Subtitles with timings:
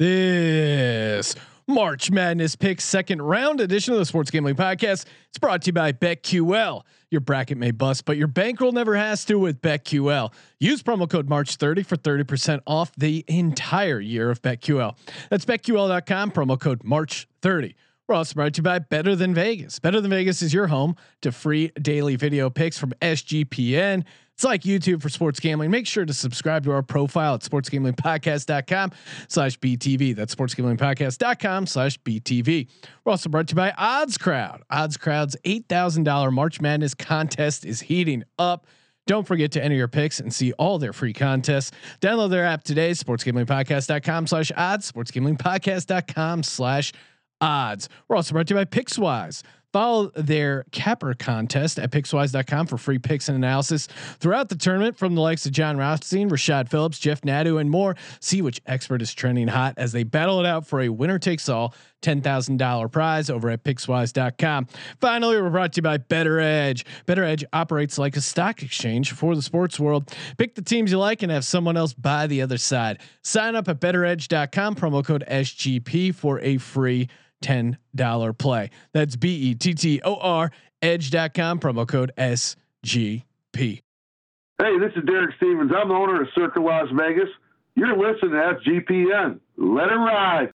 [0.00, 1.34] This
[1.66, 5.04] March Madness Pick second round edition of the Sports Gambling Podcast.
[5.28, 6.84] It's brought to you by BetQL.
[7.10, 10.32] Your bracket may bust, but your bankroll never has to with BetQL.
[10.58, 14.96] Use promo code March30 for 30% off the entire year of BetQL.
[15.28, 17.74] That's BetQL.com, promo code March30.
[18.08, 19.78] We're also brought to you by Better Than Vegas.
[19.80, 24.04] Better Than Vegas is your home to free daily video picks from SGPN.
[24.40, 25.70] It's like YouTube for sports gambling.
[25.70, 28.92] Make sure to subscribe to our profile at sportsgamblingpodcast.com
[29.28, 30.16] slash BTV.
[30.16, 32.66] That's sportsgamblingpodcast.com slash BTV.
[33.04, 34.62] We're also brought to you by Odds Crowd.
[34.70, 38.66] Odds Crowd's $8,000 March Madness contest is heating up.
[39.06, 41.72] Don't forget to enter your picks and see all their free contests.
[42.00, 46.94] Download their app today, sportsgamblingpodcast.com slash odds, sportsgamblingpodcast.com slash
[47.42, 47.90] odds.
[48.08, 49.42] We're also brought to you by Pickswise.
[49.72, 53.86] Follow their capper contest at Pickswise.com for free picks and analysis
[54.18, 57.96] throughout the tournament from the likes of Jon Rothstein, Rashad Phillips, Jeff Nadu, and more.
[58.20, 61.48] See which expert is trending hot as they battle it out for a winner takes
[61.48, 64.66] all $10,000 prize over at Pickswise.com.
[65.00, 66.84] Finally, we're brought to you by Bettor Edge.
[67.06, 70.12] Bettor Edge operates like a stock exchange for the sports world.
[70.38, 73.00] Pick the teams you like and have someone else buy the other side.
[73.22, 77.08] Sign up at BettorEdge.com, promo code SGP for a free
[77.42, 78.70] $10 play.
[78.92, 80.50] That's B E T T O R
[80.82, 83.22] edge.com promo code SGP.
[83.54, 85.72] Hey, this is Derek Stevens.
[85.74, 87.28] I'm the owner of Circa Las Vegas.
[87.76, 89.40] You're listening to SGPN.
[89.56, 90.52] Let it ride.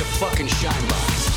[0.00, 1.28] Your fucking shine box.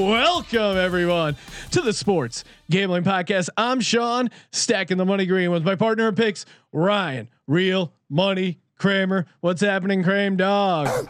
[0.00, 1.36] Welcome everyone
[1.70, 2.42] to the Sports
[2.72, 3.50] Gambling Podcast.
[3.56, 7.28] I'm Sean, stacking the money green with my partner in picks, Ryan.
[7.46, 9.26] Real money, Kramer.
[9.42, 11.08] What's happening, Kramer dog?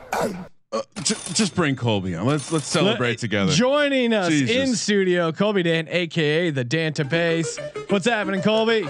[1.03, 2.27] Just, just bring Colby on.
[2.27, 3.53] Let's let's celebrate Let- together.
[3.53, 4.57] Joining us Jesus.
[4.57, 7.59] in studio, Colby Dan, aka the Danta Pace.
[7.89, 8.87] What's happening, Colby?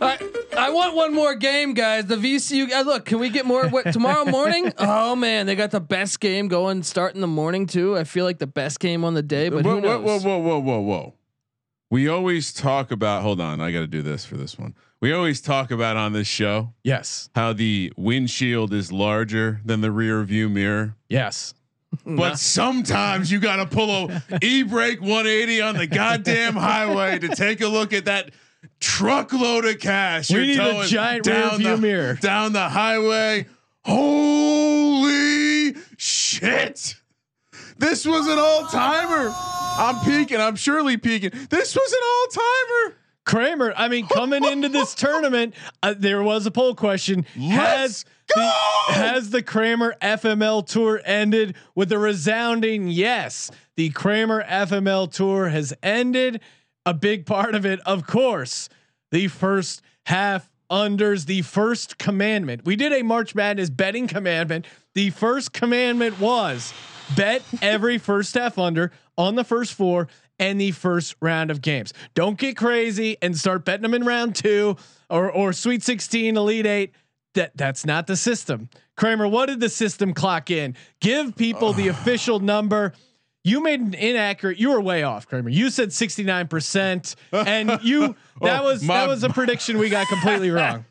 [0.00, 0.18] I,
[0.56, 2.06] I want one more game, guys.
[2.06, 2.72] The VCU.
[2.72, 4.72] Uh, look, can we get more what, tomorrow morning?
[4.78, 6.82] Oh man, they got the best game going.
[6.82, 7.96] Start in the morning too.
[7.96, 10.24] I feel like the best game on the day, but whoa, who knows?
[10.24, 11.14] whoa, whoa, whoa, whoa, whoa.
[11.92, 13.20] We always talk about.
[13.20, 14.74] Hold on, I got to do this for this one.
[15.00, 17.28] We always talk about on this show Yes.
[17.34, 20.96] how the windshield is larger than the rear view mirror.
[21.10, 21.52] Yes.
[22.04, 22.16] Hmm.
[22.16, 27.60] But sometimes you got to pull a e-brake 180 on the goddamn highway to take
[27.60, 28.30] a look at that
[28.80, 30.30] truckload of cash.
[30.30, 32.14] We you're need a towing giant rear down view the, mirror.
[32.14, 33.44] down the highway.
[33.84, 36.94] Holy shit!
[37.76, 39.30] This was an all timer.
[39.78, 40.40] I'm peaking.
[40.40, 41.30] I'm surely peaking.
[41.50, 42.96] This was an all timer.
[43.24, 48.52] Kramer, I mean, coming into this tournament, uh, there was a poll question: Has the,
[48.88, 51.54] has the Kramer FML tour ended?
[51.74, 56.40] With a resounding yes, the Kramer FML tour has ended.
[56.84, 58.68] A big part of it, of course,
[59.12, 62.64] the first half unders, the first commandment.
[62.64, 64.66] We did a March Madness betting commandment.
[64.94, 66.72] The first commandment was
[67.14, 70.08] bet every first half under on the first four
[70.38, 71.92] and the first round of games.
[72.14, 74.76] Don't get crazy and start betting them in round two
[75.10, 76.92] or or Sweet 16, Elite Eight.
[77.34, 78.68] That that's not the system.
[78.96, 80.76] Kramer, what did the system clock in?
[81.00, 82.92] Give people the official number.
[83.44, 84.58] You made an inaccurate.
[84.58, 85.48] You were way off, Kramer.
[85.48, 89.78] You said sixty nine percent, and you that Oh, was my- that was a prediction
[89.78, 90.84] we got completely wrong.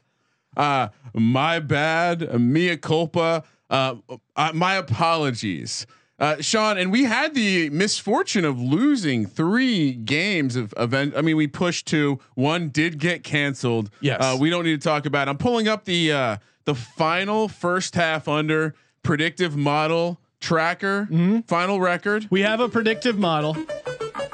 [0.58, 2.40] Uh, my bad.
[2.42, 3.44] Mea culpa.
[3.70, 3.96] Uh,
[4.36, 5.86] uh, my apologies.
[6.22, 11.16] Uh, Sean, and we had the misfortune of losing three games of event.
[11.18, 12.20] I mean, we pushed two.
[12.36, 13.90] One did get canceled.
[14.02, 14.22] Yes.
[14.22, 15.28] Uh, we don't need to talk about.
[15.28, 15.32] It.
[15.32, 21.08] I'm pulling up the uh, the final first half under predictive model tracker.
[21.48, 22.28] Final record.
[22.30, 23.56] We have a predictive model.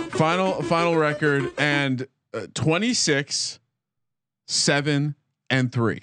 [0.09, 3.59] Final final record and uh, 26,
[4.45, 5.15] seven
[5.49, 6.01] and three.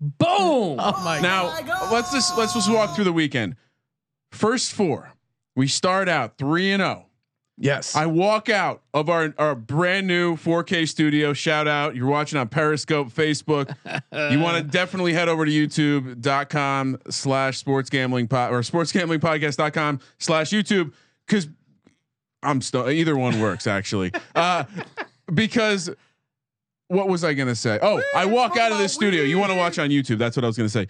[0.00, 0.18] Boom.
[0.80, 1.22] Oh my God.
[1.22, 3.54] Now let's just let's just walk through the weekend.
[4.32, 5.12] First four,
[5.56, 7.06] we start out three and zero.
[7.62, 7.94] Yes.
[7.94, 11.34] I walk out of our our brand new 4K studio.
[11.34, 11.94] Shout out!
[11.94, 13.74] You're watching on Periscope, Facebook.
[14.30, 19.20] you want to definitely head over to YouTube.com slash sports gambling pod or sports gambling
[19.20, 20.92] podcast.com slash YouTube
[21.26, 21.48] because
[22.42, 24.12] I'm still either one works actually.
[24.34, 24.64] Uh,
[25.32, 25.90] because
[26.88, 27.78] what was I gonna say?
[27.82, 29.22] Oh, I walk out of this studio.
[29.22, 30.16] You want to watch on YouTube?
[30.16, 30.88] That's what I was gonna say.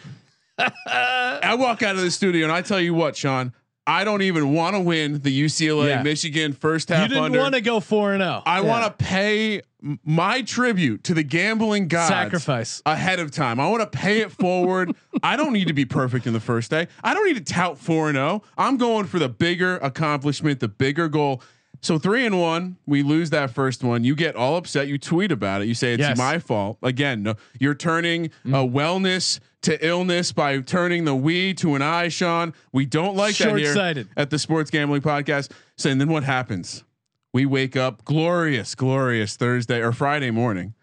[0.87, 3.53] I walk out of the studio and I tell you what, Sean,
[3.90, 6.02] I don't even want to win the UCLA Yeah.
[6.02, 8.42] Michigan first half You didn't want to go four and zero.
[8.46, 9.62] I want to pay
[10.04, 12.82] my tribute to the gambling gods Sacrifice.
[12.87, 13.58] ahead of time.
[13.58, 14.94] I want to pay it forward.
[15.25, 16.87] I don't need to be perfect in the first day.
[17.02, 18.42] I don't need to tout four and zero.
[18.56, 21.42] I'm going for the bigger accomplishment, the bigger goal.
[21.82, 24.04] So three and one, we lose that first one.
[24.04, 24.87] You get all upset.
[24.87, 25.69] You tweet about it.
[25.69, 26.19] You say it's Yes.
[26.19, 26.76] my fault.
[26.82, 28.54] Again, no, you're turning Mm.
[28.54, 32.55] a wellness to illness by turning the we to an I, Sean.
[32.73, 35.51] We don't like that here at the Sports Gambling Podcast.
[35.77, 36.85] So, and then what happens?
[37.33, 40.75] We wake up glorious, glorious Thursday or Friday morning,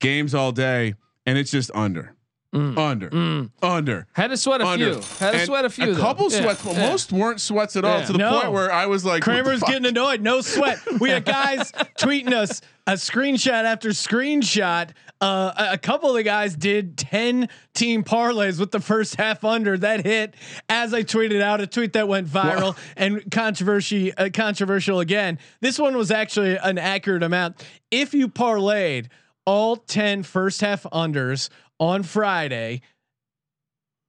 [0.00, 0.94] games all day,
[1.24, 2.14] and it's just under,
[2.54, 2.76] mm.
[2.76, 3.50] under, mm.
[3.62, 4.06] under.
[4.12, 4.94] Had to sweat a Under.
[4.94, 5.02] few.
[5.18, 5.92] Had to And sweat a few.
[5.92, 6.00] A though.
[6.00, 6.90] couple Yeah, sweats, but yeah.
[6.90, 8.00] most weren't sweats at all.
[8.00, 8.04] Yeah.
[8.06, 8.40] To the No.
[8.40, 10.20] point where I was like, Kramer's getting annoyed.
[10.20, 10.78] No sweat.
[11.00, 14.90] We had guys tweeting us a screenshot after screenshot.
[15.20, 19.76] Uh, a, couple of the guys did 10 team parlays with the first half under
[19.76, 20.34] that hit
[20.68, 25.38] as I tweeted out a tweet that went viral and controversy uh, controversial again.
[25.60, 27.64] This one was actually an accurate amount.
[27.90, 29.08] If you parlayed
[29.44, 31.48] all 10 first half unders
[31.80, 32.82] on Friday,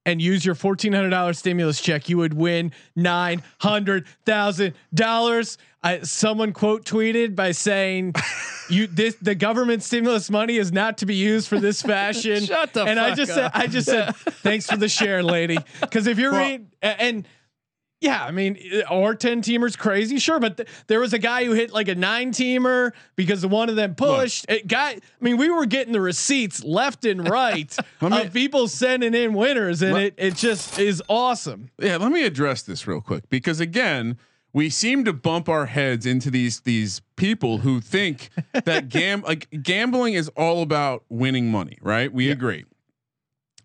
[0.06, 5.58] and use your fourteen hundred dollars stimulus check, you would win nine hundred thousand dollars.
[6.02, 8.14] Someone quote tweeted by saying,
[8.68, 12.72] "You this the government stimulus money is not to be used for this fashion." Shut
[12.72, 13.36] the and I just up.
[13.36, 17.26] said, I just said, "Thanks for the share, lady." Because if you're Well- reading and.
[18.00, 18.58] Yeah, I mean,
[18.90, 21.94] or ten teamers crazy, sure, but th- there was a guy who hit like a
[21.94, 24.46] nine teamer because one of them pushed.
[24.48, 28.32] It guy, I mean, we were getting the receipts left and right Let me- of
[28.32, 31.70] people sending in winners, and Let- it it just is awesome.
[31.78, 34.16] Yeah, let me address this real quick because again,
[34.54, 38.30] we seem to bump our heads into these these people who think
[38.64, 42.10] that gam like gambling is all about winning money, right?
[42.10, 42.64] We agree,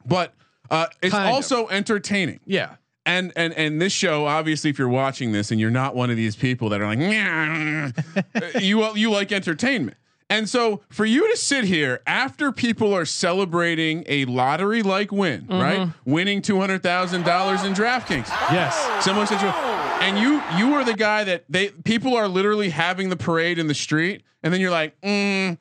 [0.06, 0.34] but
[0.70, 1.36] uh, it's Kind of.
[1.36, 2.42] also entertaining.
[2.46, 6.10] Yeah, And and and this show, obviously, if you're watching this and you're not one
[6.10, 7.00] of these people that are like,
[8.62, 9.98] you you like entertainment.
[10.28, 15.46] And so for you to sit here after people are celebrating a lottery like win,
[15.48, 15.90] right?
[16.04, 19.54] Winning two hundred thousand dollars in DraftKings, yes, similar situation,
[20.02, 23.68] and you you are the guy that they people are literally having the parade in
[23.68, 25.60] the street, and then you're like, mm,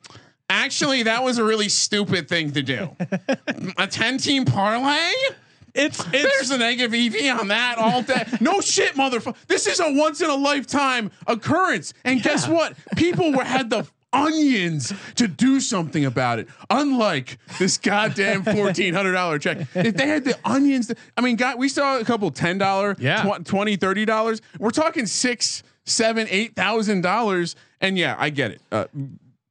[0.49, 2.89] actually, that was a really stupid thing to do.
[3.77, 5.11] a ten team parlay.
[5.75, 8.25] It's There's it's a negative EV on that all day.
[8.41, 9.35] No shit, motherfucker.
[9.47, 11.93] This is a once in a lifetime occurrence.
[12.03, 12.75] And guess what?
[12.95, 16.47] People were had the onions to do something about it.
[16.69, 19.67] Unlike this goddamn fourteen hundred dollar check.
[19.75, 22.95] If they had the onions, to, I mean, God, we saw a couple ten dollar,
[22.99, 23.23] Yeah.
[23.23, 24.41] tw- 20 30 dollars.
[24.57, 27.55] We're talking six, seven, eight thousand dollars.
[27.81, 28.61] And yeah, I get it.
[28.71, 28.85] Uh,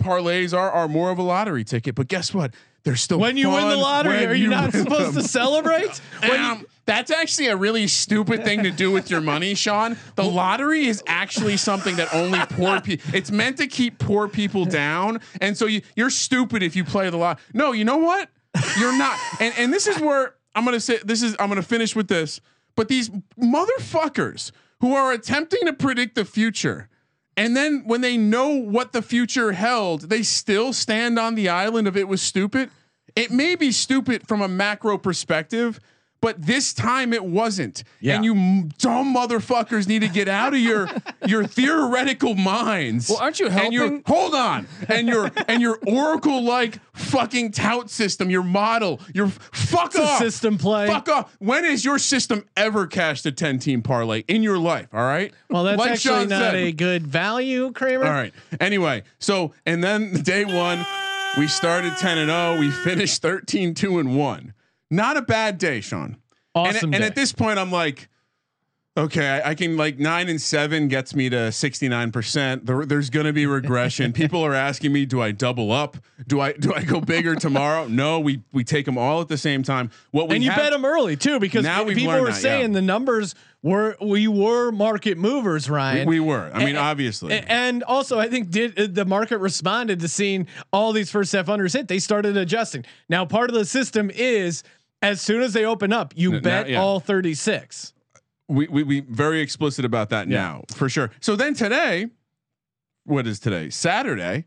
[0.03, 2.55] parlays are are more of a lottery ticket, but guess what?
[2.85, 5.23] They're still when you win the lottery, are you, not supposed them.
[5.23, 6.01] to celebrate?
[6.21, 9.97] When you- Um, that's actually a really stupid thing to do with your money, Sean.
[10.17, 13.15] The lottery is actually something that only poor people.
[13.15, 17.09] It's meant to keep poor people down, and so you, you're stupid if you play
[17.09, 17.39] the lot.
[17.55, 18.29] No, you know what?
[18.79, 19.19] You're not.
[19.41, 20.99] And and this is where I'm gonna say.
[21.03, 22.43] This is I'm gonna finish with this.
[22.77, 23.09] But these
[23.41, 24.51] motherfuckers
[24.81, 26.89] who are attempting to predict the future.
[27.37, 31.89] And then when they know what the future held, they still stand on the island
[31.89, 32.71] of it was stupid.
[33.17, 35.81] It may be stupid from a macro perspective,
[36.25, 37.85] but this time it wasn't.
[38.01, 38.15] Yeah.
[38.17, 40.89] And you m- dumb motherfuckers need to get out of your
[41.27, 43.11] your theoretical minds.
[43.11, 44.03] Well, aren't you And your helping?
[44.07, 49.95] hold on, and your and your oracle like fucking tout system, your model, your fuck
[49.95, 50.87] It's off system play.
[50.87, 51.37] Fuck off.
[51.41, 54.89] When has your system ever cashed a ten team parlay in your life?
[54.95, 55.33] All right.
[55.51, 56.55] well, that's Like actually Sean not said.
[56.55, 58.07] a good value, Kramer.
[58.07, 58.33] All right.
[58.61, 60.87] Anyway, so and then day one,
[61.37, 62.59] we started 10 and 0.
[62.61, 64.55] We finished 13, 2 and 1.
[64.95, 66.17] Not a bad day, Sean.
[66.55, 66.89] Awesome.
[66.89, 68.09] and, and at this point, I'm like,
[68.97, 72.65] okay, I, I can like nine and seven gets me to 69%.
[72.65, 74.13] There, there's gonna be regression.
[74.15, 75.97] People are asking me, do I double up?
[76.29, 77.89] Do I do I go bigger tomorrow?
[77.89, 79.91] No, we we take them all at the same time.
[80.13, 82.71] What we and you have- bet them early too, because Now people were that, saying
[82.71, 82.75] yeah.
[82.75, 83.35] the numbers
[83.65, 86.07] were we were market movers, Ryan.
[86.07, 86.51] we were.
[86.55, 87.33] I mean, A- obviously.
[87.33, 91.47] And also, I think did uh, the market responded to seeing all these first half
[91.47, 91.89] unders hit?
[91.89, 92.85] They started adjusting.
[93.09, 94.63] Now, part of the system is
[95.05, 96.81] as soon as they open up, you N- now- bet yeah.
[96.81, 97.93] all thirty six.
[98.49, 100.39] we, we we very explicit about that Yeah.
[100.39, 101.11] now for sure.
[101.21, 102.09] So then today,
[103.05, 103.71] what is today?
[103.71, 104.45] Saturday.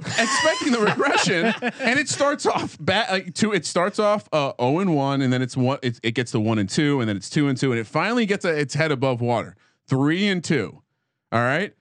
[0.00, 1.46] expecting the regression,
[1.80, 3.10] and it starts off bad.
[3.10, 5.78] Like two, it starts off uh, zero and one, and then it's one.
[5.82, 7.86] It, it gets to one and two, and then it's two and two, and it
[7.86, 9.54] finally gets a, its head above water.
[9.86, 10.82] Three and two.
[11.30, 11.72] All right.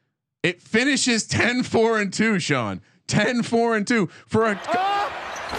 [0.43, 2.81] It finishes 10 4 and 2, Sean.
[3.07, 4.55] 10 4 and 2 for a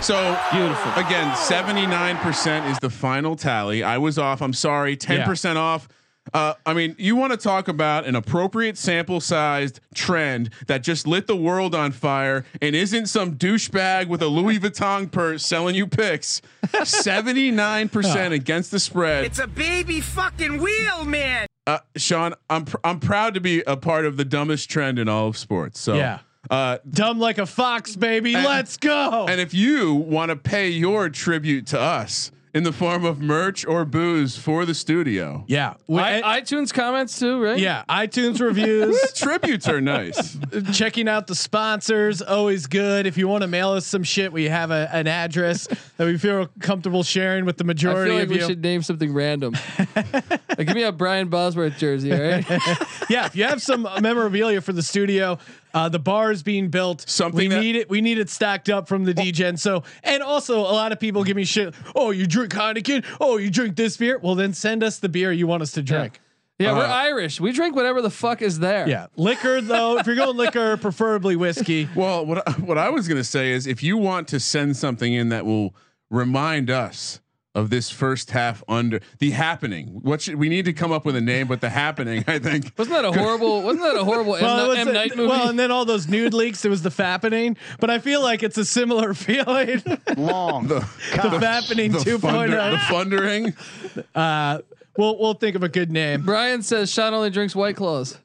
[0.03, 0.93] So Beautiful.
[1.03, 3.83] Again, seventy nine percent is the final tally.
[3.83, 4.43] I was off.
[4.43, 4.97] I'm sorry.
[4.97, 5.89] Ten percent off.
[6.33, 11.07] Uh, I mean, you want to talk about an appropriate sample sized trend that just
[11.07, 15.75] lit the world on fire and isn't some douchebag with a Louis Vuitton purse selling
[15.75, 16.41] you picks.
[16.67, 19.25] 79% against the spread.
[19.27, 21.47] It's a baby fucking wheel, man.
[21.67, 25.09] Uh, Sean, I'm pr- I'm proud to be a part of the dumbest trend in
[25.09, 25.79] all of sports.
[25.81, 26.21] So Yeah.
[26.51, 28.35] Uh, Dumb like a fox, baby.
[28.35, 29.27] And- Let's go.
[29.29, 33.67] and if you want to pay your tribute to us in the form of merch
[33.67, 35.75] or booze for the studio, yeah.
[35.89, 37.59] We- I, iTunes comments too, right?
[37.59, 37.83] yeah.
[37.89, 38.97] iTunes reviews.
[39.17, 40.39] tributes are nice.
[40.73, 44.45] checking out the sponsors always good if you want to mail us some shit we
[44.45, 48.25] have a, an address that we feel comfortable sharing with the I majority feel like
[48.25, 49.57] of we you should name something random.
[50.59, 52.49] like, give me a Brian Bosworth jersey, all right?
[53.11, 55.39] yeah if you have some memorabilia for the studio
[55.75, 57.05] uh, the bar is being built.
[57.09, 60.23] Something we that- need it we need it stacked up from the dgen so and
[60.23, 63.05] also a lot of people give me shit oh you drink heineken?
[63.21, 64.19] Oh you drink this beer?
[64.23, 66.21] Well then send us the beer you want us to drink.
[66.61, 67.41] Yeah, we're Uh, Irish.
[67.41, 68.89] We drink whatever the fuck is there.
[68.89, 71.89] yeah liquor though if you're going liquor preferably whiskey.
[71.97, 75.13] Well, what I, what I was gonna say is, if you want to send something
[75.13, 75.75] in that will
[76.11, 77.21] remind us
[77.55, 81.15] of this first half under the happening, what should we need to come up with
[81.15, 81.47] a name?
[81.47, 82.73] But the happening, I think.
[82.79, 83.63] Wasn't that a horrible?
[83.63, 85.29] Wasn't that a horrible M, Well, it M Night a- movie?
[85.29, 86.65] well, and then all those nude leaks.
[86.65, 89.83] It was the fappening, but I feel like it's a similar feeling.
[90.17, 90.67] Long.
[90.67, 92.19] the fappening The, 2.0.
[92.19, 94.05] funder, the fundering.
[94.15, 94.59] Uh,
[94.97, 96.23] we'll we'll think of a good name.
[96.23, 98.19] Brian says Sean only drinks White Claws.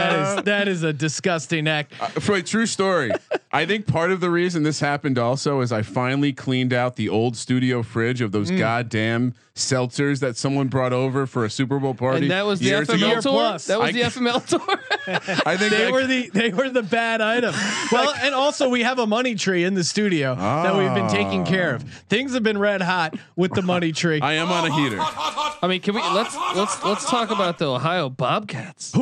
[0.00, 1.92] That is uh, that is a disgusting act.
[2.00, 3.10] Uh, for a true story,
[3.52, 7.08] I think part of the reason this happened also is I finally cleaned out the
[7.08, 8.32] old studio fridge of Mm.
[8.32, 12.22] those goddamn seltzers that someone brought over for a Super Bowl party.
[12.22, 13.06] And that was the years ago.
[13.06, 13.32] FML tour.
[13.32, 13.66] plus.
[13.66, 14.78] That was I- the FML tour.
[15.46, 17.54] I think They I- were the they were the bad item.
[17.92, 21.42] Well, and also we have a money tree in the studio that we've been taking
[21.42, 21.46] ah.
[21.46, 21.82] care of.
[22.08, 24.20] Things have been red hot with the money tree.
[24.20, 24.98] I am on a heater.
[25.00, 28.92] I mean, can we let's let's let's talk about the Ohio Bobcats.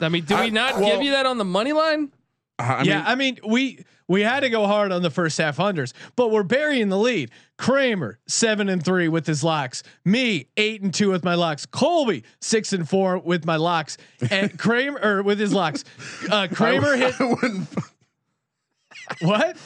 [0.00, 2.12] I mean, do we I- not well- give you that on the money line?
[2.60, 5.38] Uh, I yeah, mean, I mean we we had to go hard on the first
[5.38, 7.30] half unders, but we're burying the lead.
[7.56, 9.84] Kramer seven and three with his locks.
[10.04, 11.66] Me eight and two with my locks.
[11.66, 13.96] Colby six and four with my locks.
[14.28, 15.84] And Kramer or with his locks.
[16.28, 19.56] Uh, Kramer hit I what?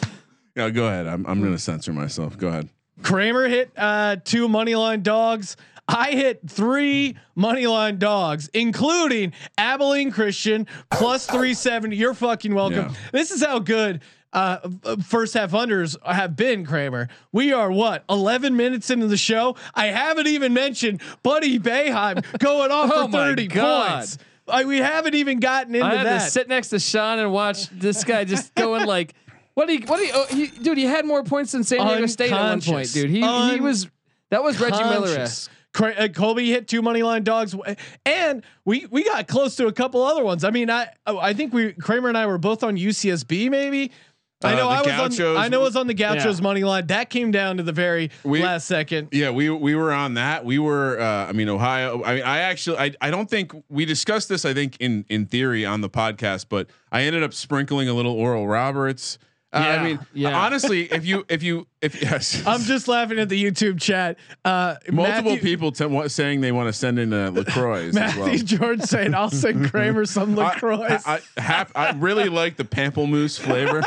[0.55, 1.07] Yeah, go ahead.
[1.07, 2.37] I'm I'm gonna censor myself.
[2.37, 2.69] Go ahead.
[3.03, 5.57] Kramer hit uh, two money line dogs.
[5.89, 11.97] I hit three money line dogs, including Abilene Christian plus 370.
[11.97, 12.87] You're fucking welcome.
[12.91, 12.95] Yeah.
[13.11, 14.01] This is how good
[14.33, 14.59] uh,
[15.05, 17.09] first half unders have been, Kramer.
[17.33, 19.57] We are what 11 minutes into the show.
[19.75, 24.19] I haven't even mentioned Buddy Boeheim going off Oh for 30 points.
[24.49, 26.25] I, we haven't even gotten into I had that.
[26.25, 29.15] to sit next to Sean and watch this guy just going like,
[29.54, 30.78] what do you, what do you, oh, he, dude?
[30.78, 33.11] He had more points than San Diego State at one point, dude.
[33.11, 33.88] He he was
[34.30, 35.09] that was Reggie Miller.
[35.14, 35.49] Conscious.
[35.75, 37.54] Uh, Colby hit two money line dogs,
[38.04, 40.44] and we we got close to a couple other ones.
[40.44, 43.90] I mean, I oh, I think we Kramer and I were both on UCSB, maybe.
[44.44, 45.37] I Uh, know I was on.
[45.37, 46.42] I know it was on the Gauchos Yeah.
[46.42, 46.88] money line.
[46.88, 49.09] That came down to the very We- last second.
[49.12, 50.44] Yeah, we we were on that.
[50.44, 51.00] We were.
[51.00, 52.02] Uh, I mean, Ohio.
[52.04, 52.76] I mean, I actually.
[52.78, 54.44] I, I don't think we discussed this.
[54.44, 58.12] I think in in theory on the podcast, but I ended up sprinkling a little
[58.12, 59.16] Oral Roberts.
[59.54, 60.38] Uh, I mean, yeah.
[60.44, 64.16] honestly, if you if you if yes, I'm just laughing at the YouTube chat.
[64.47, 67.94] Uh, multiple Matthew, people t- wa- saying they want to send in a Lacroix as
[67.97, 68.37] Matthew well.
[68.38, 73.38] George saying, "I'll send Kramer some Lacroix." I, I, hap- I really like the pamplemousse
[73.38, 73.82] flavor.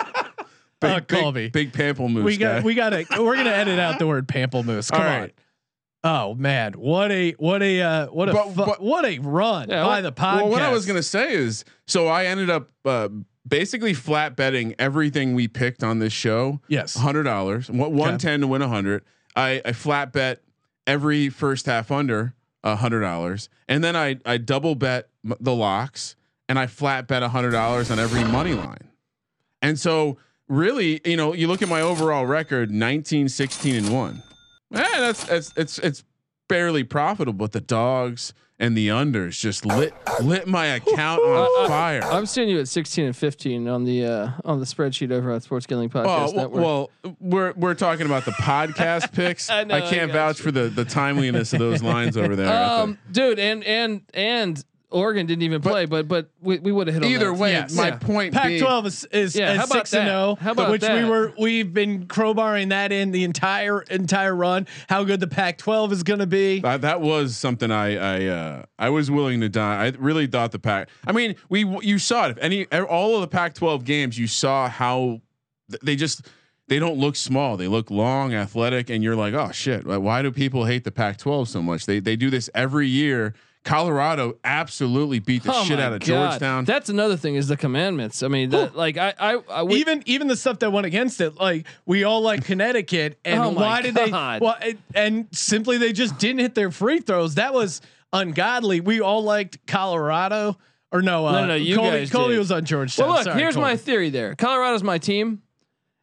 [0.82, 1.50] Big, Uh, Colby.
[1.50, 2.24] big, big pamplemousse.
[2.24, 2.66] we got guy.
[2.66, 4.92] we got to we're gonna edit out the word pamplemousse.
[4.92, 5.32] Come All on.
[6.04, 9.70] Oh man, what a what a uh, what a But- fu- but- what a run
[9.70, 10.36] Yeah, by what- the podcast.
[10.44, 13.10] Well, what I was gonna say is, so I ended up uh,
[13.48, 16.62] basically flat betting everything we picked on this show.
[16.68, 16.96] Yes.
[16.96, 19.04] hundred dollars, What one ten to win a hundred.
[19.36, 20.42] I, I flat bet
[20.88, 22.34] every first half under
[22.64, 26.16] a hundred dollars, and then I I double bet the locks,
[26.50, 28.90] and I flat bet a hundred dollars on every money line.
[29.62, 34.24] And so, really, you know, you look at my overall record: 19, 16, and one.
[34.74, 36.04] Eh, that's that's it's it's
[36.48, 41.68] barely profitable, but the dogs and the unders just lit lit my account on Uh,
[41.68, 42.02] fire.
[42.04, 45.44] I'm seeing you at 16 and 15 on the uh, on the spreadsheet over at
[45.44, 46.64] Sports Gambling Podcast Oh, well, Network.
[46.64, 49.50] well, we're we're talking about the podcast picks.
[49.50, 50.44] I I, know, I can't got vouch you.
[50.46, 52.48] for the the timeliness of those lines over there.
[52.50, 54.64] I um, dude, and and and
[54.96, 57.34] Oregon didn't even play, but but we, we would have hit on Either that.
[57.34, 57.76] way, Yes.
[57.76, 57.98] my Yeah.
[57.98, 60.12] point Pac-12 is, is, Yeah, is how about six and that?
[60.12, 64.68] zero, How about which we were we've been crowbarring that in the entire entire run.
[64.88, 66.62] How good the Pac-12 is going to be.
[66.64, 69.86] Uh, that was something I I uh, I was willing to die.
[69.86, 70.90] I really thought the pack.
[71.06, 72.32] I mean, we you saw it.
[72.32, 75.22] If any all of the Pac-12 games, you saw how
[75.70, 76.26] th- they just
[76.68, 77.58] they don't look small.
[77.58, 80.92] They look long, athletic, and you're like, oh shit, why- why do people hate the
[80.92, 81.86] Pac-12 so much?
[81.86, 83.34] They they do this every year.
[83.66, 86.06] Colorado absolutely beat the Oh shit out of God.
[86.06, 86.64] Georgetown.
[86.66, 88.24] That's another thing is the commandments.
[88.24, 91.20] I mean, that, like I, I, I we, even even the stuff that went against
[91.20, 94.10] it, like we all like Connecticut, and Oh my why did they?
[94.12, 97.36] Well, and, and simply they just didn't hit their free throws.
[97.36, 97.82] That was
[98.14, 98.80] ungodly.
[98.82, 100.58] We all liked Colorado,
[100.92, 101.26] or no?
[101.26, 102.40] Uh, No, no, you Colby, guys Colby did.
[102.40, 103.08] was on Georgetown.
[103.08, 103.68] well, look, Sorry, here's Colby.
[103.70, 104.10] my theory.
[104.12, 105.42] There, Colorado's my team,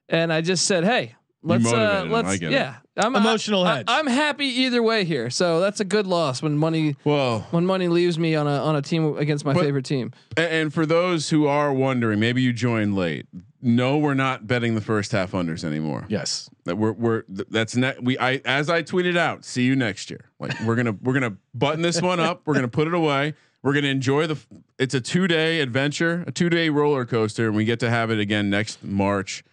[0.09, 2.13] and I just said, hey, let's, uh, motivated him.
[2.13, 2.55] I let's, get it.
[2.55, 3.85] yeah, I'm Emotional I, hedge.
[3.89, 5.31] I, am happy either way here.
[5.31, 8.77] So that's a good loss when money well, when money leaves me on a on
[8.77, 10.13] a team against my But- favorite team.
[10.37, 13.27] And for those who are wondering, maybe you joined late.
[13.63, 16.05] No, we're not betting the first half unders anymore.
[16.09, 16.51] Yes.
[16.65, 19.45] That we're we're that's ne- we I as I tweeted out.
[19.45, 20.31] See you next year.
[20.39, 22.43] Like we're gonna we're gonna button this one up.
[22.45, 23.35] We're gonna put it away.
[23.63, 24.37] We're gonna enjoy the.
[24.79, 28.11] It's a two day adventure, a two day roller coaster, and we get to have
[28.11, 29.45] it again next March.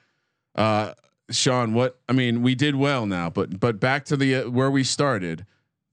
[0.55, 0.93] Uh,
[1.31, 4.71] Sean, what I mean, we did well now, but but back to the uh, where
[4.71, 5.45] we started.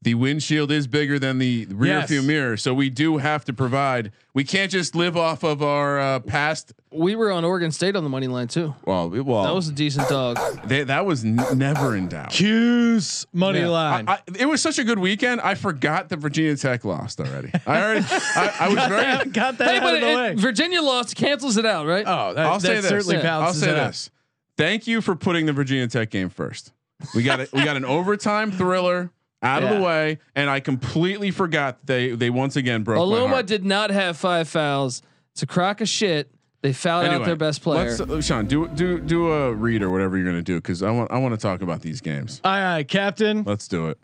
[0.02, 2.10] The windshield is bigger than the rear Yes.
[2.10, 4.12] view mirror, so we do have to provide.
[4.34, 6.74] We can't just live off of our uh, past.
[6.92, 8.74] We were on Oregon State on the money line too.
[8.84, 10.38] Well, it- well, That was a decent dog.
[10.64, 12.30] they, that was n- never in doubt.
[12.30, 13.68] Hughes money Yeah.
[13.68, 14.08] line.
[14.08, 15.40] I, I, it was such a good weekend.
[15.40, 17.50] I forgot that Virginia Tech lost already.
[17.66, 19.30] I already, I, I was very.
[19.30, 20.34] got that Hey, out but of the it- way.
[20.34, 22.04] Virginia lost cancels it out, right?
[22.06, 22.88] oh, that, I'll that say this.
[22.88, 23.38] certainly Yeah.
[23.40, 24.08] I'll say it out.
[24.56, 24.64] This.
[24.66, 26.72] Thank you for putting the Virginia Tech game first.
[27.14, 27.52] We got it.
[27.52, 29.10] We got an overtime thriller
[29.42, 33.28] out of the way, and I completely forgot they they once again broke my Aluma
[33.28, 33.46] heart.
[33.46, 35.02] did not have five fouls.
[35.32, 36.30] It's a crock of shit.
[36.62, 37.90] They fouled out their best player.
[37.90, 40.90] Let's, uh, Sean, do do do a read or whatever you're gonna do because I
[40.90, 42.40] want I want to talk about these games.
[42.42, 43.44] Aye, aye, Captain.
[43.44, 43.98] Let's do it.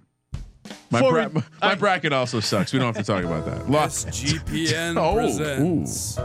[0.91, 2.73] My, bra- we- my bracket also sucks.
[2.73, 3.69] We don't have to talk about that.
[3.71, 4.09] Lost.
[4.09, 6.17] SGPN Oh, presents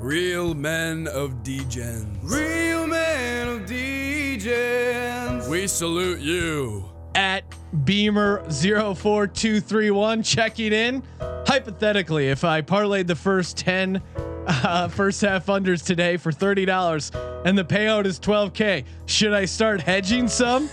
[0.00, 2.06] Real Men of Degens.
[2.22, 5.46] Real Men of Degens.
[5.48, 6.84] We salute you.
[7.14, 7.44] at
[7.84, 11.02] Beamer 04231 checking in.
[11.46, 14.00] Hypothetically, if I parlayed the first 10
[14.46, 19.82] uh, first half unders today for $30 and the payout is 12K, should I start
[19.82, 20.70] hedging some?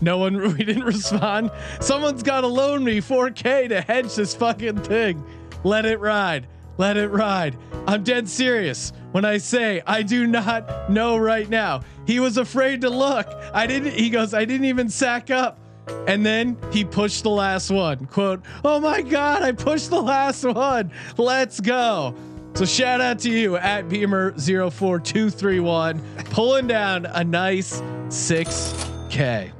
[0.00, 1.50] No one, we didn't respond.
[1.80, 5.22] Someone's got to loan me 4K to hedge this fucking thing.
[5.62, 6.48] Let it ride.
[6.76, 7.56] Let it ride.
[7.86, 11.82] I'm dead serious when I say I do not know right now.
[12.06, 13.26] He was afraid to look.
[13.52, 15.58] I didn't, he goes, I didn't even sack up.
[16.06, 18.06] And then he pushed the last one.
[18.06, 20.90] Quote, Oh my God, I pushed the last one.
[21.16, 22.14] Let's go.
[22.54, 29.52] So shout out to you at Beamer04231, pulling down a nice 6K.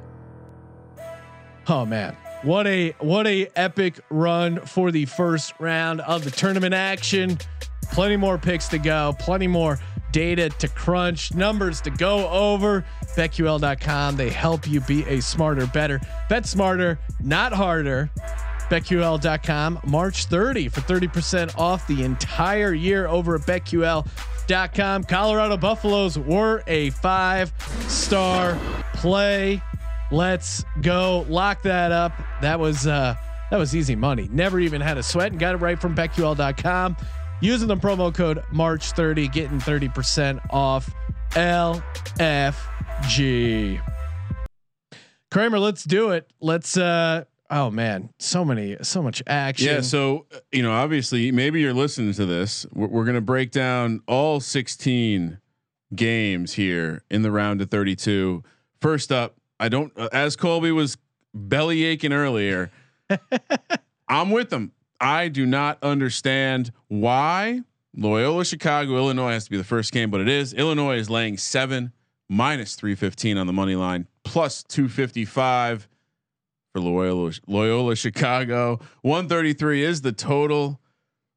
[1.67, 2.15] Oh man.
[2.43, 7.37] What a what a epic run for the first round of the tournament action.
[7.91, 9.79] Plenty more picks to go, plenty more
[10.11, 12.85] data to crunch, numbers to go over.
[13.17, 14.15] BetQL.com.
[14.15, 15.99] They help you be a smarter, better.
[16.29, 18.09] Bet smarter, not harder.
[18.69, 19.79] BetQL.com.
[19.85, 25.03] March 30 for 30% off the entire year over at BetQL.com.
[25.03, 27.51] Colorado Buffaloes were a five
[27.87, 28.57] star
[28.93, 29.61] play.
[30.11, 31.25] Let's go.
[31.29, 32.13] Lock that up.
[32.41, 33.15] That was uh
[33.51, 34.29] that was easy money.
[34.31, 36.97] Never even had a sweat and got it right from BetQL.com.
[37.41, 40.89] Using the promo code March 30, getting 30% off
[41.31, 41.81] LFG.
[45.31, 46.31] Kramer, let's do it.
[46.39, 49.67] Let's uh oh man, so many so much action.
[49.67, 49.81] Yeah.
[49.81, 52.65] So, you know, obviously, maybe you're listening to this.
[52.73, 55.39] We're, we're going to break down all 16
[55.93, 58.43] games here in the round of 32.
[58.81, 60.97] First up, I don't, uh, as Colby was
[61.33, 62.71] belly aching earlier,
[64.07, 64.71] I'm with them.
[64.99, 67.61] I do not understand why
[67.95, 70.53] Loyola Chicago, Illinois has to be the first game, but it is.
[70.53, 71.91] Illinois is laying seven
[72.29, 75.87] minus 315 on the money line, plus 255
[76.73, 78.79] for Loyola Loyola Chicago.
[79.01, 80.79] 133 is the total.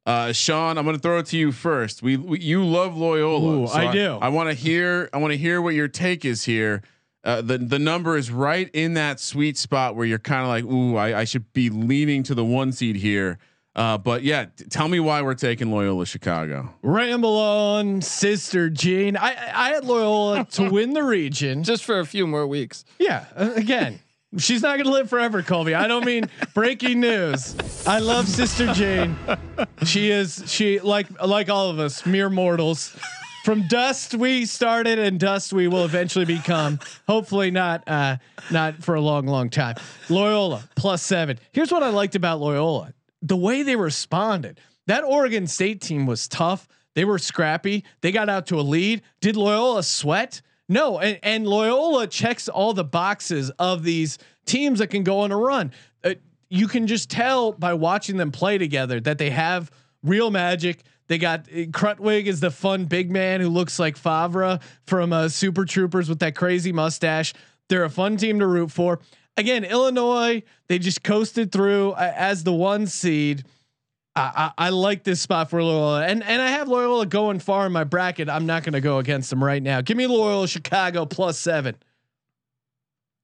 [0.04, 2.02] Uh, Sean, I'm going to throw it to you first.
[2.02, 3.58] We, we you love Loyola.
[3.58, 4.18] Ooh, I do.
[4.20, 5.10] I, want to hear.
[5.12, 6.82] I want to hear what your take is here.
[7.28, 10.64] Uh, the the number is right in that sweet spot where you're kind of like,
[10.64, 13.38] ooh, I, I should be leaning to the one seed here.
[13.76, 16.74] Uh, but yeah, t- tell me why we're taking Loyola Chicago.
[16.80, 19.18] Ramble on, sister Jean.
[19.18, 21.64] I I had Loyola to win the region.
[21.64, 22.86] just for a few more weeks.
[22.98, 24.00] Yeah, uh, again,
[24.38, 25.74] she's not gonna live forever, Colby.
[25.74, 27.54] I don't mean breaking news.
[27.86, 29.18] I love Sister Jane.
[29.84, 32.96] She is she like like all of us, mere mortals.
[33.48, 36.78] From dust we started, and dust we will eventually become.
[37.08, 38.18] Hopefully not uh,
[38.50, 39.76] not for a long, long time.
[40.10, 41.38] Loyola plus seven.
[41.52, 44.60] Here's what I liked about Loyola: the way they responded.
[44.86, 46.68] That Oregon State team was tough.
[46.94, 47.84] They were scrappy.
[48.02, 49.00] They got out to a lead.
[49.22, 50.42] Did Loyola sweat?
[50.68, 55.32] No, and, and Loyola checks all the boxes of these teams that can go on
[55.32, 55.72] a run.
[56.04, 56.16] Uh,
[56.50, 59.70] you can just tell by watching them play together that they have
[60.02, 60.82] real magic.
[61.08, 65.28] They got uh, Krutwig is the fun big man who looks like Farva from uh,
[65.28, 67.34] Super Troopers with that crazy mustache.
[67.68, 69.00] They're a fun team to root for.
[69.36, 73.44] Again, Illinois, they just coasted through uh, as the one seed.
[74.16, 77.66] I, I, I like this spot for Loyola, and and I have Loyola going far
[77.66, 78.28] in my bracket.
[78.28, 79.80] I'm not going to go against them right now.
[79.80, 81.76] Give me Loyola Chicago plus seven.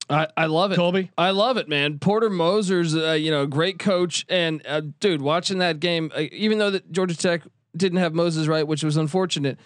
[0.08, 0.76] I, I love it.
[0.76, 1.98] Colby, I love it, man.
[1.98, 6.58] Porter Moser's, uh, you know, great coach, and uh, dude, watching that game, uh, even
[6.58, 7.42] though that Georgia Tech
[7.76, 9.58] didn't have Moses Wright, which was unfortunate,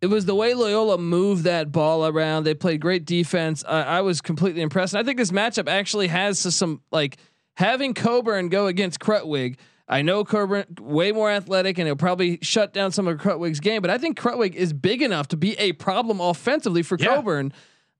[0.00, 2.44] it was the way Loyola moved that ball around.
[2.44, 3.64] They played great defense.
[3.66, 4.94] I, I was completely impressed.
[4.94, 7.18] And I think this matchup actually has some like
[7.54, 9.56] having Cockburn go against Krutwig.
[9.88, 13.82] I know Cockburn way more athletic, and he'll probably shut down some of Krutwig's game.
[13.82, 17.06] But I think Krutwig is big enough to be a problem offensively for Yeah.
[17.16, 17.52] Cockburn.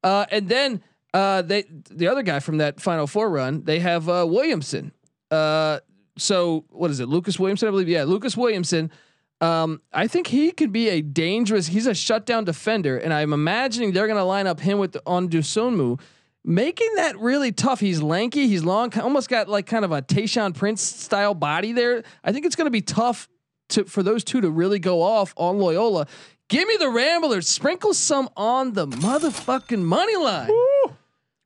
[0.03, 0.83] Uh, and then
[1.15, 4.93] uh, they the other guy from that Final Four run, they have uh, Williamson.
[5.31, 5.81] Uh,
[6.19, 7.69] so what is it, Lucas Williamson?
[7.69, 7.89] I believe.
[7.89, 8.91] Yeah, Lucas Williamson.
[9.43, 11.67] Um, I think he could be a dangerous.
[11.67, 15.29] He's a shutdown defender, and I'm imagining they're going to line up him with on
[15.29, 16.01] Dosunmu,
[16.45, 17.81] making that really tough.
[17.81, 22.05] He's lanky, he's long, almost got like kind of a Tayshaun Prince style body there.
[22.23, 23.29] I think it's going to be tough
[23.71, 26.07] to for those two to really go off on Loyola.
[26.49, 27.49] Give me the Ramblers.
[27.49, 30.51] Sprinkle some on the motherfucking money line.
[30.51, 30.97] Wow.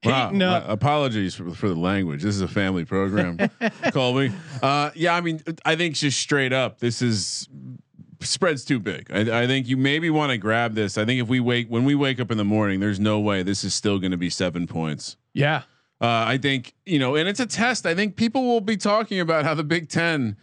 [0.02, 0.68] Heating up.
[0.68, 2.22] Uh, apologies for, for the language.
[2.22, 3.38] This is a family program.
[3.92, 4.32] Colby.
[4.62, 7.48] Uh, yeah, I mean, I think just straight up, this is
[8.20, 9.10] spreads too big.
[9.10, 10.96] I, I think you maybe want to grab this.
[10.98, 13.42] I think if we wake when we wake up in the morning, there's no way
[13.42, 15.16] this is still going to be seven points.
[15.32, 15.62] yeah,
[16.00, 17.86] Uh, I think you know, and it's a test.
[17.86, 20.36] I think people will be talking about how the Big Ten.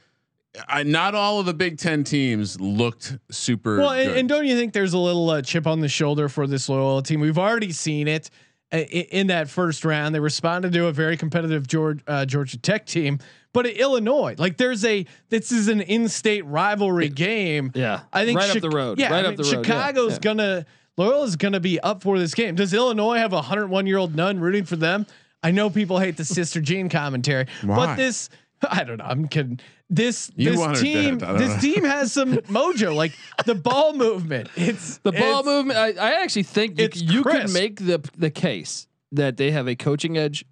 [0.68, 3.78] I, not all of the Big Ten teams looked super.
[3.80, 6.46] Well, and, and don't you think there's a little uh, chip on the shoulder for
[6.46, 7.22] this Loyola team?
[7.22, 8.30] We've already seen it
[8.72, 10.14] uh, in that first round.
[10.14, 13.18] They responded to a very competitive Georgia, uh, Georgia Tech team,
[13.54, 17.72] but at Illinois, like there's a this is an in-state rivalry game.
[17.74, 19.00] Yeah, I think right Chi- up the road.
[19.00, 19.66] Yeah, right I up mean, the road.
[19.66, 20.20] Chicago's yeah.
[20.20, 20.66] gonna
[20.98, 22.56] Loyola's gonna be up for this game.
[22.56, 25.06] Does Illinois have a 101 year old nun rooting for them?
[25.42, 27.76] I know people hate the Sister Jean commentary, Why?
[27.76, 28.30] but this
[28.70, 29.06] I don't know.
[29.06, 29.60] I'm kidding.
[29.90, 31.28] This You this team dead.
[31.28, 31.74] I don't this know.
[31.74, 33.12] team has some mojo, like
[33.46, 34.50] the ball movement.
[34.56, 35.78] It's The ball it's- movement.
[35.78, 39.68] I, I actually think you, it's you could make the the case that they have
[39.68, 40.46] a coaching edge.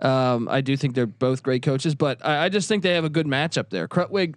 [0.00, 3.04] Um, I do think they're both great coaches, but I, I just think they have
[3.04, 3.88] a good matchup there.
[3.88, 4.34] Krutwig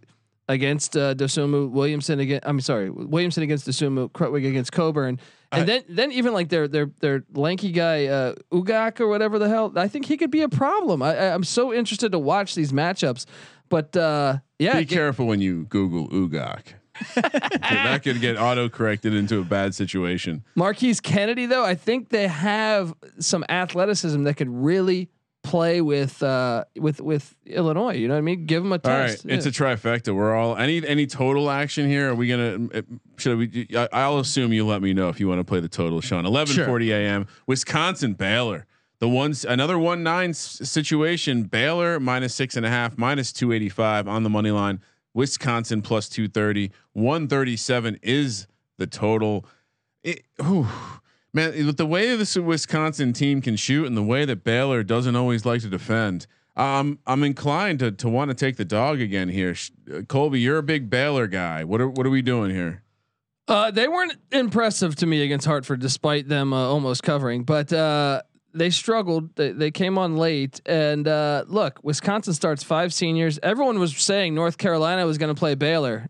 [0.47, 2.47] against uh, Dosunmu, Williamson against.
[2.47, 5.19] I'm sorry, Williamson against Dosunmu, Krutwig against Cockburn,
[5.51, 9.49] and then then even like their their their lanky guy uh, Uguak or whatever the
[9.49, 9.71] hell.
[9.75, 11.01] I think he could be a problem.
[11.01, 13.25] I, I, I'm so interested to watch these matchups,
[13.69, 16.73] but uh, yeah, Be careful when you Google Uguak.
[17.15, 20.43] that could get auto corrected into a bad situation.
[20.55, 25.09] Marquise Kennedy, though, I think they have some athleticism that could really
[25.43, 27.93] play with uh, with with Illinois.
[27.95, 28.45] You know what I mean?
[28.45, 28.91] Give them a test.
[28.91, 29.25] All right, test.
[29.25, 30.15] it's a trifecta.
[30.15, 32.11] We're all any any total action here.
[32.11, 32.83] Are we gonna?
[33.17, 33.67] Should we?
[33.75, 36.25] I- I'll assume you let me know if you want to play the total, Sean.
[36.25, 37.27] Eleven forty a.m.
[37.47, 38.65] Wisconsin Baylor.
[38.99, 41.43] The ones another one nine situation.
[41.43, 44.81] Baylor minus six and a half, minus two eighty five on the money line.
[45.13, 48.47] Wisconsin plus 230, 137 is
[48.77, 49.43] the total.
[50.03, 50.67] It, whew,
[51.33, 55.15] man, with the way this Wisconsin team can shoot and the way that Baylor doesn't
[55.15, 59.29] always like to defend, um, I'm inclined to to want to take the dog again
[59.29, 59.55] here.
[59.91, 61.63] Uh, Colby, you're a big Baylor guy.
[61.63, 62.83] What are what are we doing here?
[63.47, 67.43] Uh, they weren't impressive to me against Hartford, despite them uh, almost covering.
[67.43, 68.21] But uh,
[68.53, 69.35] they struggled.
[69.35, 70.61] They, they came on late.
[70.67, 73.39] And uh, look, Wisconsin starts five seniors.
[73.41, 76.09] Everyone was saying North Carolina was going to play Baylor.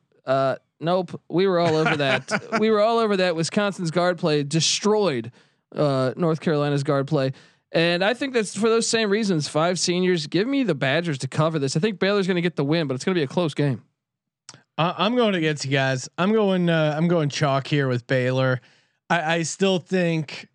[0.82, 2.32] Uh, nope, we were all over that.
[2.60, 3.36] we were all over that.
[3.36, 5.32] Wisconsin's guard play destroyed
[5.76, 7.34] uh, North Carolina's guard play.
[7.72, 9.48] And I think that's for those same reasons.
[9.48, 10.26] Five seniors.
[10.26, 11.78] Give me the Badgers to cover this.
[11.78, 13.54] I think Baylor's going to get the win, but it's going to be a close
[13.54, 13.84] game.
[14.78, 16.10] I- I'm going against you guys.
[16.18, 16.70] I'm going.
[16.70, 18.62] Uh, I'm going chalk here with Baylor.
[19.10, 20.48] I, I still think.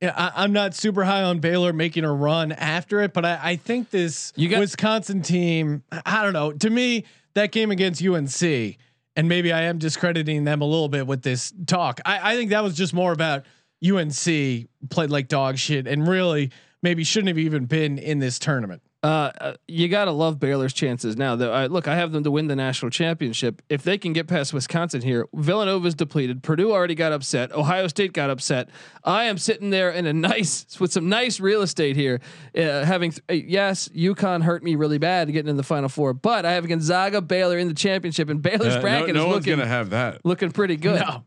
[0.00, 3.38] Yeah, I, I'm not super high on Baylor making a run after it, but I,
[3.42, 5.82] I think this got- Wisconsin team.
[5.90, 6.52] I don't know.
[6.52, 8.78] To me, that game against UNC,
[9.16, 12.00] and maybe I am discrediting them a little bit with this talk.
[12.04, 13.46] I, I think that was just more about
[13.84, 16.52] UNC played like dog shit, and really
[16.82, 18.82] maybe shouldn't have even been in this tournament.
[19.06, 21.36] Uh, uh, you gotta love Baylor's chances now.
[21.36, 24.26] Though, I, look, I have them to win the national championship if they can get
[24.26, 25.28] past Wisconsin here.
[25.32, 26.42] Villanova's depleted.
[26.42, 27.52] Purdue already got upset.
[27.52, 28.68] Ohio State got upset.
[29.04, 32.20] I am sitting there in a nice with some nice real estate here.
[32.56, 36.12] Uh, having th- uh, yes, UConn hurt me really bad getting in the final four,
[36.12, 39.36] but I have Gonzaga, Baylor in the championship, and Baylor's Uh, bracket no is one's
[39.46, 40.24] looking gonna have that.
[40.24, 41.00] looking pretty good.
[41.00, 41.22] No.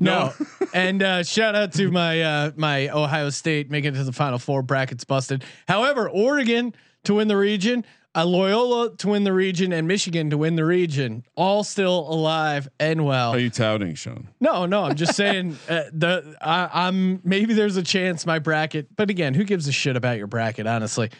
[0.00, 0.34] No.
[0.74, 4.38] and uh, shout out to my uh, my Ohio State making it to the Final
[4.38, 5.44] Four brackets busted.
[5.68, 6.74] However, Oregon
[7.04, 7.84] to win the region,
[8.14, 12.68] uh, Loyola to win the region, and Michigan to win the region, all still alive
[12.78, 13.32] and well.
[13.32, 14.28] Are you touting, Sean?
[14.40, 18.94] No, no, I'm just saying uh, the I, I'm maybe there's a chance my bracket,
[18.96, 20.66] but again, who gives a shit about your bracket?
[20.66, 21.10] Honestly,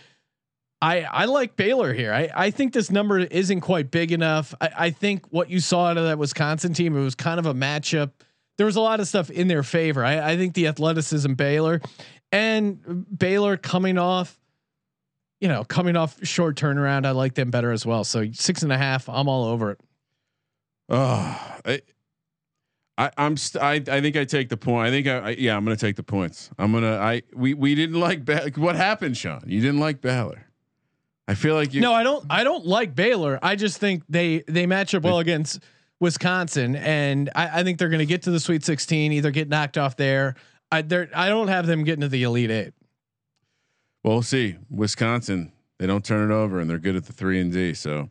[0.83, 2.13] I I like Baylor here.
[2.13, 4.55] I I think this number isn't quite big enough.
[4.61, 7.47] I, I think what you saw out of that Wisconsin team, it was kind of
[7.47, 8.11] a matchup.
[8.59, 10.05] There was a lot of stuff in their favor.
[10.05, 11.81] I, I think the athleticism Baylor
[12.31, 14.39] and Baylor coming off,
[15.43, 17.05] you know, coming off short turnaround.
[17.05, 18.05] I like them better as well.
[18.05, 19.09] So six and a half.
[19.09, 19.81] I'm all over it.
[20.89, 21.81] Oh, I,
[22.97, 24.87] I I'm st- I I think I take the point.
[24.87, 26.49] I think I, I yeah I'm gonna take the points.
[26.61, 29.43] I'm gonna I we we didn't like ba- what happened, Sean.
[29.45, 30.47] You didn't like Baylor.
[31.27, 31.81] I feel like you.
[31.81, 32.25] No, I don't.
[32.31, 33.41] I don't like Baylor.
[33.43, 35.59] I just think they they match up well against
[35.99, 39.13] Wisconsin, and I, I think they're going to get to the Sweet 16.
[39.13, 40.35] Either get knocked off there.
[40.71, 42.75] I I don't have them getting to the Elite Eight.
[44.03, 44.57] Well, we'll see.
[44.69, 47.75] Wisconsin, they don't turn it over, and they're good at the three and D.
[47.75, 48.11] So,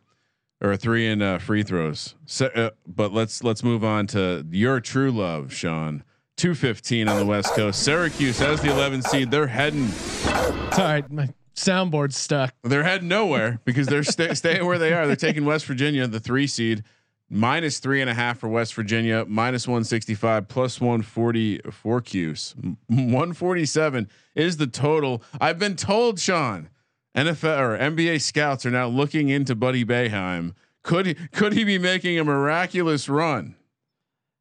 [0.62, 2.16] or three and uh, free throws.
[2.26, 6.04] So, uh, but let's let's move on to your true love, Sean.
[6.38, 7.84] Two fifteen on the West Coast.
[7.84, 9.32] Syracuse has the 11 seed.
[9.32, 9.90] They're heading.
[9.90, 12.56] Sorry, my soundboard's stuck.
[12.64, 15.06] They're heading nowhere because they're sta staying where they are.
[15.08, 16.84] They're taking West Virginia, the three seed,
[17.32, 22.54] minus three and a half for West Virginia, minus 165, plus 140 for Cuse.
[22.88, 25.24] 147 is the total.
[25.40, 26.70] I've been told, Sean,
[27.16, 30.54] NFL or NBA scouts are now looking into Buddy Boeheim.
[30.84, 33.56] Could he, could he be making a miraculous run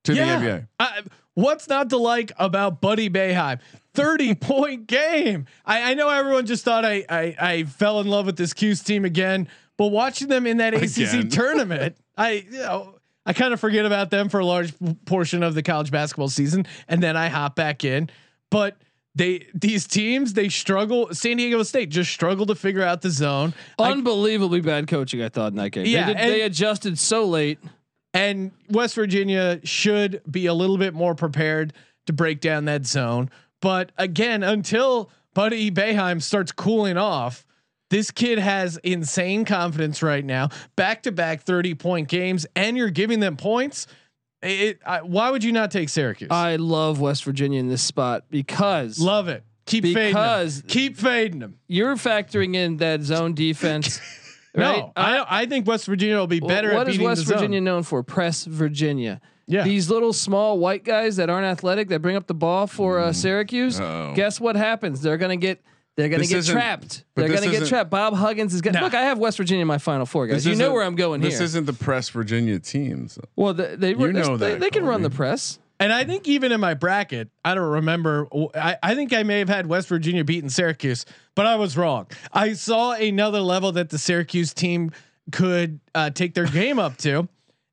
[0.04, 0.68] to the NBA?
[0.78, 1.02] I,
[1.34, 3.60] what's not to like about Buddy Boeheim?
[3.94, 5.46] 30 point game.
[5.64, 8.82] I, I know everyone just thought I, I I fell in love with this Cuse
[8.82, 9.48] team again,
[9.80, 11.22] but watching them in that Again.
[11.24, 14.74] ACC tournament, I you know I kind of forget about them for a large
[15.06, 18.10] portion of the college basketball season, and then I hop back in.
[18.50, 18.76] But
[19.14, 21.14] they these teams they struggle.
[21.14, 23.54] San Diego State just struggled to figure out the zone.
[23.78, 25.86] I- Unbelievably bad coaching, I thought in that game.
[25.86, 27.58] Yeah, they, did, and- they adjusted so late.
[28.12, 31.72] And West Virginia should be a little bit more prepared
[32.04, 33.30] to break down that zone.
[33.62, 37.46] But again, until Buddy Boeheim starts cooling off,
[37.90, 40.48] this kid has insane confidence right now.
[40.76, 43.86] Back to back 30 point games, and you're giving them points.
[44.42, 46.30] It, I, why would you not take Syracuse?
[46.30, 49.44] I love West Virginia in this spot because Love it.
[49.66, 50.68] Keep fading Because- them.
[50.68, 51.58] Keep fading them.
[51.68, 54.00] you're factoring in that zone defense.
[54.54, 54.78] right?
[54.78, 57.38] No, I, I think West Virginia will be better What at is West the zone.
[57.38, 58.02] Virginia known for?
[58.02, 59.20] Press Virginia.
[59.46, 59.64] Yeah.
[59.64, 63.12] These little small white guys that aren't athletic that bring up the ball for uh,
[63.12, 63.78] Syracuse.
[63.78, 64.14] Uh-oh.
[64.14, 65.02] Guess what happens?
[65.02, 65.60] They're gonna get
[65.96, 67.04] they're gonna get trapped.
[67.14, 67.90] They're gonna get trapped.
[67.90, 68.84] Bob Huggins is gonna No.
[68.86, 68.94] look.
[68.94, 70.46] I have West Virginia in my final four, guys.
[70.46, 71.30] You know where I'm going here.
[71.30, 73.18] This isn't the press Virginia teams.
[73.36, 75.58] well, they, they, You know that, they can run the press.
[75.78, 78.28] And I think even in my bracket, I don't remember.
[78.54, 82.06] I, I think I may have had West Virginia beating Syracuse, but I was wrong.
[82.34, 84.90] I saw another level that the Syracuse team
[85.32, 87.28] could uh, take their game up to,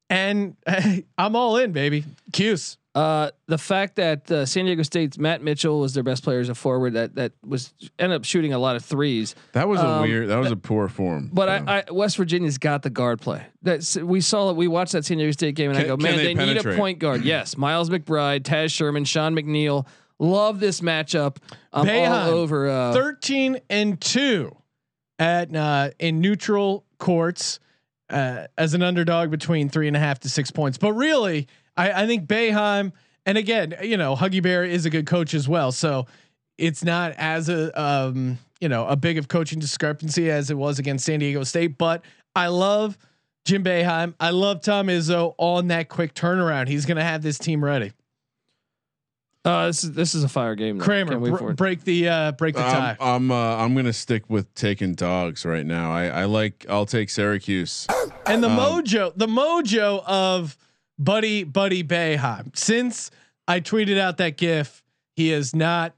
[0.10, 0.56] and
[1.18, 2.06] I'm all in, baby.
[2.32, 2.78] Cuse.
[2.98, 6.50] Uh, the fact that uh, San Diego State's Matt Mitchell was their best player as
[6.50, 9.36] a forward that that was ended up shooting a lot of threes.
[9.52, 10.30] That was a Um, weird.
[10.30, 11.30] That was a poor form.
[11.32, 13.46] But Um, I, I, West Virginia's got the guard play.
[13.62, 14.56] That's we saw it.
[14.56, 16.76] We watched that San Diego State game, and I go, man, they they, need a
[16.76, 17.22] point guard.
[17.24, 19.86] yes, Miles McBride, Taz Sherman, Sean McNeil.
[20.18, 21.38] Love this matchup.
[21.72, 22.68] I'm Boeheim, all over.
[22.68, 24.56] Uh, 13 and two
[25.20, 27.60] at uh, in neutral courts
[28.10, 30.80] uh, as an underdog between three and a half to six points.
[30.80, 32.92] But really, I, I think Boeheim,
[33.26, 35.72] and again, you know, Huggy Bear is a good coach as well.
[35.72, 36.08] So
[36.58, 40.80] it's not as a um, you know a big of coaching discrepancy as it was
[40.80, 41.78] against San Diego State.
[41.78, 42.04] But
[42.36, 42.98] I love
[43.46, 44.14] Jim Boeheim.
[44.20, 46.68] I love Tom Izzo on that quick turnaround.
[46.68, 47.92] He's going to have this team ready.
[49.46, 50.78] uh, this is this is a fire game.
[50.78, 50.84] though.
[50.86, 52.98] Kramer, br- break the uh, break the tie.
[53.00, 55.92] I'm I'm, uh, I'm gonna stick with taking dogs right now.
[55.94, 57.88] I I like I'll take Syracuse.
[58.26, 60.58] And the Um, mojo, the mojo of
[61.00, 62.56] Buddy Buddy Boeheim.
[62.58, 63.12] Since
[63.48, 64.84] I tweeted out that GIF,
[65.16, 65.94] he has not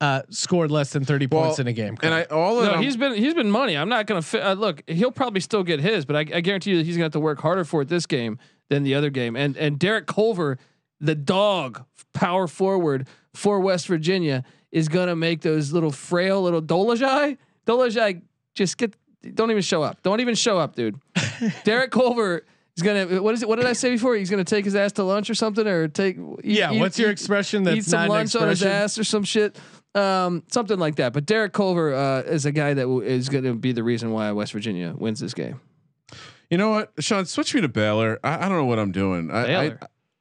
[0.00, 1.96] uh, scored less than thirty Well, points in a game.
[2.02, 3.76] And I all that No, I'm- he's been he's been money.
[3.76, 4.82] I'm not gonna fi- uh, look.
[4.88, 7.20] He'll probably still get his, but I, I guarantee you that he's gonna have to
[7.20, 9.34] work harder for it this game than the other game.
[9.34, 10.58] And and Derek Culver,
[11.00, 17.36] the dog, power forward for West Virginia, is gonna make those little frail little Dolajai.
[17.66, 18.22] Dolajai,
[18.54, 18.94] just get.
[19.34, 20.00] Don't even show up.
[20.04, 20.96] Don't even show up, dude.
[21.64, 22.46] Derek Culver
[22.78, 23.20] is gonna.
[23.22, 23.48] What is it?
[23.48, 24.14] What did I say before?
[24.16, 26.16] He's gonna take his ass to lunch or something, or take.
[26.42, 27.62] eat- yeah, eat- what's your eat- expression?
[27.62, 29.58] eat That's some not an lunch on his ass or some shit,
[29.94, 31.12] um, something like that.
[31.12, 34.10] But Derek Culver uh, is a guy that w- is going to be the reason
[34.12, 35.60] why West Virginia wins this game.
[36.50, 37.26] You know what, Sean?
[37.26, 38.18] Switch me to Baylor.
[38.24, 39.30] I, I don't know what I'm doing.
[39.30, 39.78] I, I Baylor?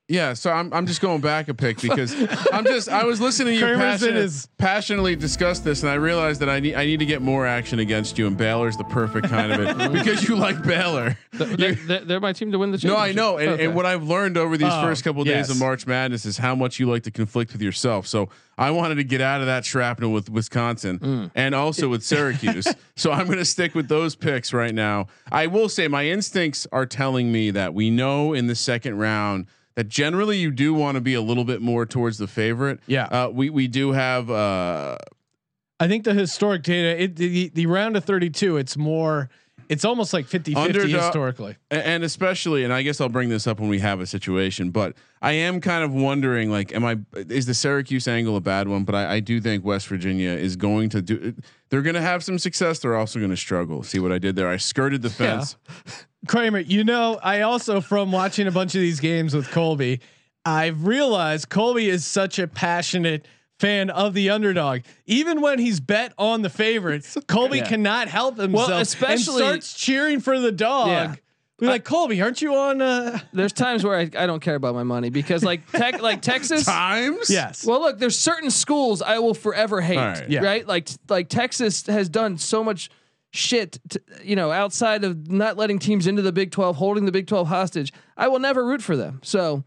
[0.10, 2.16] Yeah, so I'm I'm just going back a pick because
[2.54, 5.90] I'm just I was listening to you Kramer's in passionate, his- passionately discuss this, and
[5.90, 8.78] I realized that I need I need to get more action against you, and Baylor's
[8.78, 11.18] the perfect kind of it because you like Baylor.
[11.34, 13.16] They're, they're, they're my team to win the championship.
[13.18, 13.28] No.
[13.28, 13.66] I know, and, Okay.
[13.66, 15.50] and what I've learned over these Oh, first couple of days yes.
[15.50, 18.08] of March Madness is how much you like to conflict with yourself.
[18.08, 21.32] So I wanted to get out of that shrapnel with Wisconsin Mm.
[21.36, 22.66] and also with Syracuse.
[22.96, 25.08] so I'm going to stick with those picks right now.
[25.32, 29.46] I will say my instincts are telling me that we know in the second round
[29.78, 32.80] that generally you do want to be a little bit more towards the favorite.
[32.88, 33.06] Yeah.
[33.06, 34.30] uh, we we do have.
[34.30, 34.98] Uh,
[35.80, 39.30] I think the historic data, it, the, the round of 32, it's more,
[39.70, 41.56] it's almost like 50 50 Underdog- historically.
[41.72, 44.96] And especially and i guess i'll bring this up when we have a situation but
[45.22, 48.84] i am kind of wondering like am i is the syracuse angle a bad one?
[48.84, 51.34] But i, I do think west virginia is going to do
[51.70, 52.80] they're going to have some success.
[52.80, 53.84] They're also going to struggle.
[53.84, 54.48] See what i did there?
[54.48, 55.38] I skirted the Yeah.
[55.40, 55.58] fence.
[56.28, 60.00] Kramer, you know, I also from watching a bunch of these games with Colby,
[60.46, 63.28] I've realized Colby is such a passionate
[63.60, 64.82] fan of the underdog.
[65.06, 67.68] Even when he's bet on the favorite, Colby Yeah.
[67.68, 70.88] cannot help himself Well, especially- and starts cheering for the dog.
[70.90, 71.16] Yeah.
[71.60, 72.84] We're like, Colby, aren't you on?
[72.84, 76.22] Uh, There's times where I, I don't care about my money because like tech like
[76.22, 76.66] Texas.
[76.66, 77.66] times yes.
[77.66, 79.98] Well, look, there's certain schools I will forever hate.
[79.98, 80.30] All right.
[80.30, 80.42] Yeah.
[80.44, 80.68] Right?
[80.68, 82.92] Like like Texas has done so much
[83.32, 87.12] shit, to, you know, outside of not letting teams into the Big 12, holding the
[87.12, 87.92] Big 12 hostage.
[88.16, 89.20] I will never root for them.
[89.24, 89.64] So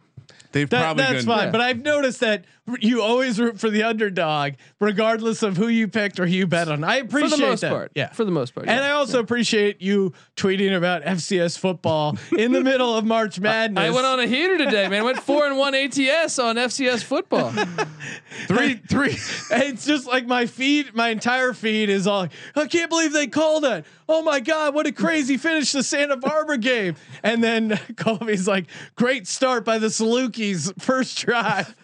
[0.53, 1.50] they've That, probably that's been, fine, Yeah.
[1.50, 2.44] but I've noticed that
[2.80, 6.68] you always root for the underdog, regardless of who you picked or who you bet
[6.68, 6.85] on.
[6.85, 7.70] I appreciate for the most that.
[7.70, 8.88] part, Yeah, for the most part, And yeah.
[8.88, 13.83] I also appreciate you tweeting about FCS football in the middle of March Madness.
[13.85, 15.04] I went on a heater today, man.
[15.04, 17.50] Went four and one ATS on FCS football.
[18.46, 19.16] three three
[19.50, 22.28] It's just like my feed, my entire feed is all.
[22.56, 23.85] I can't believe they called it.
[24.09, 26.96] Oh my god, what a crazy finish to Santa Barbara game.
[27.22, 31.76] And then Colby's like, great start by the Salukis, first drive.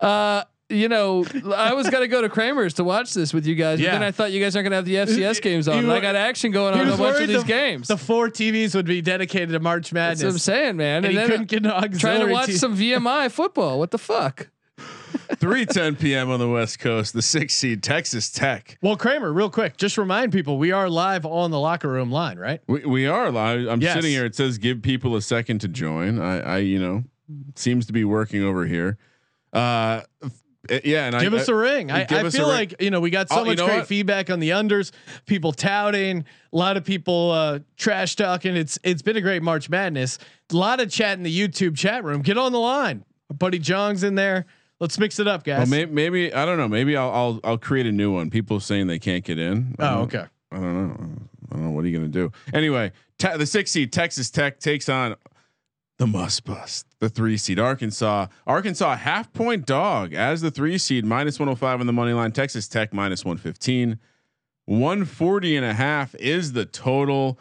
[0.00, 1.24] Uh, you know,
[1.56, 4.12] I was gonna go to Kramer's to watch this with you guys, but then I
[4.12, 5.74] thought you guys aren't gonna have the FCS games on.
[5.78, 7.88] You and I got action going He on a bunch of these the, games.
[7.88, 10.20] The four TVs would be dedicated to March Madness.
[10.20, 11.04] That's what I'm saying, man.
[11.04, 12.56] And, And, he then couldn't get an trying to watch team.
[12.56, 13.80] some VMI football.
[13.80, 14.48] What the fuck?
[15.36, 19.50] 3 10 p.m on the west coast the six seed texas tech Well, Kramer, real
[19.50, 22.60] quick, just remind people we are live on the locker room line, right?
[22.66, 23.94] we, we are live i'm Yes.
[23.96, 27.04] sitting here it says give people a second to join i i you know
[27.56, 28.96] seems to be working over here
[29.52, 30.02] uh
[30.84, 31.90] yeah and Give I, us a ring.
[31.90, 32.42] I, I feel ring.
[32.42, 33.86] like you know we got so Oh, much great what?
[33.86, 34.92] feedback on the unders.
[35.26, 38.56] People touting, a lot of people uh, trash talking.
[38.56, 40.18] It's it's been a great March Madness.
[40.52, 42.22] A lot of chat in the YouTube chat room.
[42.22, 43.04] Get on the line.
[43.30, 44.46] Our buddy Jong's in there.
[44.80, 45.68] Let's mix it up, Well, guys.
[45.70, 46.68] maybe, maybe I don't know.
[46.68, 48.30] Maybe I'll I'll I'll create a new one.
[48.30, 49.74] People saying they can't get in.
[49.78, 50.24] Oh, okay.
[50.52, 50.94] I don't know.
[51.50, 51.70] I don't know.
[51.70, 52.32] What are you gonna do?
[52.52, 55.16] Anyway, te- the six seed Texas Tech takes on
[56.00, 58.28] the must bust, the three seed Arkansas.
[58.46, 62.32] Arkansas half point dog as the three seed minus 105 on the money line.
[62.32, 63.98] Texas Tech minus 115.
[64.64, 67.38] 140 and a half is the total.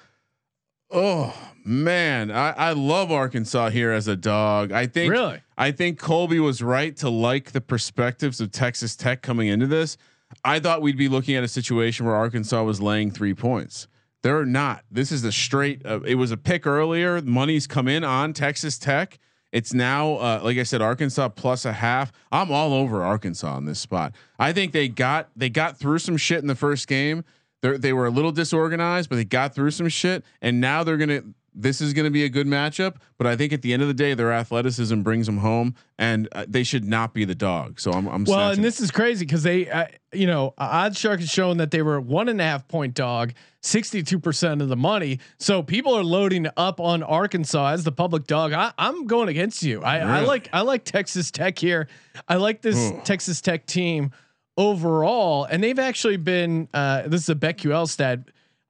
[0.91, 4.73] Oh man, I, I love Arkansas here as a dog.
[4.73, 5.39] I think Really?
[5.57, 9.95] I think Colby was right to like the perspectives of Texas Tech coming into this.
[10.43, 13.87] I thought we'd be looking at a situation where Arkansas was laying three points.
[14.21, 14.83] They're not.
[14.91, 15.85] This is a straight.
[15.85, 17.21] Uh, it was a pick earlier.
[17.21, 19.17] Money's come in on Texas Tech.
[19.51, 22.11] It's now, uh, like I said, Arkansas plus a half.
[22.31, 24.13] I'm all over Arkansas on this spot.
[24.37, 27.23] I think they got they got through some shit in the first game.
[27.61, 30.97] They they were a little disorganized, but they got through some shit, and now they're
[30.97, 31.23] gonna.
[31.53, 33.87] This is going to be a good matchup, but I think at the end of
[33.87, 37.79] the day, their athleticism brings them home, and uh, they should not be the dog.
[37.79, 41.19] So I'm, I'm Well, snatching- and this is crazy because they, uh, you know, OddsShark
[41.19, 44.77] has shown that they were one and a half point dog, sixty-two percent of the
[44.77, 45.19] money.
[45.39, 48.53] So people are loading up on Arkansas as the public dog.
[48.53, 49.81] I, I'm going against you.
[49.83, 51.87] I, I like I like Texas Tech here.
[52.27, 53.01] I like this Ooh.
[53.03, 54.11] Texas Tech team
[54.57, 56.67] overall, and they've actually been.
[56.73, 58.19] Uh, this is a BetQL stat.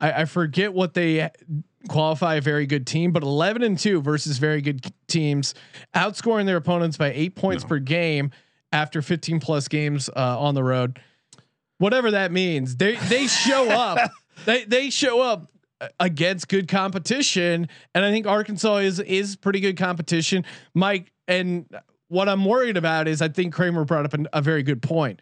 [0.01, 1.29] I, I forget what they
[1.87, 5.53] qualify a very good team, but 11 and two versus very good teams,
[5.95, 8.31] outscoring their opponents by eight points per game
[8.71, 10.99] after 15 plus games uh, on the road.
[11.77, 14.11] Whatever that means, they they show up.
[14.45, 15.49] they they show up
[15.99, 20.43] against good competition, and I think Arkansas is is pretty good competition.
[20.73, 21.65] Mike, and
[22.09, 25.21] what I'm worried about is I think Kramer brought up an, a very good point.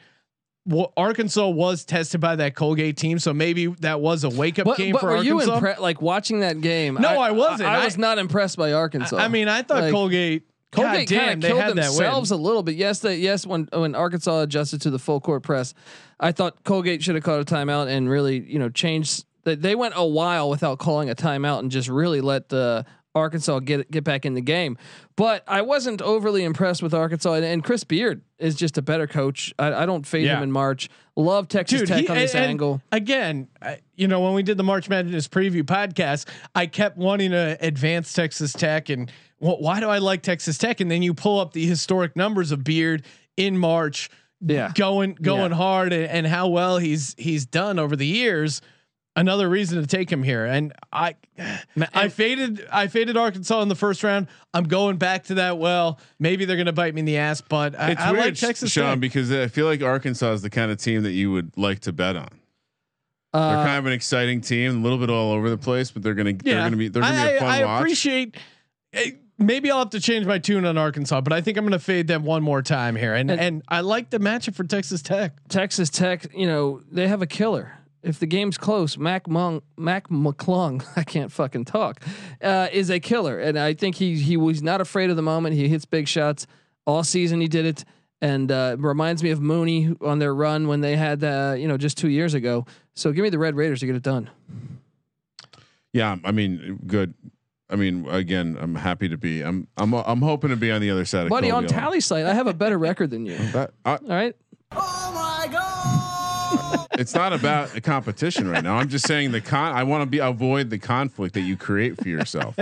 [0.68, 4.66] Well, Arkansas was tested by that Colgate team, so maybe that was a wake up
[4.66, 5.82] But, game but for were you Arkansas.
[5.82, 6.96] Like watching that game?
[6.96, 7.70] No, I wasn't.
[7.70, 9.16] I, I- was not impressed by Arkansas.
[9.18, 10.44] I mean, I thought Like, Colgate.
[10.74, 11.86] Colgate damn, kind they of killed had that win.
[11.86, 12.76] themselves a little bit.
[12.76, 15.74] Yes, they yes when when Arkansas adjusted to the full court press,
[16.20, 19.24] I thought Colgate should have called a timeout and really you know changed.
[19.46, 22.84] They, they went a while without calling a timeout and just really let uh,
[23.18, 24.78] Arkansas get get back in the game.
[25.16, 29.08] But I wasn't overly impressed with Arkansas, and, and Chris Beard is just a better
[29.08, 29.54] coach.
[29.60, 30.38] I, I don't fade Yeah.
[30.38, 30.90] him in March.
[31.16, 32.82] Love Texas Dude, Tech he- on this angle.
[32.92, 37.32] Again, I, you know, when we did the March Madness preview podcast, I kept wanting
[37.32, 39.10] to advance Texas Tech and
[39.40, 40.80] wh- why do I like Texas Tech?
[40.80, 43.04] And then you pull up the historic numbers of Beard
[43.36, 44.12] in March,
[44.42, 44.72] Yeah.
[44.76, 45.58] going going Yeah.
[45.58, 48.62] hard and, and how well he's he's done over the years.
[49.18, 51.16] Another reason to take him here, and I,
[51.94, 54.28] I faded, I faded Arkansas in the first round.
[54.54, 55.58] I'm going back to that.
[55.58, 58.26] Well, maybe they're going to bite me in the ass, but I, It's I weird,
[58.26, 59.00] like Texas Sean, Tech.
[59.00, 61.92] because I feel like Arkansas is the kind of team that you would like to
[61.92, 62.30] bet on.
[63.34, 66.02] They're Uh, kind of an exciting team, a little bit all over the place, but
[66.04, 67.82] they're gonna they're gonna be they're gonna I, be a fun I, I watch.
[67.82, 68.38] appreciate.
[68.94, 71.72] eh, Maybe I'll have to change my tune on Arkansas, but I think I'm going
[71.74, 74.64] to fade them one more time here, and And- and, I like the matchup for
[74.64, 75.34] Texas Tech.
[75.48, 77.77] Texas Tech, you know, they have a killer.
[78.04, 82.04] If the game's close, Mac Mung, Mac McClung, I can't fucking talk,
[82.42, 85.56] uh, is a killer, and I think he he was not afraid of the moment.
[85.56, 86.48] He hits big shots
[86.86, 87.42] all season.
[87.42, 87.86] He did it,
[88.22, 91.78] and uh, reminds me of Mooney on their run when they had uh, you know
[91.78, 92.66] just two years ago.
[92.94, 94.30] So give me the Red Raiders to get it done.
[95.94, 97.14] Yeah, I mean, good.
[97.70, 99.42] I mean, again, I'm happy to be.
[99.42, 102.26] I'm I'm I'm hoping to be on the other side of Buddy, on tally site,
[102.26, 103.38] I have a better record than you.
[103.52, 104.36] That, I, All right,
[106.94, 108.76] it's not about a competition right now.
[108.78, 109.74] I'm just saying the con.
[109.76, 112.56] I want to be avoid the conflict that you create for yourself.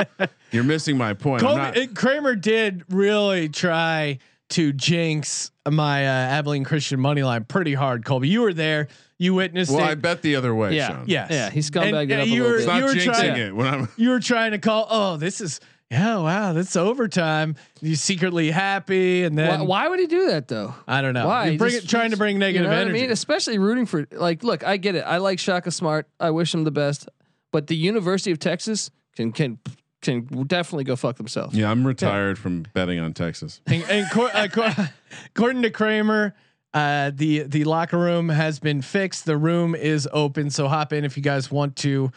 [0.52, 1.44] You're missing my point.
[1.44, 4.20] I'm Colby, not- eh, Kramer did really try
[4.50, 8.06] to jinx my uh, Abilene Christian money line pretty hard.
[8.06, 8.88] Colby, you were there.
[9.18, 9.92] You witnessed well, it.
[9.92, 10.76] I bet the other way.
[10.76, 11.06] yeah, Sean.
[11.08, 11.32] Yes.
[11.32, 12.92] yeah, he scumbagged And, it uh, up a you little were- It's not You were
[12.94, 13.90] jinxing trying- it when I'm.
[13.98, 14.88] you were trying to call.
[14.90, 15.60] Oh, this is
[15.92, 16.18] yeah.
[16.18, 17.56] Wow, that's overtime.
[17.82, 20.74] You secretly happy, and then Why, why would he do that though?
[20.88, 21.28] I don't know.
[21.28, 21.48] Why?
[21.50, 23.00] You're bring Just- it, trying to bring negative you know energy.
[23.00, 25.02] I mean, especially rooting for like, look, I get it.
[25.02, 26.08] I like Shaka Smart.
[26.20, 27.08] I wish him the best,
[27.52, 29.60] but the University of Texas can can
[30.02, 31.56] can definitely go fuck themselves.
[31.56, 33.62] Yeah, I'm retired from betting on Texas.
[33.66, 34.90] And, and cor- uh, cor-
[35.36, 36.36] according to Kramer,
[36.74, 39.26] uh, the the locker room has been fixed.
[39.26, 42.12] The room is open, so hop in if you guys want to.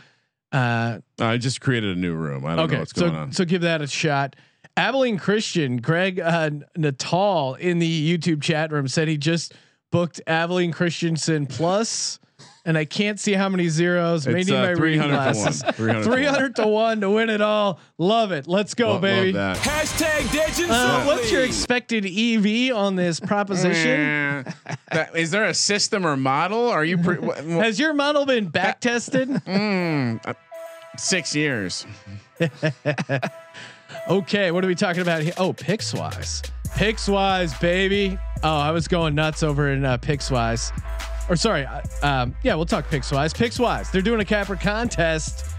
[0.52, 2.44] Uh, I just created a new room.
[2.46, 3.32] I don't know okay, what's so going on.
[3.32, 4.36] so give that a shot.
[4.76, 9.54] Abilene Christian, Greg uh, Natal in the YouTube chat room said he just
[9.90, 12.20] booked Abilene Christensen plus,
[12.64, 14.26] and I can't see how many zeros.
[14.26, 15.64] It's, Maybe uh, my reading 300 to glasses.
[15.64, 15.72] one.
[15.72, 16.16] 300 to one.
[16.18, 17.80] 300 to one to win it all.
[17.98, 18.46] Love it.
[18.46, 19.32] Let's go, Love- baby.
[19.32, 19.56] love.
[19.58, 24.44] Hashtag Digits Uh, what's your expected EV on this proposition?
[24.92, 26.68] That- Is there a system or model?
[26.68, 29.28] Are you pre- wh- wh- Has your model been back tested?
[29.46, 30.34] Mm, uh,
[30.96, 31.86] six years?
[34.10, 35.32] okay, what are we talking about here?
[35.36, 36.48] Oh, Pickswise.
[36.70, 38.18] Pickswise, baby.
[38.42, 40.70] Oh, I was going nuts over in uh, Pickswise.
[41.28, 41.66] Or sorry,
[42.02, 43.34] um, yeah, we'll talk Pickswise.
[43.34, 45.54] Pickswise, they're doing a capper contest.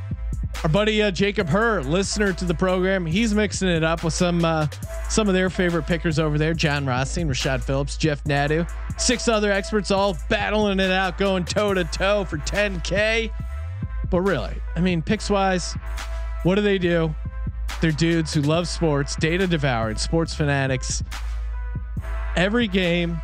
[0.64, 4.44] Our buddy uh, Jacob Herr, listener to the program, he's mixing it up with some
[4.44, 4.68] uh,
[5.10, 9.52] some of their favorite pickers over there: Jon Rothstein, Rashad Phillips, Jeff Nadu, six other
[9.52, 13.32] experts, all battling it out, going toe to toe for 10k.
[14.10, 15.80] But really, I mean, Pickswise,
[16.44, 17.14] what do they do?
[17.80, 21.04] They're dudes who love sports, data devoured, sports fanatics.
[22.36, 23.22] Every game,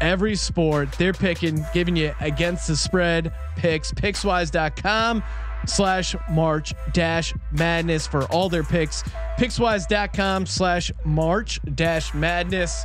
[0.00, 3.92] every sport, they're picking, giving you against the spread picks.
[3.92, 5.22] Pickswise.com
[5.66, 9.02] slash March dash madness for all their picks.
[9.38, 12.84] Pickswise.com slash March dash madness.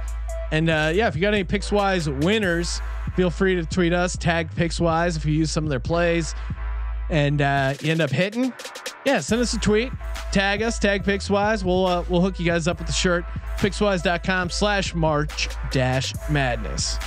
[0.51, 2.81] And uh, yeah, if you got any Pickswise winners,
[3.15, 6.35] feel free to tweet us, tag Pickswise if you use some of their plays
[7.11, 8.51] and uh, you end up hitting,
[9.05, 9.91] yeah, send us a tweet,
[10.31, 11.63] tag us, tag Pickswise.
[11.63, 13.25] We'll uh, we'll hook you guys up with the shirt.
[13.57, 16.97] Pickswise.com slash March dash Madness.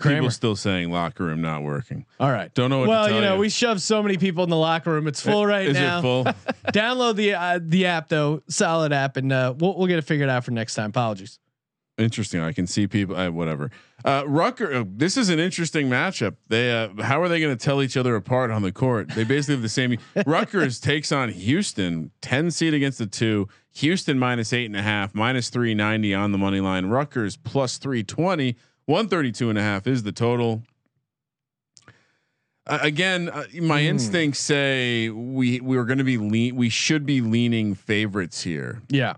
[0.00, 2.06] People still saying locker room not working.
[2.18, 2.52] All right.
[2.54, 3.40] Don't know what to well, tell you know, you.
[3.40, 5.06] we shoved so many people in the locker room.
[5.06, 5.98] It's full right Is now.
[5.98, 6.24] Is it full?
[6.72, 10.30] Download the uh, the app though, solid app, and uh, we'll we'll get it figured
[10.30, 10.88] out for next time.
[10.90, 11.38] Apologies.
[11.98, 12.40] Interesting.
[12.40, 13.14] I can see people.
[13.14, 13.70] Uh, whatever.
[14.04, 14.72] Uh, Rucker.
[14.72, 16.36] Uh, this is an interesting matchup.
[16.48, 16.72] They.
[16.72, 19.08] Uh, how are they going to tell each other apart on the court?
[19.10, 19.98] They basically have the same.
[20.26, 23.48] Rutgers takes on Houston, ten seed against the two.
[23.74, 26.86] Houston minus eight and a half, minus three ninety on the money line.
[26.86, 28.56] Rutgers plus three twenty.
[28.86, 30.62] One thirty two and a half is the total.
[32.66, 36.56] Uh, again, uh, my instincts say we we are going to be lean.
[36.56, 39.14] We should be leaning favorites here Yeah.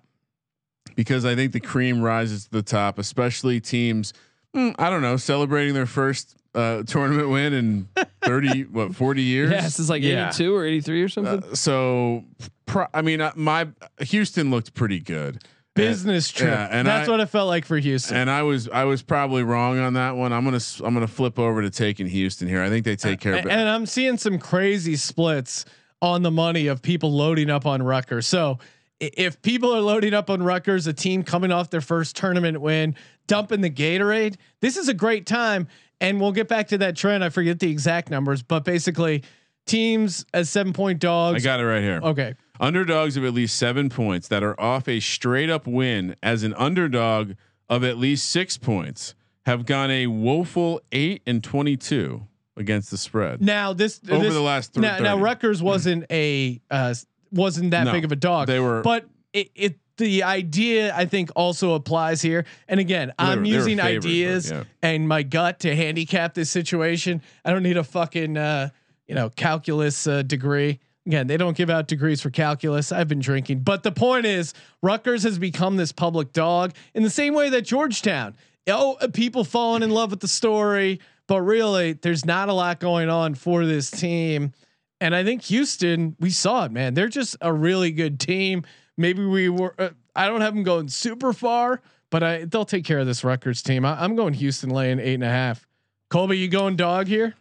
[0.96, 4.12] because I think the cream rises to the top, especially teams.
[4.54, 7.88] Mm, I don't know, celebrating their first uh, tournament win in
[8.22, 9.50] thirty, what forty years.
[9.50, 10.28] Yeah, this is like Yeah.
[10.28, 11.42] 82 or 83 or something.
[11.44, 12.24] Uh, so,
[12.66, 13.68] pro- I mean, uh, my
[14.00, 15.42] Houston looked pretty good.
[15.74, 16.50] Business trip.
[16.50, 18.14] yeah, and That's I- what it felt like for Houston.
[18.14, 20.30] And I was I was probably wrong on that one.
[20.30, 22.62] I'm gonna s- I'm gonna flip over to taking Houston here.
[22.62, 23.50] I think they take care of it.
[23.50, 25.64] and I'm seeing some crazy splits
[26.02, 28.26] on the money of people loading up on Rutgers.
[28.26, 28.58] So
[29.00, 32.94] if people are loading up on Rutgers, a team coming off their first tournament win,
[33.26, 35.68] dumping the Gatorade, this is a great time.
[36.00, 37.22] And we'll get back to that trend.
[37.22, 39.22] I forget the exact numbers, but basically,
[39.66, 41.42] teams as seven point dogs.
[41.42, 42.00] I got it right here.
[42.02, 42.34] okay.
[42.60, 46.54] Underdogs of at least seven points that are off a straight up win as an
[46.54, 47.32] underdog
[47.68, 49.14] of at least six points
[49.46, 53.40] have gone a woeful eight and 22 against the spread.
[53.42, 56.94] Now this Over this- the last th- now, now Rutgers wasn't a uh,
[57.32, 58.46] wasn't that No, big of a dog.
[58.46, 62.44] they were- but it, it the idea I think also applies here.
[62.68, 64.64] And again, Well, I'm were- they were using favored, but ideas yeah.
[64.82, 67.22] and my gut to handicap this situation.
[67.44, 68.70] I don't need a fucking uh,
[69.06, 70.80] you know calculus uh, degree.
[71.06, 72.92] Again, they don't give out degrees for calculus.
[72.92, 77.10] I've been drinking, but the point is, Rutgers has become this public dog in the
[77.10, 78.36] same way that Georgetown.
[78.68, 82.78] Oh, uh, people falling in love with the story, but really, there's not a lot
[82.78, 84.52] going on for this team.
[85.00, 86.94] And I think Houston, we saw it, man.
[86.94, 88.62] They're just a really good team.
[88.96, 89.74] Maybe we were.
[89.78, 91.80] Uh, I don't have them going super far,
[92.10, 93.84] but I they'll take care of this Rutgers team.
[93.84, 95.66] I, I'm going Houston laying eight and a half.
[96.10, 97.34] Colby, you going dog here?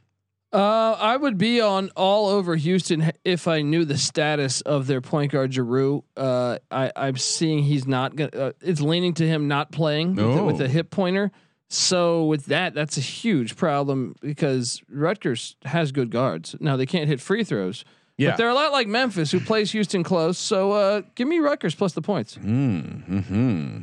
[0.53, 4.99] Uh, I would be on all over Houston if I knew the status of their
[4.99, 6.03] point guard Jarreau.
[6.17, 8.31] Uh, I, I'm seeing he's not gonna.
[8.33, 11.31] Uh, it's leaning to him not playing with, a, with a hip pointer.
[11.69, 16.53] So with that, that's a huge problem because Rutgers has good guards.
[16.59, 17.85] Now they can't hit free throws.
[18.21, 18.31] Yeah.
[18.31, 20.37] But they're a lot like Memphis, who plays Houston close.
[20.37, 22.37] So uh, give me Rutgers plus the points.
[22.37, 23.79] Mm-hmm.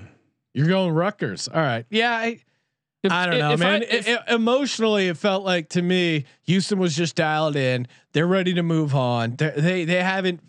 [0.55, 1.49] You're going Rutgers.
[1.49, 1.86] All right.
[1.91, 2.12] Yeah.
[2.12, 2.41] I,
[3.03, 3.82] If, I don't know, if man.
[3.82, 7.86] I- if- It- it- emotionally, it felt like to me, Houston was just dialed in.
[8.12, 9.36] They're ready to move on.
[9.36, 10.41] They're, they they haven't.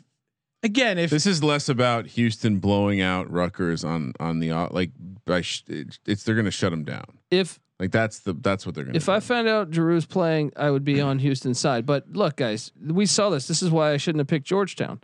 [0.61, 4.91] Again, if This is less about Houston blowing out Rutgers on on the au- like
[5.25, 7.05] by sh- it's, it's they're going to shut them down.
[7.31, 9.01] if Like that's the that's what they're going to do.
[9.01, 9.11] If do.
[9.13, 11.85] I found out Jarreau's playing, I would be on Houston's side.
[11.85, 13.47] But look, guys, we saw this.
[13.47, 14.99] This is why I shouldn't have picked Georgetown.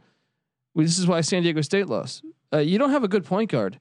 [0.73, 2.23] We, this is why San Diego State lost.
[2.53, 3.80] Uh, you don't have a good point guard.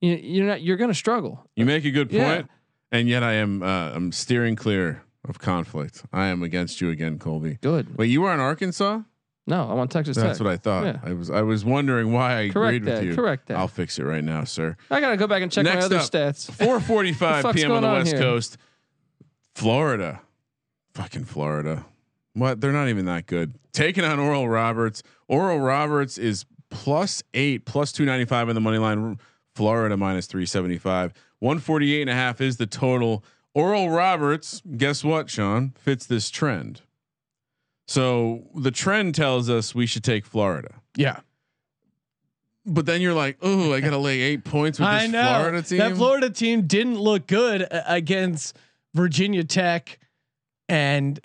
[0.00, 0.62] You, you're not.
[0.62, 1.44] You're going to struggle.
[1.56, 2.34] you make a good Yeah.
[2.36, 2.50] point,
[2.92, 6.04] and yet I am uh, I'm steering clear of conflict.
[6.12, 7.58] I am against you again, Colby.
[7.60, 7.98] Good.
[7.98, 9.00] Wait, you were in Arkansas?
[9.48, 10.44] No, I'm on Texas That's Tech.
[10.44, 10.84] what I thought.
[10.84, 10.98] Yeah.
[11.02, 12.98] I was I was wondering why I Correct agreed that.
[12.98, 13.14] with you.
[13.14, 13.56] Correct that.
[13.56, 14.76] I'll fix it right now, sir.
[14.90, 16.02] I gotta go back and check my other up.
[16.02, 16.50] stats.
[16.56, 17.72] 4:45 p.m.
[17.72, 18.20] on the West here?
[18.20, 18.58] Coast,
[19.54, 20.20] Florida.
[20.94, 21.86] Fucking Florida.
[22.34, 22.60] What?
[22.60, 23.54] They're not even that good.
[23.72, 25.02] Taking on Oral Roberts.
[25.28, 29.18] Oral Roberts is plus eight, plus 295 in the money line.
[29.54, 31.12] Florida minus 375.
[31.40, 33.24] 148 and a half is the total.
[33.54, 35.72] Oral Roberts, guess what, Sean?
[35.78, 36.82] Fits this trend.
[37.88, 40.74] So the trend tells us we should take Florida.
[40.96, 41.20] yeah,
[42.66, 45.24] But then you're like, oh, I got to lay eight points with I this know
[45.38, 45.78] Florida team.
[45.78, 48.54] that Florida team didn't look good uh, against
[48.94, 49.98] Virginia Tech,
[50.68, 51.18] and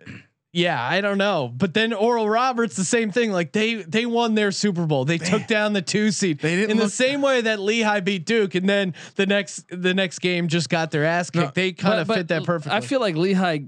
[0.53, 1.51] yeah, I don't know.
[1.53, 3.31] But then Oral Roberts, the same thing.
[3.33, 5.03] Like they they won their Super Bowl.
[5.03, 6.39] They took down the two seed.
[6.39, 9.93] They didn't in the same way that Lehigh beat Duke, and then the next the
[9.93, 11.43] next game just got their ass kicked.
[11.45, 12.77] No, they kind of fit that perfectly.
[12.77, 13.59] I feel like Lehigh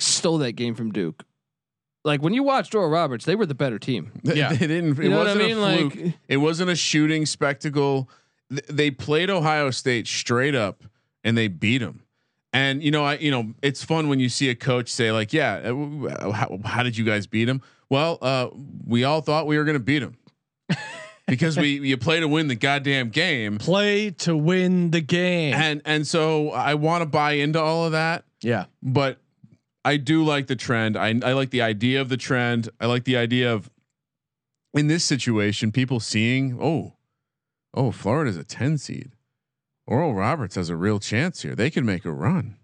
[0.00, 1.22] stole that game from Duke.
[2.06, 4.12] Like when you watched Oral Roberts, they were the better team.
[4.22, 4.52] Yeah.
[4.52, 4.98] they didn't.
[4.98, 5.58] It You know what I wasn't mean?
[5.58, 5.94] a fluke.
[6.06, 8.08] Like- it wasn't a shooting spectacle.
[8.48, 10.84] Th- They played Ohio State straight up,
[11.24, 12.02] and they beat them.
[12.52, 15.32] And you know, I you know, it's fun when you see a coach say like,
[15.34, 18.48] "Yeah, uh, w- w- how, how did you guys beat them?" Well, uh,
[18.86, 20.16] we all thought we were going to beat them
[21.26, 23.58] because we you play to win the goddamn game.
[23.58, 25.54] play to win the game.
[25.54, 29.18] And and so I want to buy into all of that yeah, but
[29.86, 30.96] I do like the trend.
[30.96, 32.68] I, I like the idea of the trend.
[32.80, 33.70] I like the idea of
[34.74, 36.94] in this situation, people seeing, oh,
[37.72, 39.12] oh, Florida's a 10 seed.
[39.86, 41.54] Oral Roberts has a real chance here.
[41.54, 42.56] They can make a run.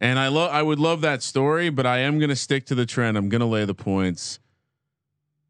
[0.00, 2.86] And I love I would love that story, but I am gonna stick to the
[2.86, 3.18] trend.
[3.18, 4.40] I'm gonna lay the points.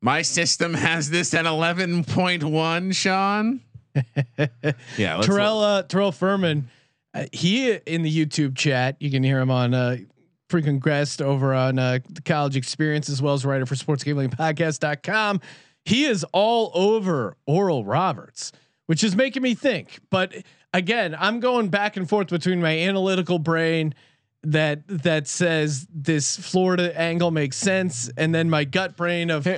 [0.00, 3.60] My system has this at 11.1, Sean.
[4.98, 6.68] yeah, Terrell uh, Terrell Furman,
[7.14, 8.96] uh, he in the YouTube chat.
[8.98, 9.98] You can hear him on uh,
[10.52, 15.40] frequent guest over on uh, the college experience as well as writer for sportsgamblingpodcast.com.
[15.86, 18.52] He is all over Oral Roberts,
[18.84, 20.00] which is making me think.
[20.10, 20.34] But
[20.74, 23.94] again, I'm going back and forth between my analytical brain
[24.42, 29.48] that that says this Florida angle makes sense, and then my gut brain of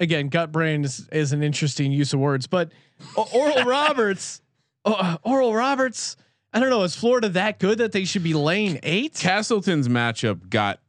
[0.00, 2.72] again, gut brain is, is an interesting use of words, but
[3.14, 4.42] Oral Roberts,
[4.84, 6.16] uh, Oral Roberts.
[6.52, 6.82] I don't know.
[6.82, 9.14] Is Florida that good that they should be laying eight?
[9.14, 10.80] Castleton's matchup got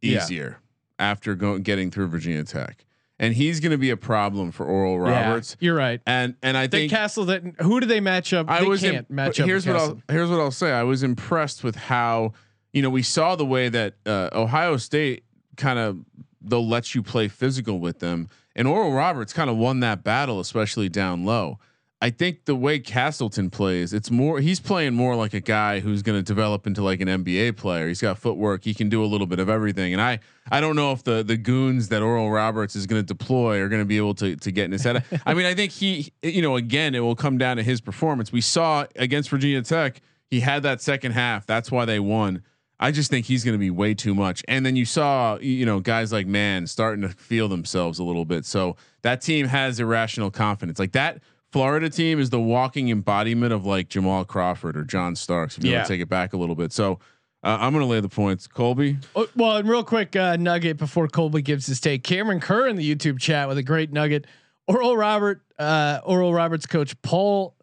[0.00, 0.18] Yeah.
[0.22, 0.58] easier
[0.98, 2.84] after going getting through Virginia Tech,
[3.18, 5.56] and he's going to be a problem for Oral Roberts.
[5.60, 6.00] Yeah, you're right.
[6.06, 7.54] And and I The think Castleton.
[7.60, 8.48] who do they match up?
[8.48, 9.46] I was can't im- match up.
[9.46, 10.72] Here's what I'll here's what I'll say.
[10.72, 12.32] I was impressed with how
[12.72, 15.24] you know we saw the way that uh, Ohio State
[15.56, 15.98] kind of
[16.40, 18.28] they'll let you play physical with them.
[18.56, 21.58] And Oral Roberts kind of won that battle, especially down low.
[22.00, 26.02] I think the way Castleton plays, it's more he's playing more like a guy who's
[26.02, 27.88] going to develop into like an NBA player.
[27.88, 29.92] He's got footwork, he can do a little bit of everything.
[29.92, 30.20] And I
[30.50, 33.68] I don't know if the the goons that Oral Roberts is going to deploy are
[33.68, 35.02] going to be able to to get in his head.
[35.26, 38.30] I mean, I think he you know, again, it will come down to his performance.
[38.30, 41.46] We saw against Virginia Tech, he had that second half.
[41.46, 42.42] That's why they won.
[42.80, 44.44] I just think he's going to be way too much.
[44.46, 48.24] And then you saw, you know, guys like man starting to feel themselves a little
[48.24, 48.46] bit.
[48.46, 50.78] So that team has irrational confidence.
[50.78, 51.20] Like that
[51.52, 55.56] Florida team is the walking embodiment of like Jamal Crawford or John Starks.
[55.58, 55.78] If you Yeah.
[55.78, 56.72] want to take it back a little bit.
[56.72, 56.98] So
[57.42, 58.46] uh, I'm going to lay the points.
[58.46, 58.98] Colby.
[59.16, 62.02] Oh, Well, and real quick uh, nugget before Colby gives his take.
[62.04, 64.26] Cameron Kerr in the YouTube chat with a great nugget.
[64.66, 67.54] Oral Robert, uh, Oral Roberts coach Paul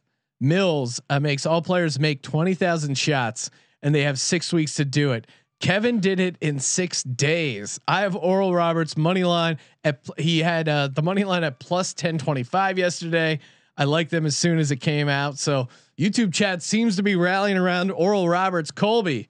[0.42, 3.50] Mills uh, makes all players make twenty thousand shots,
[3.84, 5.28] and they have six weeks to do it.
[5.62, 7.80] Kevin did it in six days.
[7.88, 11.94] I have Oral Roberts money line at he had uh, the money line at plus
[11.94, 13.40] ten twenty five yesterday.
[13.78, 15.38] I liked them as soon as it came out.
[15.38, 15.68] So
[16.00, 18.72] YouTube chat seems to be rallying around Oral Roberts.
[18.72, 19.28] Colby,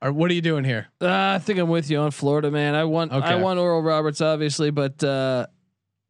[0.00, 0.88] or what are you doing here?
[1.00, 2.74] Uh, I think I'm with you on Florida, man.
[2.74, 5.46] I want I want Oral Roberts, obviously, but uh,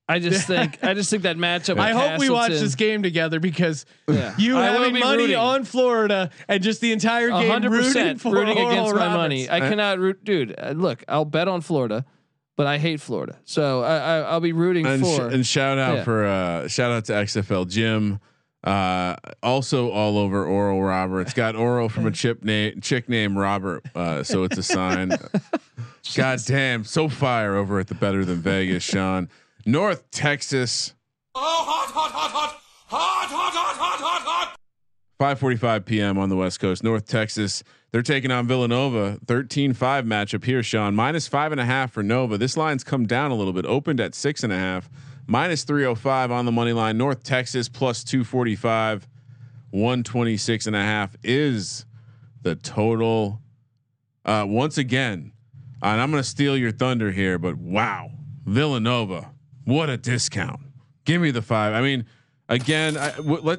[0.08, 1.78] I just think I just think that matchup.
[1.78, 4.34] I hope we watch this game together because Yeah.
[4.38, 5.36] you I having money rooting.
[5.36, 9.48] on Florida and just the entire game hundred rooting percent for rooting against my money.
[9.50, 10.54] I cannot root, dude.
[10.58, 12.04] Uh, look, I'll bet on Florida,
[12.56, 15.28] but I hate Florida, so I, I I'll be rooting And, sh- for.
[15.28, 16.04] and shout out Yeah.
[16.04, 18.20] for uh, shout out to XFL Jim.
[18.64, 21.22] Uh, also all over Oral Robert.
[21.22, 23.84] It's Got Oral from a chip name chick named Robert.
[23.94, 25.10] Uh, so it's a sign.
[26.16, 29.28] God damn, so fire over at the Better Than Vegas, Sean.
[29.66, 30.94] North Texas.
[31.34, 32.58] Oh, hot, hot, hot, hot.
[32.86, 34.56] Hot, hot, hot, hot, hot,
[35.20, 35.38] hot.
[35.38, 36.18] 5:45 p.m.
[36.18, 36.82] on the West Coast.
[36.84, 37.62] North Texas.
[37.92, 39.18] They're taking on Villanova.
[39.26, 40.94] 13-5 matchup here, Sean.
[40.94, 42.38] Minus five and a half for Nova.
[42.38, 43.66] This line's come down a little bit.
[43.66, 44.90] Opened at six and a half.
[45.26, 46.96] Minus 305 on the money line.
[46.98, 49.06] North Texas plus 245.
[49.72, 51.86] 126 and a half is
[52.42, 53.40] the total.
[54.24, 55.32] Uh, once again,
[55.82, 58.10] and I'm going to steal your thunder here, but wow,
[58.44, 59.32] Villanova,
[59.64, 60.60] what a discount!
[61.04, 61.74] Give me the five.
[61.74, 62.06] I mean,
[62.48, 63.58] again, I, w- let.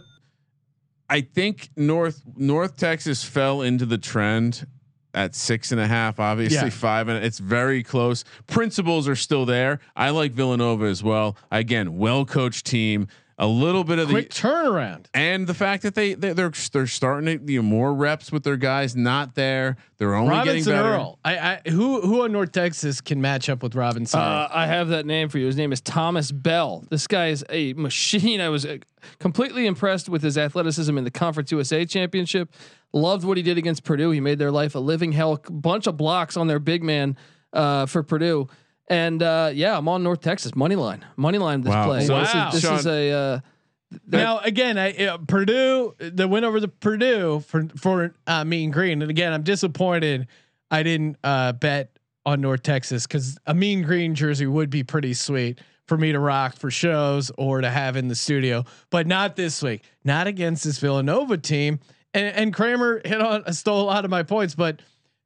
[1.09, 4.65] I think North North Texas fell into the trend
[5.13, 6.19] at six and a half.
[6.19, 6.69] Obviously, Yeah.
[6.69, 8.23] five and it's very close.
[8.47, 9.79] Principles are still there.
[9.95, 11.37] I like Villanova as well.
[11.51, 13.07] Again, well coached team.
[13.37, 15.05] A little bit of Quick the turnaround.
[15.13, 18.43] and the fact that they, they they're they're starting to you know, more reps with
[18.43, 19.77] their guys not there.
[19.97, 20.95] They're only Robinson getting better.
[20.95, 21.19] Earl.
[21.25, 24.89] I, I who who on North Texas can match up with Robinson Uh, I have
[24.89, 25.47] that name for you.
[25.47, 26.85] His name is Thomas Bell.
[26.89, 28.39] This guy is a machine.
[28.39, 28.77] I was uh,
[29.17, 32.53] completely impressed with his athleticism in the Conference USA Championship.
[32.93, 34.11] Loved what he did against Purdue.
[34.11, 35.41] He made their life a living hell.
[35.47, 37.17] A Bunch of blocks on their big man
[37.51, 38.47] uh, for Purdue.
[38.87, 41.05] And uh, yeah, I'm on North Texas money line.
[41.15, 41.85] Money line this Wow.
[41.85, 42.05] play.
[42.05, 42.47] So- this Wow.
[42.49, 43.11] is, this Sean- is a.
[43.11, 43.39] Uh,
[44.07, 49.01] now again, I, uh, Purdue, the win over the Purdue for for uh, Mean Green,
[49.01, 50.27] and again, I'm disappointed
[50.71, 55.13] I didn't uh, bet on North Texas because a Mean Green jersey would be pretty
[55.13, 59.35] sweet for me to rock for shows or to have in the studio, but not
[59.35, 61.79] this week, not against this Villanova team.
[62.15, 64.81] And, and Kramer hit on stole a lot of my points, but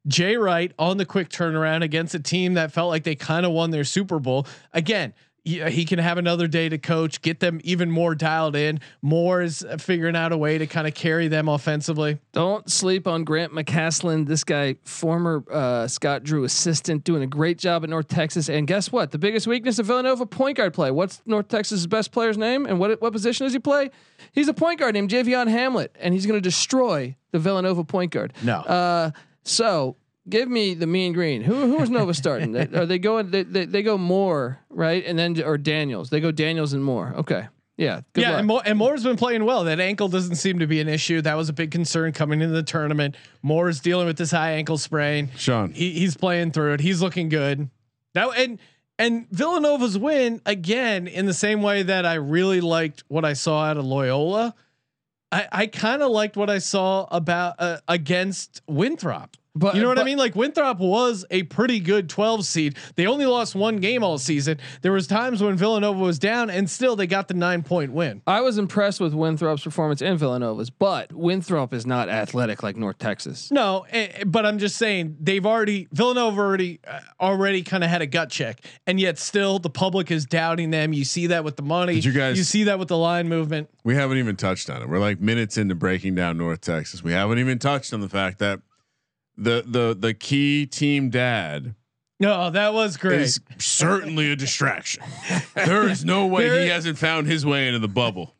[0.08, 3.52] Jay Wright on the quick turnaround against a team that felt like they kind of
[3.52, 4.46] won their Super Bowl.
[4.72, 5.12] Again,
[5.44, 8.80] he, he can have another day to coach, get them even more dialed in.
[9.00, 12.18] Moore is figuring out a way to kind of carry them offensively.
[12.32, 14.26] Don't sleep on Grant McCasland.
[14.26, 18.50] This guy, former uh, Scott Drew assistant, doing a great job at North Texas.
[18.50, 19.10] And guess what?
[19.10, 20.90] The biggest weakness of Villanova point guard play.
[20.90, 22.66] What's North Texas' best player's name?
[22.66, 23.90] And what what position does he play?
[24.32, 28.12] He's a point guard named Javion Hamlet, and he's going to destroy the Villanova point
[28.12, 28.34] guard.
[28.42, 28.58] No.
[28.58, 29.10] Uh,
[29.44, 29.96] so
[30.28, 31.42] give me the mean green.
[31.42, 32.52] Who who is Nova starting?
[32.52, 33.30] They- Are they going?
[33.30, 36.10] They, they, they go Moore right, and then or Daniels.
[36.10, 37.14] They go Daniels and Moore.
[37.18, 37.48] Okay.
[37.76, 38.00] Yeah.
[38.12, 38.38] Good yeah, luck.
[38.40, 39.64] and, Moore, and Moore's been playing well.
[39.64, 41.22] That ankle doesn't seem to be an issue.
[41.22, 43.16] That was a big concern coming into the tournament.
[43.40, 45.30] Moore's dealing with this high ankle sprain.
[45.36, 45.72] Sean.
[45.72, 46.80] He, he's playing through it.
[46.80, 47.70] He's looking good.
[48.14, 48.58] That and
[48.98, 53.64] and Villanova's win again in the same way that I really liked what I saw
[53.64, 54.56] out of Loyola.
[55.30, 59.36] I, I kind of liked what I saw about uh, against Winthrop.
[59.58, 60.18] But- you know what I mean?
[60.18, 62.76] Like Winthrop was a pretty good 12 seed.
[62.96, 64.58] They only lost one game all season.
[64.82, 68.22] There was times when Villanova was down and still they got the 9 point win.
[68.26, 72.98] I was impressed with Winthrop's performance and Villanova's, but Winthrop is not athletic like North
[72.98, 73.50] Texas.
[73.50, 78.02] No, eh, but I'm just saying they've already Villanova already uh, already kind of had
[78.02, 80.92] a gut check, and yet still the public is doubting them.
[80.92, 81.94] You see that with the money.
[81.94, 83.68] Did you guys- You see that with the line movement.
[83.84, 84.88] We haven't even touched on it.
[84.88, 87.02] We're like minutes into breaking down North Texas.
[87.02, 88.60] We haven't even touched on the fact that
[89.38, 91.74] the the the key team dad
[92.20, 93.20] No, that was great.
[93.20, 95.02] is certainly a distraction.
[95.54, 98.34] there is no way There- he hasn't found his way into the bubble.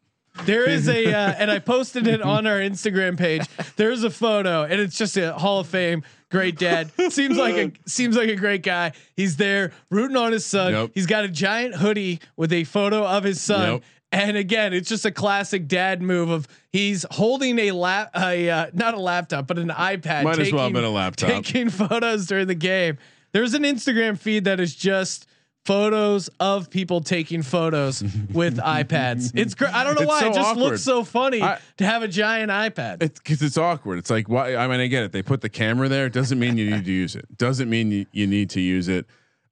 [0.45, 3.43] There is a, uh, and I posted it on our Instagram page.
[3.75, 6.93] There's a photo, and it's just a Hall of Fame great dad.
[7.11, 8.93] Seems like a seems like a great guy.
[9.17, 10.73] He's there rooting on his son.
[10.73, 10.91] Yep.
[10.95, 13.73] He's got a giant hoodie with a photo of his son.
[13.75, 13.83] Yep.
[14.11, 18.67] And again, it's just a classic dad move of he's holding a lap, a uh,
[18.73, 20.25] not a laptop, but an iPad.
[20.25, 21.29] Might as well have been a laptop.
[21.29, 22.97] Taking photos during the game.
[23.33, 25.27] There's an Instagram feed that is just
[25.67, 28.03] photos of people taking photos
[28.33, 29.33] with iPads.
[29.35, 29.75] It's great.
[29.75, 30.63] I don't know It's why so it just awkward.
[30.63, 33.03] looks so funny I- to have a giant iPad.
[33.03, 33.99] It's because it's awkward.
[33.99, 34.57] It's like why?
[34.57, 35.13] I mean, I get it.
[35.13, 36.07] They put the camera there.
[36.07, 37.37] It doesn't mean you need to use it.
[37.37, 39.05] Doesn't mean you, you need to use it.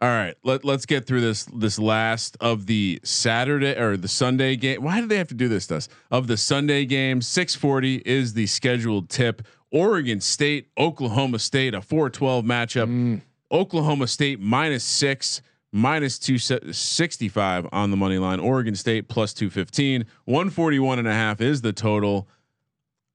[0.02, 4.54] All right, let let's get through this this last of the Saturday or the Sunday
[4.56, 4.82] game.
[4.82, 5.88] Why do they have to do this to us?
[6.10, 9.40] Of the Sunday game, six forty is the scheduled tip.
[9.70, 12.88] Oregon State, Oklahoma State, a four twelve matchup.
[12.88, 13.22] Mm.
[13.50, 15.40] Oklahoma State minus six,
[15.72, 18.38] minus two sixty five on the money line.
[18.38, 20.04] Oregon State plus two fifteen.
[20.26, 22.28] One forty one and a half is the total.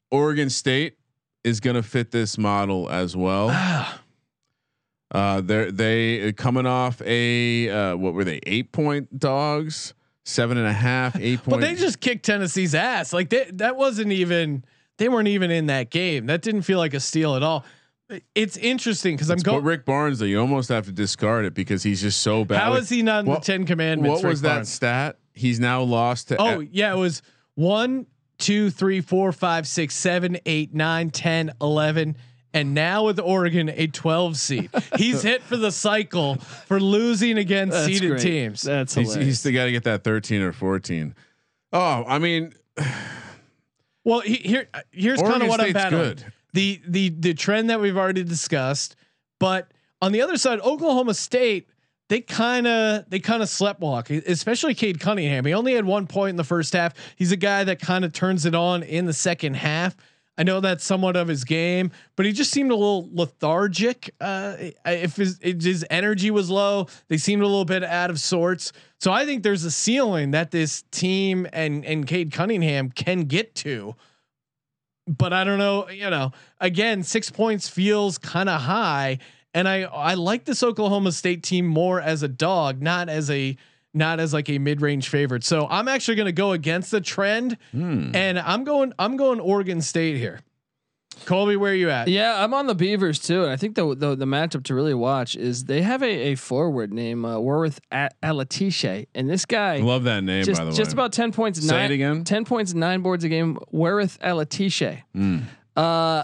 [0.09, 0.97] Oregon State
[1.43, 3.49] is going to fit this model as well.
[3.51, 4.01] Ah.
[5.11, 9.93] Uh, they're they coming off a uh, what were they eight point dogs,
[10.23, 11.47] seven and a half, eight point.
[11.49, 13.11] But they just kicked Tennessee's ass.
[13.11, 14.63] Like they, that wasn't even
[14.97, 16.27] they weren't even in that game.
[16.27, 17.65] That didn't feel like a steal at all.
[18.35, 19.63] It's interesting because I'm But going.
[19.63, 22.59] Rick Barnes though, you almost have to discard it because he's just so bad.
[22.59, 24.21] How Like, is he not in what- the Ten Commandments?
[24.21, 24.69] What was Rick that Barnes?
[24.69, 25.17] stat?
[25.33, 26.37] He's now lost to.
[26.41, 27.21] Oh yeah, it was
[27.55, 28.05] one,
[28.37, 32.13] two, three, four, five, six, seven, eight, nine, ten, eleven.
[32.13, 32.27] 10, 11.
[32.53, 34.69] And now with Oregon, a 12 seed.
[34.97, 38.21] He's hit for the cycle for losing against That's seeded great.
[38.21, 38.61] teams.
[38.61, 39.27] That's he's, hilarious.
[39.27, 41.15] he's still got to get that thirteen or fourteen.
[41.71, 42.53] Oh, I mean,
[44.03, 46.01] Well, he, here uh, here's kind of what I'm State's battling.
[46.03, 46.25] good.
[46.53, 48.95] The the the trend that we've already discussed,
[49.39, 49.71] but
[50.01, 51.67] on the other side, Oklahoma State
[52.09, 55.45] they kind of they kind of sleptwalk, especially Cade Cunningham.
[55.45, 56.93] He only had one point in the first half.
[57.15, 59.95] He's a guy that kind of turns it on in the second half.
[60.37, 64.15] I know that's somewhat of his game, but he just seemed a little lethargic.
[64.19, 64.55] Uh,
[64.85, 68.71] if his, his energy was low, they seemed a little bit out of sorts.
[68.99, 73.55] So I think there's a ceiling that this team and and Cade Cunningham can get
[73.55, 73.95] to
[75.07, 75.89] but I don't know.
[75.89, 79.19] You know, again, six points feels kind of high,
[79.53, 83.57] and I I like this Oklahoma State team more as a dog, not as a
[83.93, 85.43] not as like a mid range favorite.
[85.43, 89.81] So I'm actually going to go against the trend, and I'm going I'm going Oregon
[89.81, 90.41] State here.
[91.25, 92.07] Colby, where are you at?
[92.07, 94.93] Yeah, I'm on the Beavers too, and I think the the, the matchup to really
[94.93, 99.77] watch is they have a, a forward named uh, Warith A- Alatishe, and this guy
[99.77, 100.77] love that name just by the way.
[100.77, 101.59] just about ten points.
[101.61, 102.23] Say nine, it again.
[102.23, 103.59] Ten points, nine boards a game.
[103.73, 105.03] Warith Alatishe.
[105.15, 105.43] Mm.
[105.75, 106.23] Uh,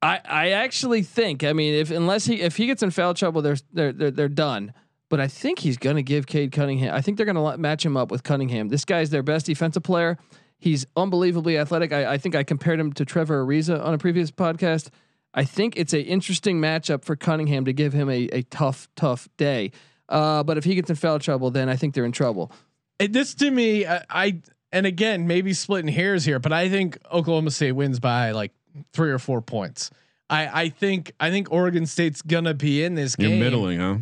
[0.00, 3.42] I I actually think I mean if unless he if he gets in foul trouble,
[3.42, 4.72] they're they're they're, they're done.
[5.10, 6.94] But I think he's gonna give Cade Cunningham.
[6.94, 8.68] I think they're gonna match him up with Cunningham.
[8.68, 10.18] This guy's their best defensive player.
[10.58, 11.92] He's unbelievably athletic.
[11.92, 14.88] I, I think I compared him to Trevor Ariza on a previous podcast.
[15.32, 19.28] I think it's a interesting matchup for Cunningham to give him a, a tough, tough
[19.36, 19.70] day.
[20.08, 22.50] Uh, but if he gets in foul trouble, then I think they're in trouble.
[22.98, 24.40] And this to me, I, I
[24.72, 28.52] and again maybe splitting hairs here, but I think Oklahoma State wins by like
[28.92, 29.90] three or four points.
[30.28, 33.40] I I think I think Oregon State's gonna be in this You're game.
[33.40, 33.96] middling, huh?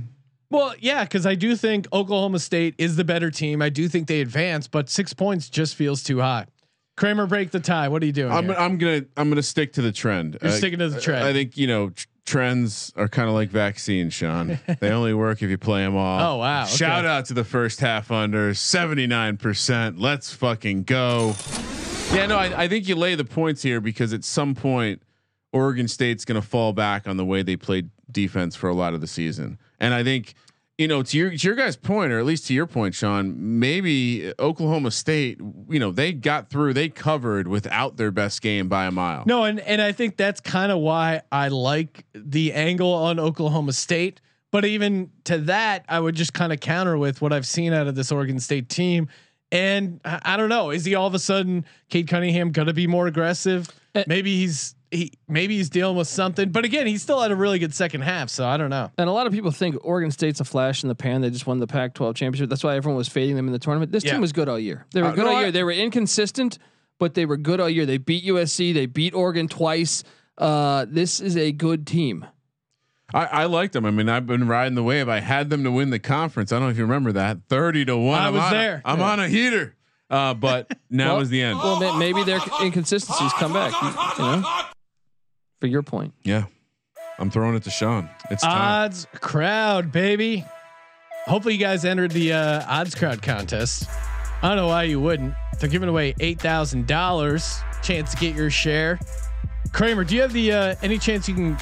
[0.51, 3.61] Well, yeah, because I do think Oklahoma State is the better team.
[3.63, 6.47] I do think they advance, but six points just feels too high.
[6.97, 7.89] Kramer, break the tie.
[7.89, 8.33] What are you doing?
[8.33, 8.51] I'm?
[8.53, 10.39] I'm gonna I'm gonna stick to the trend.
[10.41, 11.25] You're Uh, sticking to the trend.
[11.25, 14.59] I think you know tr- trends are kind of like vaccines, Sean.
[14.81, 16.21] they only work if you play them all.
[16.37, 16.63] Oh, wow.
[16.65, 16.73] Okay.
[16.77, 19.99] Shout out to the first half under 79 percent.
[19.99, 21.35] Let's fucking go.
[22.15, 25.03] Yeah, no, I, I think you lay the points here because at some point
[25.53, 29.01] Oregon State's gonna fall back on the way they played defense for a lot of
[29.03, 30.35] the season, and I think.
[30.79, 33.59] You know, to your to your guys' point, or at least to your point, Sean,
[33.59, 38.85] maybe Oklahoma State, you know, they got through, they covered without their best game by
[38.85, 39.23] a mile.
[39.25, 43.73] No, and and I think that's kind of why I like the angle on Oklahoma
[43.73, 44.21] State.
[44.51, 47.87] But even to that, I would just kind of counter with what I've seen out
[47.87, 49.09] of this Oregon State team.
[49.51, 52.87] And I, I don't know, is he all of a sudden Cade Cunningham gonna be
[52.87, 53.67] more aggressive?
[53.95, 56.51] Uh, maybe he's he maybe he's dealing with something.
[56.51, 58.29] But again, he still had a really good second half.
[58.31, 58.91] So I don't know.
[58.99, 61.21] And a lot of people think Oregon State's a flash in the pan.
[61.21, 62.49] They just won the Pac-12 championship.
[62.51, 63.93] That's why everyone was fading them in the tournament.
[63.93, 64.13] This Yeah.
[64.13, 64.87] team was good all year.
[64.93, 65.53] They were Uh, good no, all I- year.
[65.53, 66.59] They were inconsistent,
[66.99, 67.87] but they were good all year.
[67.87, 68.73] They beat USC.
[68.73, 70.03] They beat Oregon twice.
[70.39, 72.27] Uh, this is a good team.
[73.15, 73.87] I, I liked them.
[73.87, 75.09] I mean, I've been riding the wave.
[75.09, 76.51] I had them to win the conference.
[76.53, 77.39] I don't know if you remember that.
[77.49, 78.19] 30 to 1.
[78.21, 78.83] I I'm was on there.
[78.85, 79.75] I'm on a heater.
[80.11, 81.59] Uh, but now Well- is the end.
[81.59, 83.73] Well, maybe their inconsistencies come back.
[83.81, 83.89] You,
[84.25, 84.61] you know,
[85.61, 86.13] for your point.
[86.25, 86.45] yeah.
[87.19, 88.11] I'm throwing it to Sean.
[88.31, 88.85] It's time.
[88.85, 90.45] Odds crowd, baby.
[91.25, 93.89] Hopefully, you guys entered the uh, odds crowd contest.
[94.43, 95.33] I don't know why you wouldn't.
[95.59, 97.57] They're giving away eight thousand dollars.
[97.83, 98.99] Chance to get your share.
[99.73, 101.57] Kramer, do you have the uh, any chance you can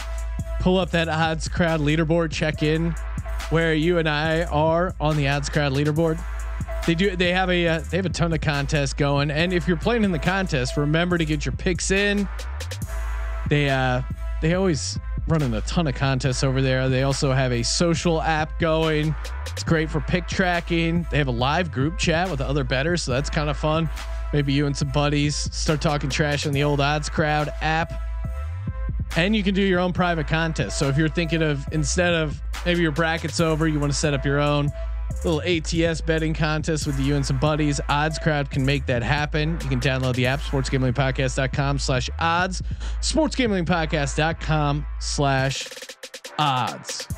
[0.58, 2.32] pull up that odds crowd leaderboard?
[2.32, 2.90] Check in
[3.50, 6.18] where you and I are on the odds crowd leaderboard.
[6.84, 7.14] They do.
[7.14, 10.02] They have a uh, they have a ton of contests going, and if you're playing
[10.02, 12.28] in the contest, remember to get your picks in.
[13.48, 14.02] They uh
[14.42, 16.88] they always running a ton of contests over there.
[16.88, 19.14] They also have a social app going.
[19.50, 21.06] It's great for pick tracking.
[21.10, 23.88] They have a live group chat with other betters, so that's kind of fun.
[24.32, 27.92] Maybe you and some buddies start talking trash on the old odds crowd app.
[29.16, 30.78] And you can do your own private contest.
[30.78, 34.12] So if you're thinking of instead of maybe your bracket's over, you want to set
[34.12, 34.70] up your own
[35.24, 37.80] little ATS betting contest with you and some buddies.
[37.88, 39.52] Odds Crowd can make that happen.
[39.62, 42.62] You can download the app, sportsgamblingpodcast.com slash odds,
[43.00, 45.68] sportsgamblingpodcast.com slash
[46.38, 47.08] odds.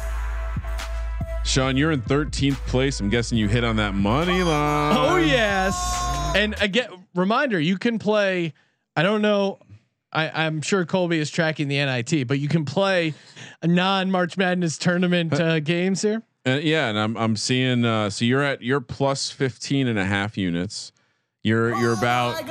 [1.44, 2.98] Sean, you're in 13th place.
[2.98, 4.96] I'm guessing you hit on that money line.
[4.96, 6.32] Oh yes.
[6.34, 8.52] And again, reminder, you can play,
[8.96, 9.60] I don't know.
[10.12, 13.14] I, I'm sure Colby is tracking the NIT, but you can play
[13.62, 16.22] a non March Madness tournament uh, games here.
[16.46, 17.84] Uh, yeah, and I'm I'm seeing.
[17.84, 20.92] Uh, so you're at you're plus 15 and a half units.
[21.42, 22.44] You're you're about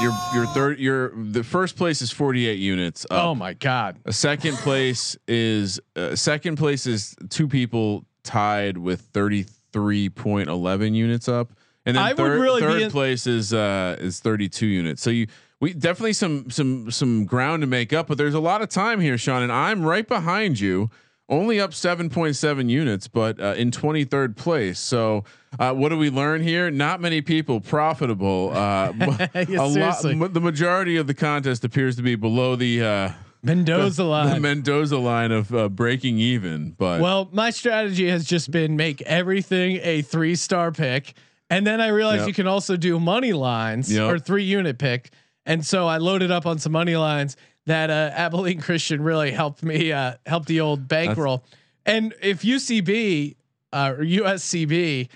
[0.00, 0.78] you're you're third.
[0.78, 3.06] You're the first place is 48 units.
[3.10, 3.24] Up.
[3.24, 3.98] Oh my God.
[4.04, 11.52] A second place is uh, second place is two people tied with 33.11 units up,
[11.86, 15.02] and then I would third, really be third in- place is uh is 32 units.
[15.02, 15.26] So you
[15.60, 19.00] we definitely some some some ground to make up, but there's a lot of time
[19.00, 20.90] here, Sean, and I'm right behind you.
[21.32, 24.78] Only up 7.7 units, but uh, in 23rd place.
[24.78, 25.24] So,
[25.58, 26.70] uh, what do we learn here?
[26.70, 28.50] Not many people profitable.
[28.54, 28.92] Uh,
[29.34, 33.12] a lot, the majority of the contest appears to be below the uh,
[33.42, 34.42] Mendoza the line.
[34.42, 36.72] Mendoza line of uh, breaking even.
[36.72, 41.14] But Well, my strategy has just been make everything a three star pick.
[41.48, 42.28] And then I realized Yep.
[42.28, 44.10] you can also do money lines Yep.
[44.12, 45.10] or three unit pick.
[45.44, 47.36] And so I loaded up on some money lines
[47.66, 51.44] that uh, Abilene Christian really helped me uh, help the old bankroll.
[51.86, 53.36] And if UCB
[53.72, 55.08] uh, or USCB,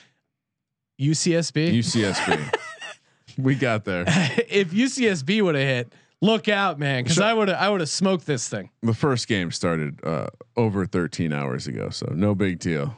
[1.01, 2.55] UCSB, UCSB,
[3.39, 4.05] we got there.
[4.07, 7.89] if UCSB would have hit, look out, man, because I would have I would have
[7.89, 8.71] smoked this thing.
[8.83, 12.97] The first game started uh, over 13 hours ago, so no big deal.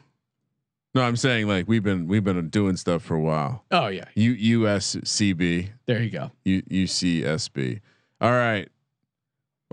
[0.94, 3.64] No, I'm saying like we've been we've been doing stuff for a while.
[3.70, 6.30] Oh yeah, U USCB, there you go.
[6.44, 7.80] U, UCSB.
[8.20, 8.68] All right.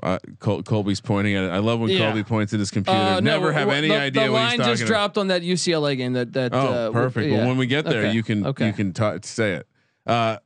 [0.03, 1.51] Uh, Col- Colby's pointing at it.
[1.51, 1.99] I love when Yeah.
[2.07, 2.99] Colby points at his computer.
[2.99, 4.87] Uh, no, Never have any the, idea The what line he's talking just about.
[4.89, 6.13] dropped on that UCLA game.
[6.13, 6.53] That that.
[6.53, 7.29] Oh, uh, perfect.
[7.31, 7.37] yeah.
[7.37, 8.11] Well, when we get there, Okay.
[8.13, 8.67] you can Okay.
[8.67, 9.67] you can ta say it.
[10.05, 10.37] Uh,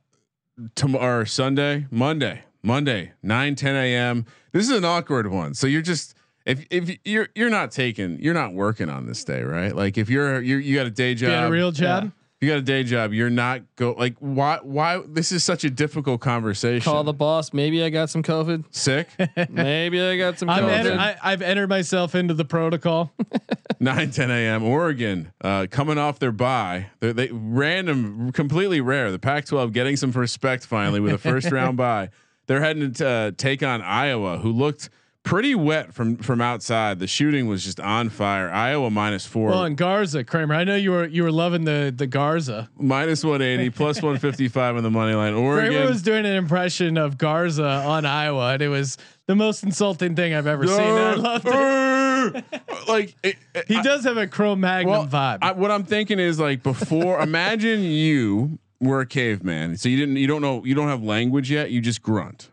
[0.74, 4.26] tomorrow, Sunday, Monday, Monday, 9, 10 a.m.
[4.52, 5.54] This is an awkward one.
[5.54, 6.14] So you're just
[6.46, 9.74] if if you're you're not taking you're not working on this day, right?
[9.74, 12.12] Like if you're you you got a day job, You got a real job.
[12.40, 15.70] You got a day job, you're not go like why why this is such a
[15.70, 16.82] difficult conversation.
[16.82, 17.52] Call the boss.
[17.52, 18.64] Maybe I got some COVID.
[18.70, 19.08] sick.
[19.50, 20.70] Maybe I got some I'm COVID.
[20.70, 23.12] enter, I, I've entered myself into the protocol.
[23.80, 24.62] 9 10 a.m.
[24.62, 26.86] Oregon uh, coming off their bye.
[27.00, 29.10] They're, they random, completely rare.
[29.10, 32.10] The Pac-12 getting some respect finally with a first round bye.
[32.46, 34.90] They're heading to uh, take on Iowa, who looked
[35.22, 36.98] pretty wet from from outside.
[36.98, 38.50] The shooting was just on fire.
[38.50, 41.92] Iowa minus four, Well, and Garza, Kramer, I know you were you were loving the
[41.96, 42.68] the Garza.
[42.78, 45.32] minus 180, plus 155 on the money line.
[45.34, 45.86] Kramer Oregon.
[45.88, 48.96] was doing an impression of Garza on Iowa, and it was
[49.26, 50.80] the most insulting thing I've ever seen.
[50.80, 52.44] I loved it.
[52.88, 55.38] like it, it- He does have a Cro Magnum vibe.
[55.42, 57.20] I, what I'm thinking is like before.
[57.22, 61.50] imagine you were a caveman, so you didn't, you don't know, you don't have language
[61.50, 61.70] yet.
[61.70, 62.50] You just grunt,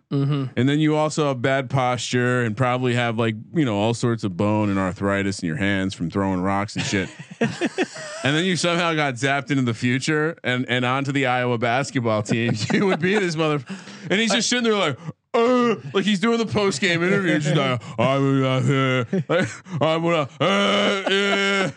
[0.57, 4.25] and then you also have bad posture and probably have like you know all sorts
[4.25, 7.09] of bone and arthritis in your hands from throwing rocks and shit.
[7.39, 12.23] and then you somehow got zapped into the future and and onto the Iowa basketball
[12.23, 12.53] team.
[12.73, 13.63] You would be this mother,
[14.09, 14.97] and he's just sitting there like.
[15.33, 17.33] Uh, like he's doing the post game interview.
[17.35, 19.49] He's like, I'm uh, like,
[19.81, 21.71] I'm gonna, uh, uh.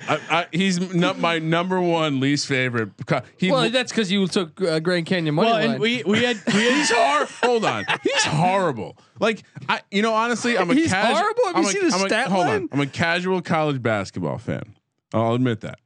[0.00, 2.90] I, I, he's not my number one least favorite.
[3.36, 6.36] He, well, that's because you took uh, Grand Canyon money well, and we we had
[6.46, 8.96] we had he's hor- Hold on, he's horrible.
[9.18, 11.44] Like I, you know, honestly, I'm a He's casu- horrible?
[11.46, 12.62] Have I'm you a- seen the I'm a- stat Hold line?
[12.62, 14.74] on, I'm a casual college basketball fan.
[15.12, 15.80] I'll admit that.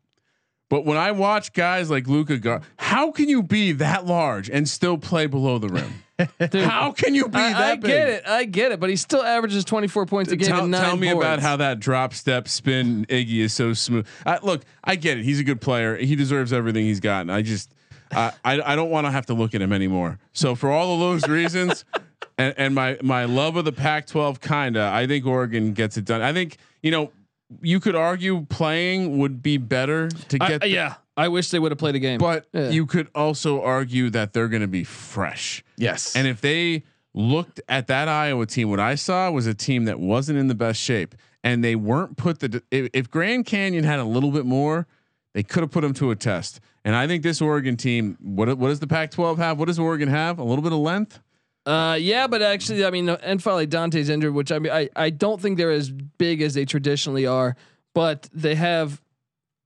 [0.73, 4.67] But when I watch guys like Luka, Gar- how can you be that large and
[4.67, 6.03] still play below the rim?
[6.51, 7.83] Dude, how can you be I, that I big?
[7.83, 8.27] get it.
[8.27, 8.81] I get it.
[8.81, 10.49] But he still averages 24 points a game.
[10.49, 14.07] Tell, tell me about how that drop step spin Iggy is so smooth.
[14.25, 15.25] I, look, I get it.
[15.25, 15.95] He's a good player.
[15.95, 17.29] He deserves everything he's gotten.
[17.29, 17.75] I just,
[18.11, 20.21] uh, I, I don't want to have to look at him anymore.
[20.33, 21.85] So for all of those reasons,
[22.39, 24.91] and, and my my love of the Pac-12 kinda.
[24.91, 26.23] I think Oregon gets it done.
[26.23, 27.13] I think you know
[27.61, 30.61] you could argue playing would be better to I- get.
[30.63, 32.19] the- yeah, I wish they would have played a game.
[32.19, 32.71] but Yeah.
[32.71, 35.63] you could also argue that they're going to be fresh.
[35.77, 36.17] Yes.
[36.17, 36.85] And if they
[37.15, 40.55] looked at that Iowa team, what I saw was a team that wasn't in the
[40.55, 42.63] best shape, and they weren't put the.
[42.71, 44.87] If, if Grand Canyon had a little bit more,
[45.35, 46.61] they could have put them to a test.
[46.85, 49.59] And I think this Oregon team, what what does the Pac-12 have?
[49.59, 50.39] What does Oregon have?
[50.39, 51.21] A little bit of length.
[51.65, 55.11] Uh, yeah, but actually, I mean, and finally Dante's injured, which I mean, I, I
[55.11, 57.57] don't think they're as big as they traditionally are,
[57.95, 59.01] but they have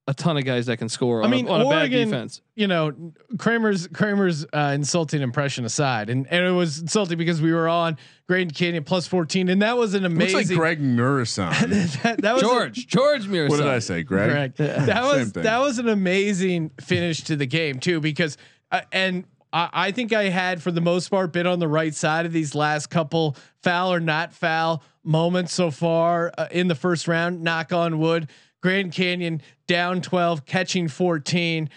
[0.08, 1.22] a ton of guys that can score.
[1.22, 2.40] I on mean, a, on a bad Oregon, defense.
[2.54, 2.92] you know,
[3.38, 7.96] Kramer's Kramer's uh, insulting impression aside, and, and it was insulting because we were on
[8.28, 10.36] Grand Canyon plus fourteen, and that was an amazing.
[10.36, 11.48] Looks like Greg Murison.
[12.02, 13.50] that, that was a- George, George Mears.
[13.50, 14.30] what did I say, Greg?
[14.30, 14.58] Correct.
[14.86, 18.36] That was that was an amazing finish to the game too, because
[18.70, 19.24] uh, and
[19.56, 22.32] I, I think I had for the most part been on the right side of
[22.32, 27.42] these last couple foul or not foul moments so far uh, in the first round.
[27.42, 28.28] Knock on wood.
[28.60, 31.70] Grand Canyon down twelve, catching fourteen.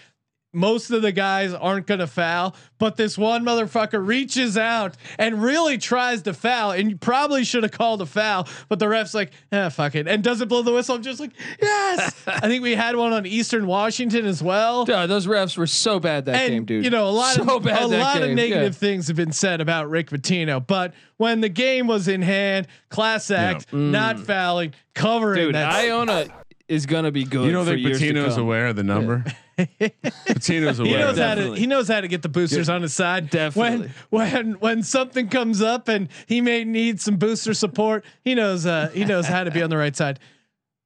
[0.52, 5.40] Most of the guys aren't going to foul, but this one motherfucker reaches out and
[5.40, 9.14] really tries to foul, and you probably should have called a foul, but the ref's
[9.14, 10.96] like, "Ah, fuck it," and doesn't blow the whistle.
[10.96, 11.30] I'm just like,
[11.62, 14.84] "Yes." I think we had one on Eastern Washington as well.
[14.88, 16.84] Yeah, those refs were so bad that and game, dude.
[16.84, 18.78] you know, a lot so of a lot of negative Yeah.
[18.78, 23.30] things have been said about Rick Pitino, but when the game was in hand, class
[23.30, 25.44] act, not fouling, covering Mm.
[25.46, 25.72] Dude, that.
[25.74, 26.26] Iona
[26.70, 27.46] is gonna be good.
[27.46, 29.24] You don't for think years Pitino's aware of the number?
[29.58, 30.90] Pitino's aware.
[30.90, 33.28] he knows how to he knows how to get the boosters on his side.
[33.28, 33.90] Definitely.
[34.10, 38.66] When when when something comes up and he may need some booster support, he knows
[38.66, 40.20] uh he knows how to be on the right side.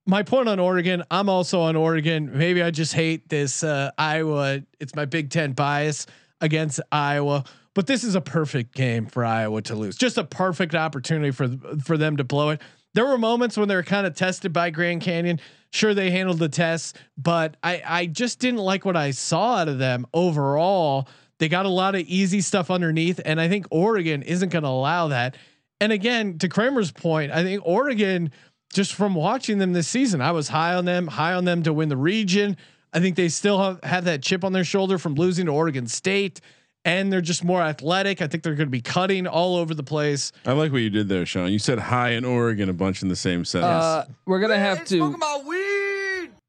[0.06, 2.30] My point on Oregon, I'm also on Oregon.
[2.36, 4.62] Maybe I just hate this uh Iowa.
[4.80, 6.06] It's my Big 10 bias
[6.40, 7.44] against Iowa.
[7.74, 9.96] But this is a perfect game for Iowa to lose.
[9.96, 11.48] Just a perfect opportunity for
[11.84, 12.62] for them to blow it.
[12.94, 15.40] There were moments when they were kind of tested by Grand Canyon.
[15.74, 19.68] Sure, they handled the tests, but I I just didn't like what I saw out
[19.68, 21.08] of them overall.
[21.38, 24.68] They got a lot of easy stuff underneath, and I think Oregon isn't going to
[24.68, 25.36] allow that.
[25.80, 28.30] And again, to Kramer's point, I think Oregon,
[28.72, 31.72] just from watching them this season, I was high on them, high on them to
[31.72, 32.56] win the region.
[32.92, 35.88] I think they still have, have that chip on their shoulder from losing to Oregon
[35.88, 36.40] State,
[36.84, 38.22] and they're just more athletic.
[38.22, 40.30] I think they're going to be cutting all over the place.
[40.46, 41.50] I like what you did there, Sean.
[41.50, 43.82] You said high in Oregon a bunch in the same sentence.
[43.82, 45.00] Uh, we're gonna have to.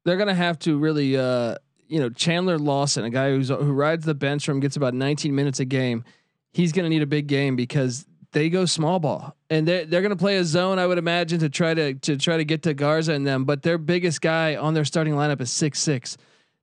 [0.06, 1.56] They're gonna have to really, uh,
[1.88, 5.34] you know, Chandler Lawson, a guy who's who rides the bench from gets about 19
[5.34, 6.04] minutes a game.
[6.52, 10.16] He's gonna need a big game because they go small ball and they're they're gonna
[10.16, 10.78] play a zone.
[10.78, 13.44] I would imagine to try to to try to get to Garza and them.
[13.44, 16.16] But their biggest guy on their starting lineup is six six.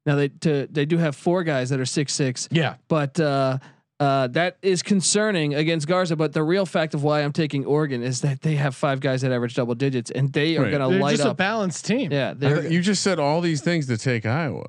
[0.05, 2.47] Now they to they do have four guys that are six six.
[2.49, 3.59] Yeah, but uh,
[4.03, 6.15] uh, that is concerning against Garza.
[6.15, 9.21] But the real fact of why I'm taking Oregon is that they have five guys
[9.21, 10.71] that average double digits, and they are Right.
[10.71, 12.11] going to they're light just a balanced team.
[12.11, 14.65] yeah, I they're you just said all these things to take Iowa,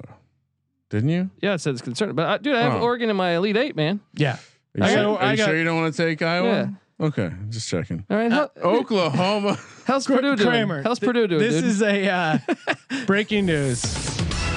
[0.90, 1.30] didn't you?
[1.42, 1.54] yeah.
[1.54, 2.84] It says concerning, but uh, dude, I have Oh.
[2.84, 4.00] Oregon in my elite eight, man.
[4.14, 4.36] yeah.
[4.36, 4.38] Are
[4.78, 6.72] you, I sure, got- are I you got- sure you don't want to take Iowa?
[7.00, 8.04] Okay, just checking.
[8.08, 9.58] All right, how, Oklahoma.
[9.84, 10.48] how's Purdue doing?
[10.48, 11.40] Kramer, How's th- Purdue doing?
[11.40, 11.64] This dude?
[11.64, 12.38] is a uh,
[13.06, 13.82] breaking news.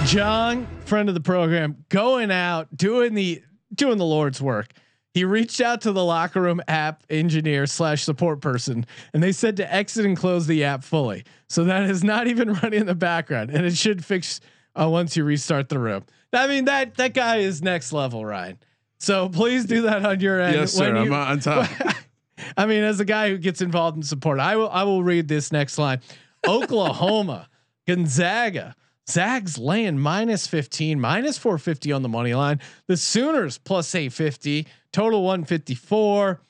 [0.05, 3.41] John, friend of the program, going out doing the
[3.73, 4.73] doing the Lord's work.
[5.13, 9.57] He reached out to the locker room app engineer slash support person, and they said
[9.57, 11.23] to exit and close the app fully.
[11.49, 14.39] So that is not even running in the background, and it should fix
[14.79, 16.03] uh, once you restart the room.
[16.33, 18.59] I mean that that guy is next level, Ryan.
[18.99, 20.55] So please do that on your end.
[20.55, 20.93] yes, sir.
[20.93, 21.69] when I'm on top.
[22.57, 25.27] I mean, as a guy who gets involved in support, I will I will read
[25.27, 26.01] this next line.
[26.47, 27.49] Oklahoma,
[27.87, 28.75] Gonzaga,
[29.09, 32.59] Zags laying minus 15, minus 450 on the money line.
[32.87, 36.41] The Sooners plus 850, total 154.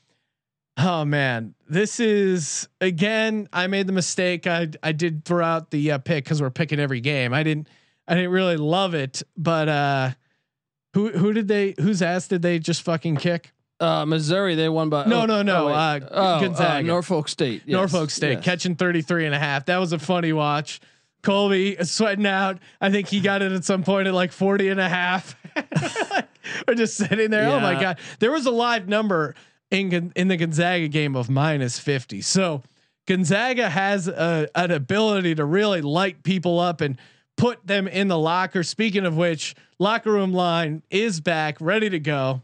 [0.79, 3.49] Oh man, this is again.
[3.51, 4.45] I made the mistake.
[4.45, 7.33] I I did throw out the uh, pick because we're picking every game.
[7.33, 7.67] I didn't
[8.07, 10.11] I didn't really love it, but uh,
[10.93, 11.73] who who did they?
[11.79, 13.53] Whose ass did they just fucking kick?
[13.79, 14.55] uh, Missouri.
[14.55, 16.85] They won by No, oh, no, no, oh, uh, oh, Gonzaga.
[16.85, 17.63] Norfolk State.
[17.65, 18.45] Yes, Norfolk State yes.
[18.45, 19.65] catching 33 and a half.
[19.65, 20.79] That was a funny watch.
[21.23, 22.59] Colby sweating out.
[22.79, 25.35] I think he got it at some point at like 40 and a half.
[26.67, 27.49] or just sitting there.
[27.49, 27.99] Oh my God.
[28.19, 29.35] There was a live number
[29.71, 32.21] in, in the Gonzaga game of minus 50.
[32.21, 32.63] So
[33.07, 36.97] Gonzaga has a, an ability to really light people up and
[37.37, 38.63] put them in the locker.
[38.63, 42.41] Speaking of which, locker room line is back, ready to go.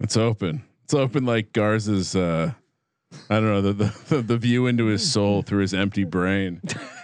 [0.00, 0.64] It's open.
[0.84, 2.16] It's open like Garza's.
[2.16, 2.52] Uh,
[3.28, 3.72] I don't know the,
[4.08, 6.62] the the view into his soul through his empty brain.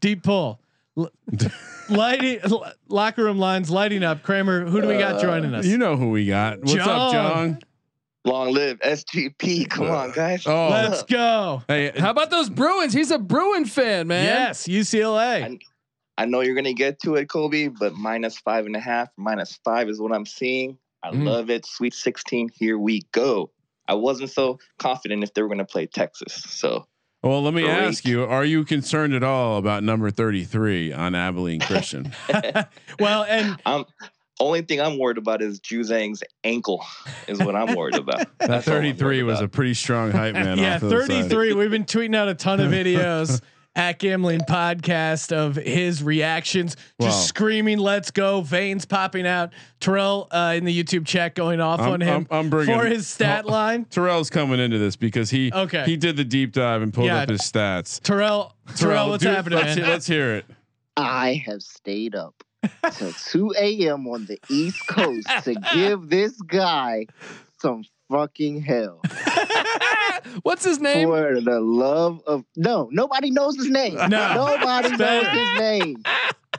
[0.00, 0.60] Deep pull.
[0.96, 1.10] L-
[1.88, 4.22] lighting l- locker room lines lighting up.
[4.22, 5.64] Kramer, who do we got joining us?
[5.66, 6.60] You know who we got.
[6.60, 7.12] What's up, John.
[7.12, 7.58] John?
[8.24, 9.70] Long live SGP.
[9.70, 10.44] Come on, guys.
[10.46, 11.62] Oh, Let's go.
[11.68, 12.92] hey, How about those Bruins?
[12.92, 14.24] He's a Bruin fan, man.
[14.24, 15.58] Yes, UCLA.
[16.18, 19.58] I know you're gonna get to it, Kobe, but minus five and a half, minus
[19.64, 20.76] five is what I'm seeing.
[21.04, 21.24] I Mm.
[21.24, 21.64] love it.
[21.64, 23.52] Sweet 16, here we go.
[23.86, 26.34] I wasn't so confident if they were gonna play Texas.
[26.34, 26.86] So
[27.22, 27.72] well, let me Great.
[27.72, 32.12] ask you: Are you concerned at all about number thirty-three on Abilene Christian?
[33.00, 33.84] well, and I'm
[34.40, 36.84] only thing I'm worried about is Juzang's ankle,
[37.26, 38.18] is what I'm worried about.
[38.38, 40.58] that That's thirty-three worried was a pretty strong hype man.
[40.58, 41.28] yeah, off to the side.
[41.28, 41.54] 33.
[41.54, 43.40] We've been tweeting out a ton of videos
[43.76, 47.22] at Gambling Podcast of his reactions, just Wow.
[47.22, 49.52] screaming, "Let's go!" Veins popping out.
[49.80, 52.86] Terrell uh, in the YouTube chat going off I'm- on him I'm- I'm bringing- for
[52.86, 53.84] his stat oh, line.
[53.84, 55.84] Terrell's coming into this because he Okay.
[55.84, 57.18] he did the deep dive and pulled Yeah.
[57.22, 58.00] up his stats.
[58.02, 60.46] Terrell, Terrell, what's do- happening, Let's, let's hear it.
[60.96, 62.34] I have stayed up
[62.94, 64.08] till 2 a.m.
[64.08, 67.06] on the East Coast to give this guy
[67.60, 69.00] some fucking hell.
[70.42, 71.08] What's his name?
[71.08, 73.96] For the love of no, nobody knows his name.
[74.08, 74.34] No.
[74.34, 76.02] Nobody knows his name.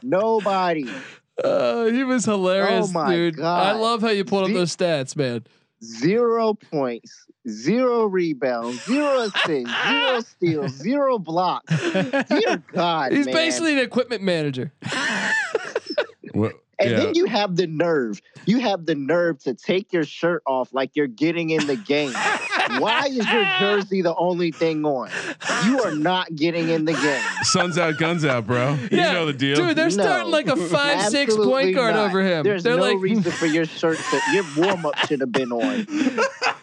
[0.04, 0.89] Nobody.
[1.43, 3.38] Uh, he was hilarious, Oh my dude.
[3.38, 3.68] God.
[3.68, 5.45] I love how you pulled up those stats, man.
[5.82, 11.74] Zero points, zero rebounds, zero assists, zero steals, zero blocks.
[12.28, 13.34] Dear God, He's man.
[13.36, 14.74] basically an equipment manager.
[16.80, 16.97] And yeah.
[16.97, 18.21] then you have the nerve.
[18.45, 22.13] You have the nerve to take your shirt off like you're getting in the game.
[22.78, 25.09] Why is your jersey the only thing on?
[25.65, 27.24] You are not getting in the game.
[27.43, 28.78] Sun's out, guns out, bro.
[28.91, 29.55] You know the deal.
[29.55, 30.03] Dude, they're No.
[30.03, 32.09] starting like a five six point guard not.
[32.09, 32.43] over him.
[32.43, 35.51] There's they're no like, reason for your shirt to your warm up should have been
[35.51, 35.88] on.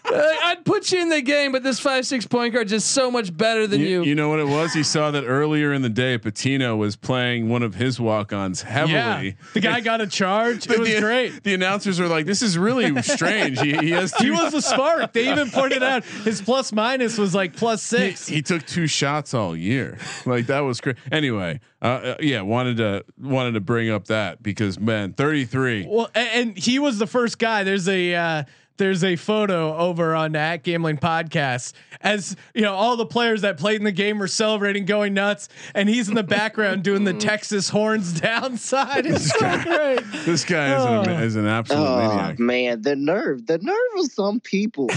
[0.09, 3.11] Uh, I'd put you in the game, but this five six point guard just so
[3.11, 3.86] much better than you.
[3.86, 4.72] You, you know what it was?
[4.72, 8.92] He saw that earlier in the day, Pitino was playing one of his walk-ons heavily.
[8.94, 10.70] yeah, the guy got a charge.
[10.70, 11.42] It was the, great.
[11.42, 15.12] The announcers were like, "This is really strange." He, he has He was a spark.
[15.12, 18.26] They even pointed out his plus minus was like plus he, six.
[18.26, 19.99] he took two shots all year.
[20.24, 20.97] Like that was great.
[21.12, 25.86] Anyway, uh, uh, yeah, wanted to wanted to bring up that because man, thirty three.
[25.88, 27.64] Well, a- and he was the first guy.
[27.64, 28.44] There's a uh,
[28.77, 33.57] there's a photo over on at Gambling Podcast as you know all the players that
[33.59, 37.14] played in the game were celebrating, going nuts, and he's in the background doing the
[37.18, 39.07] Texas horns downside.
[39.07, 40.01] It's so great.
[40.24, 41.22] This guy is an, Oh.
[41.22, 42.39] is an absolute Oh maniac.
[42.39, 44.89] man, the nerve, the nerve of some people.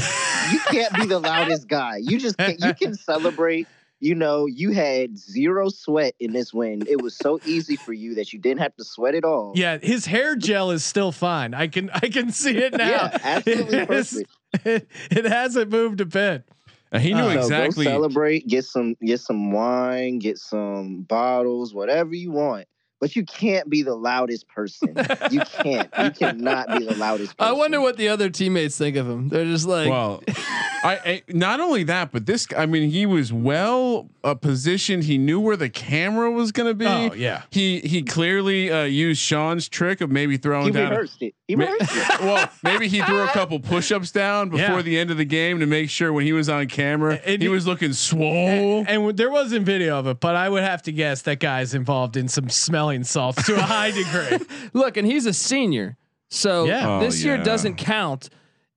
[0.51, 1.97] You can't be the loudest guy.
[1.97, 3.67] You just can't, you can celebrate.
[4.01, 6.83] You know, you had zero sweat in this win.
[6.87, 9.51] It was so easy for you that you didn't have to sweat at all.
[9.55, 11.53] Yeah, his hair gel is still fine.
[11.53, 12.89] I can I can see it now.
[12.89, 14.23] Yeah, absolutely It is-
[14.53, 14.67] perfect.
[14.67, 16.43] It, it hasn't moved a bit.
[16.91, 17.85] And he knew Uh, So exactly.
[17.85, 22.67] go celebrate, get some get some wine, get some bottles, whatever you want.
[22.99, 24.89] But you can't be the loudest person.
[25.31, 25.89] you can't.
[26.03, 27.49] You cannot be the loudest person.
[27.55, 29.29] I wonder what the other teammates think of him.
[29.29, 30.21] They're just like, well,
[30.83, 32.47] I, I not only that, but this.
[32.57, 35.05] I mean, he was well uh, positioned.
[35.05, 36.85] He knew where the camera was going to be.
[36.85, 37.43] Oh, yeah.
[37.51, 40.89] He he clearly uh, used Sean's trick of maybe throwing he down.
[40.89, 41.35] rehearsed it.
[41.47, 41.79] He Ma- it.
[42.19, 44.81] well, maybe he threw a couple push-ups down before Yeah.
[44.81, 47.47] the end of the game to make sure when he was on camera, And he
[47.47, 48.79] he- was looking swole.
[48.79, 51.73] And w- there wasn't video of it, but I would have to guess that guy's
[51.73, 52.49] involved in some
[52.89, 54.45] smelling salts to a high degree.
[54.73, 55.97] look, and he's a senior,
[56.29, 56.99] so Yeah.
[56.99, 57.43] this Oh, year yeah.
[57.43, 58.29] doesn't count.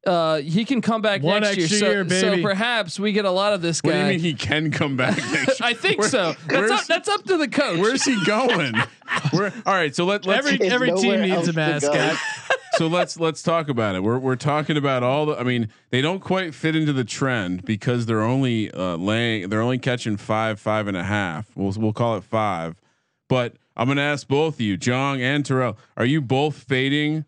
[0.05, 2.43] Uh, he can come back One next year, extra so, year, so baby.
[2.43, 3.89] perhaps we get a lot of this guy.
[3.89, 5.17] what do you mean he can come back?
[5.31, 5.69] Next year?
[5.69, 6.35] I think Where- so.
[6.49, 7.79] That's up, that's up to the coach.
[7.79, 8.75] Where's he going?
[9.31, 12.17] Where, all right, so let, let's every every team needs a else mascot.
[12.73, 14.03] so let's let's talk about it.
[14.03, 15.39] We're we're talking about all the.
[15.39, 19.51] I mean, they don't quite fit into the trend because they're only uh, laying.
[19.51, 21.49] They're only catching five, five and a half.
[21.55, 22.74] We'll we'll call it five.
[23.28, 25.78] But I'm gonna ask both of you, Jong and Terrell.
[25.97, 27.24] Are you both fading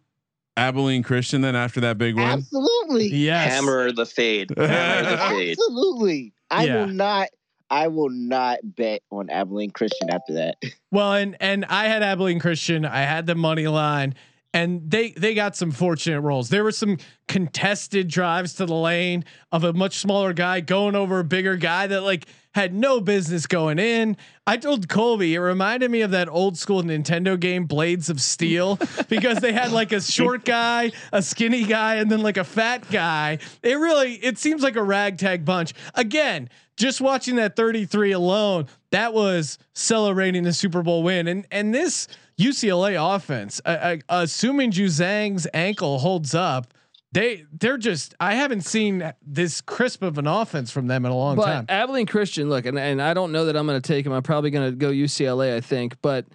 [0.57, 2.25] Abilene Christian then after that big win?
[2.25, 3.07] Absolutely.
[3.09, 3.53] Yes.
[3.53, 4.51] Hammer the fade.
[4.57, 5.51] Hammer the fade.
[5.53, 6.33] Absolutely.
[6.51, 6.81] I Yeah.
[6.81, 7.29] will not
[7.71, 10.57] I will not bet on Abilene Christian after that.
[10.93, 12.85] Well, and and I had Abilene Christian.
[12.85, 14.15] I had the money line,
[14.55, 16.49] and they they got some fortunate rolls.
[16.49, 21.19] There were some contested drives to the lane of a much smaller guy going over
[21.19, 24.17] a bigger guy that like had no business going in.
[24.47, 28.79] I told Colby it reminded me of that old school Nintendo game Blades of Steel
[29.09, 32.89] because they had like a short guy, a skinny guy, and then like a fat
[32.93, 33.39] guy.
[33.61, 35.75] It really it seems like a ragtag bunch.
[35.95, 41.27] Again, just watching that 33 alone, that was celebrating the Super Bowl win.
[41.27, 42.07] And and this
[42.39, 46.74] UCLA offense, uh, uh, assuming Juzang's ankle holds up,
[47.12, 51.16] they they're just I haven't seen this crisp of an offense from them in a
[51.16, 51.66] long but time.
[51.69, 54.12] Abilene Christian, look, and, and I don't know that I'm going to take him.
[54.12, 56.27] I'm probably going to go UCLA, I think, but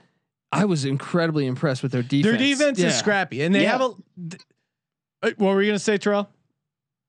[0.54, 2.24] I was incredibly impressed with their defense.
[2.26, 2.88] Their defense Yeah.
[2.88, 3.72] is scrappy, and they Yeah.
[3.74, 3.94] have a.
[4.30, 4.42] th-
[5.22, 6.30] uh, what were you gonna say, Terrell?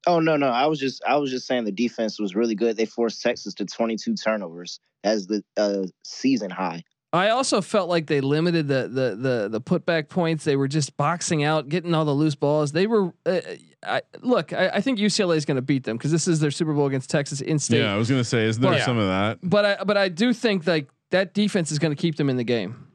[0.07, 0.49] Oh no, no.
[0.49, 2.77] I was just I was just saying the defense was really good.
[2.77, 6.83] They forced Texas to 22 turnovers as the uh, season high.
[7.13, 10.45] I also felt like they limited the the the the putback points.
[10.45, 12.73] They were just boxing out, getting all the loose balls.
[12.73, 13.13] They were.
[13.27, 13.41] Uh,
[13.83, 16.51] I, look, I, I think UCLA is going to beat them because this is their
[16.51, 17.81] Super Bowl against Texas in state.
[17.81, 19.39] Yeah, I was gonna say, isn't there But- some of that?
[19.43, 22.37] But I but I do think like that defense is going to keep them in
[22.37, 22.87] the game.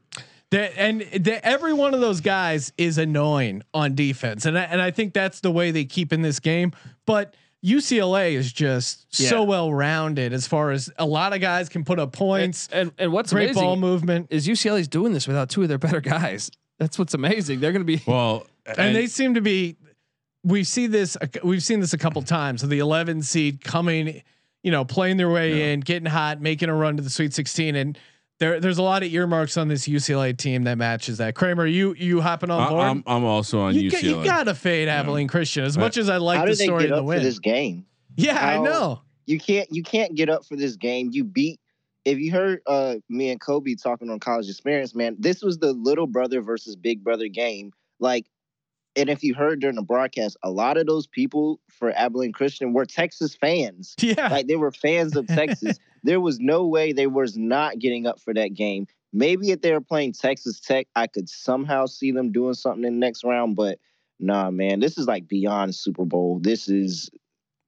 [0.52, 4.80] That and the, every one of those guys is annoying on defense, and I, and
[4.80, 6.72] I think that's the way they keep in this game.
[7.04, 7.34] But
[7.64, 11.98] UCLA is just so well rounded as far as a lot of guys can put
[11.98, 12.68] up points.
[12.70, 15.78] And and what's great amazing ball movement, is UCLA's doing this without two of their
[15.78, 16.50] better guys.
[16.78, 17.60] That's what's amazing.
[17.60, 19.76] They're going to be Well, and, they seem to be.
[20.44, 21.16] We see this.
[21.42, 22.60] We've seen this a couple times.
[22.60, 24.22] So the 11 seed coming,
[24.62, 27.74] you know, playing their way in, getting hot, making a run to the Sweet 16,
[27.74, 27.98] and
[28.38, 31.34] there there's a lot of earmarks on this UCLA team that matches that.
[31.34, 32.84] Kramer, you you hopping on board?
[32.86, 33.92] I'm I'm also on you, UCLA.
[33.92, 35.84] got, you gotta fade Abilene Christian as Right.
[35.84, 37.22] much as I like How the they story get of the up for win.
[37.22, 37.86] this game?
[38.16, 39.02] yeah, I know.
[39.26, 41.10] You can't you can't get up for this game.
[41.12, 41.60] You beat
[42.04, 45.72] if you heard uh me and Kobe talking on college experience, man, this was the
[45.72, 47.72] little brother versus big brother game.
[47.98, 48.26] Like
[48.96, 52.72] and if you heard during the broadcast, a lot of those people for Abilene Christian
[52.72, 53.94] were Texas fans.
[54.02, 55.78] Yeah, Like they were fans of Texas.
[56.02, 58.86] there was no way they was not getting up for that game.
[59.12, 62.94] Maybe if they were playing Texas Tech, I could somehow see them doing something in
[62.94, 63.56] the next round.
[63.56, 63.78] But
[64.20, 66.38] nah, man, this is like beyond Super Bowl.
[66.40, 67.10] This is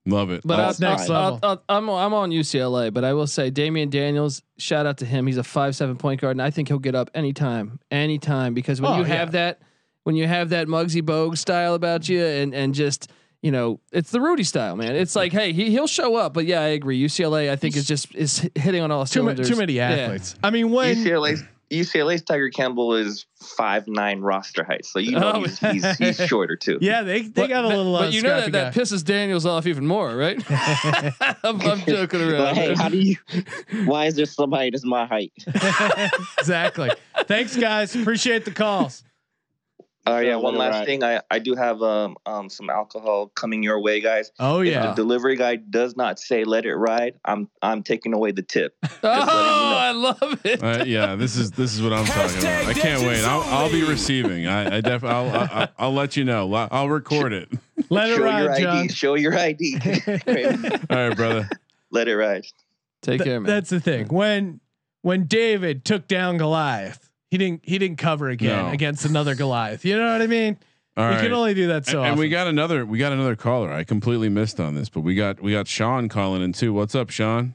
[0.06, 0.40] Love it.
[0.44, 1.38] But I'll, it's next I'll- level.
[1.42, 4.42] I'll- I'm I'm on UCLA, but I will say Damien Daniels.
[4.56, 5.26] Shout out to him.
[5.26, 8.54] He's a five seven point guard, and I think he'll get up anytime, anytime.
[8.54, 9.60] Because when Oh, you have that,
[10.08, 13.10] when you have that Muggsy Bogues style about you, and and just
[13.42, 14.96] you know, it's the Rudy style, man.
[14.96, 16.32] It's like, hey, he he'll show up.
[16.32, 16.98] But yeah, I agree.
[17.04, 19.48] UCLA, I think is just is hitting on all too, ma- cylinders.
[19.50, 19.90] too many Yeah.
[19.90, 20.34] athletes.
[20.42, 23.26] I mean, when UCLA's UCLA's Tiger Campbell is
[23.58, 25.40] five nine roster height, so you know Oh.
[25.42, 26.78] he's, he's he's shorter too.
[26.80, 27.92] yeah, they they But got a little.
[27.98, 30.42] But uh, you know that scrappy that pisses Daniels off even more, right?
[31.44, 32.54] I'm, I'm joking But around.
[32.54, 33.16] hey, how do you?
[33.84, 35.32] Why is there somebody that's my height?
[36.38, 36.90] exactly.
[37.24, 37.94] Thanks, guys.
[37.94, 39.04] Appreciate the calls.
[40.10, 40.86] Oh yeah, one last ride.
[40.86, 41.04] thing.
[41.04, 44.30] I, I do have um um some alcohol coming your way, guys.
[44.38, 44.86] Oh If yeah.
[44.88, 48.74] the delivery guy does not say let it ride, I'm I'm taking away the tip.
[48.82, 49.78] oh, you know.
[49.78, 50.62] I love it.
[50.62, 52.66] Uh, yeah, this is this is what I'm talking about.
[52.66, 53.22] I can't wait.
[53.24, 54.46] I'll, I'll be receiving.
[54.46, 56.52] I, I def I'll, I'll I'll let you know.
[56.54, 57.48] I'll- I'll record it.
[57.90, 58.76] Let it Show your John.
[58.76, 58.88] ID.
[58.92, 59.78] Show your ID.
[60.90, 61.48] All right, brother.
[61.90, 62.44] let it ride.
[63.02, 63.46] Take Th- care, man.
[63.48, 64.08] That's the thing.
[64.08, 64.60] When
[65.02, 68.70] when David took down Goliath, he didn't he didn't cover again No.
[68.72, 69.84] against another Goliath.
[69.84, 70.58] You know what I mean?
[70.96, 71.22] All you right.
[71.22, 73.72] can only do that so and, and we got another we got another caller.
[73.72, 76.72] I completely missed on this, but we got we got Sean calling in too.
[76.72, 77.54] What's up, Sean?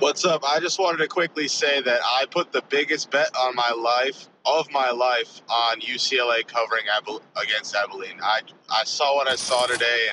[0.00, 0.44] What's up?
[0.44, 4.28] I just wanted to quickly say that I put the biggest bet on my life
[4.46, 8.18] of my life on UCLA covering Abil- against Abilene.
[8.22, 8.40] I
[8.70, 10.06] I saw what I saw today,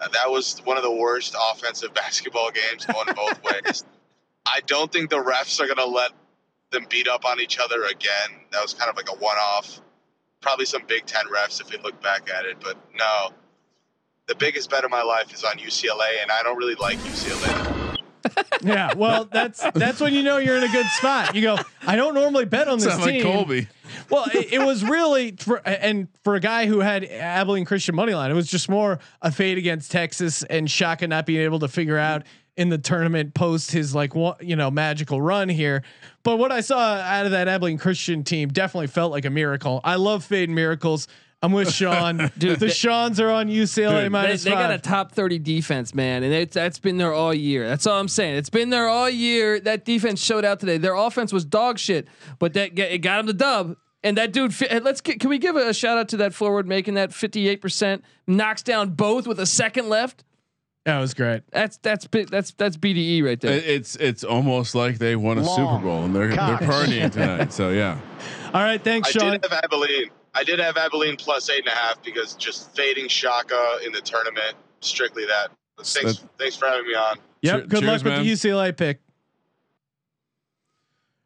[0.00, 3.84] and that was one of the worst offensive basketball games going both ways.
[4.46, 6.10] I don't think the refs are gonna let
[6.72, 8.40] them beat up on each other again.
[8.50, 9.80] That was kind of like a one-off.
[10.40, 13.30] Probably some Big Ten refs if we look back at it, but no.
[14.26, 17.82] The biggest bet of my life is on UCLA, and I don't really like UCLA.
[18.62, 21.34] yeah, well, that's that's when you know you're in a good spot.
[21.34, 23.24] You go, I don't normally bet on this Sound team.
[23.24, 23.68] like Colby.
[24.10, 28.14] Well, it, it was really for and for a guy who had Abilene Christian money
[28.14, 31.68] line, it was just more a fade against Texas and Shaka not being able to
[31.68, 32.22] figure out
[32.62, 35.82] in the tournament post his like you know magical run here.
[36.22, 39.80] But what I saw out of that Abilene Christian team definitely felt like a miracle.
[39.82, 41.08] I love fading miracles.
[41.42, 42.30] I'm with Sean.
[42.38, 45.40] Dude, the they- Sean's are on UCLA Dude, They, minus they got a top 30
[45.40, 47.68] defense, man, and it's that's been there all year.
[47.68, 48.36] That's all I'm saying.
[48.36, 49.58] It's been there all year.
[49.58, 50.78] That defense showed out today.
[50.78, 52.06] Their offense was dog shit,
[52.38, 53.76] but that it got them the dub.
[54.04, 56.94] And that dude, let's get, can we give a shout out to that forward making
[56.94, 60.24] that 58% knocks down both with a second left?
[60.84, 61.42] That was great.
[61.52, 63.52] That's that's that's that's BDE right there.
[63.56, 67.52] It's it's almost like they won a Super Bowl and they're they're partying tonight.
[67.52, 67.98] So yeah.
[68.54, 69.30] All right, thanks, I Sean.
[69.32, 70.10] did have Abilene.
[70.34, 74.00] I did have Abilene plus eight and a half because just fading Shaka in the
[74.00, 75.48] tournament, strictly that.
[75.78, 77.16] Thanks, That- thanks for having me on.
[77.42, 77.60] Yep.
[77.62, 78.24] Che- Good cheers, luck with man.
[78.24, 79.00] the UCLA pick.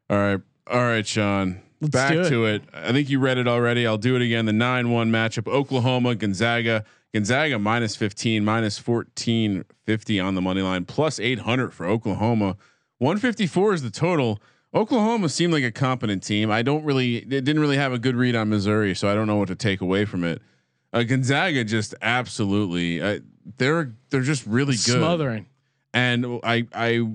[0.08, 0.40] All right.
[0.70, 1.60] All right, Sean.
[1.80, 2.28] Let's Back do it.
[2.30, 2.62] to it.
[2.72, 3.86] I think you read it already.
[3.86, 4.46] I'll do it again.
[4.46, 6.84] The 9 1 matchup Oklahoma, Gonzaga.
[7.16, 12.58] Gonzaga minus 15, minus 1450 on the money line, plus 800 for Oklahoma.
[12.98, 14.38] 154 is the total.
[14.74, 16.50] Oklahoma seemed like a competent team.
[16.50, 19.26] I don't really, they didn't really have a good read on Missouri, so I don't
[19.26, 20.42] know what to take away from it.
[20.92, 23.20] Uh, Gonzaga just absolutely, uh,
[23.56, 25.46] they're they're just really good Smothering.
[25.94, 27.08] and I I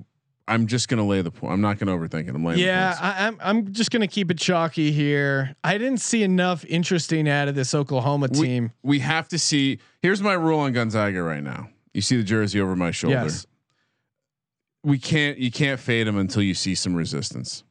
[0.48, 1.54] I'm just gonna lay the point.
[1.54, 2.36] I'm not gonna overthink it.
[2.36, 2.60] I'm laying.
[2.60, 2.98] Yeah.
[3.00, 3.38] I, I'm.
[3.42, 5.56] I'm just gonna keep it chalky here.
[5.64, 8.72] I didn't see enough interesting out of this Oklahoma We- team.
[8.84, 9.80] We have to see.
[10.02, 11.70] Here's my rule on Gonzaga right now.
[11.94, 13.16] You see the jersey over my shoulder.
[13.24, 13.46] Yes.
[14.84, 15.38] We can't.
[15.38, 17.64] You can't fade them until you see some resistance.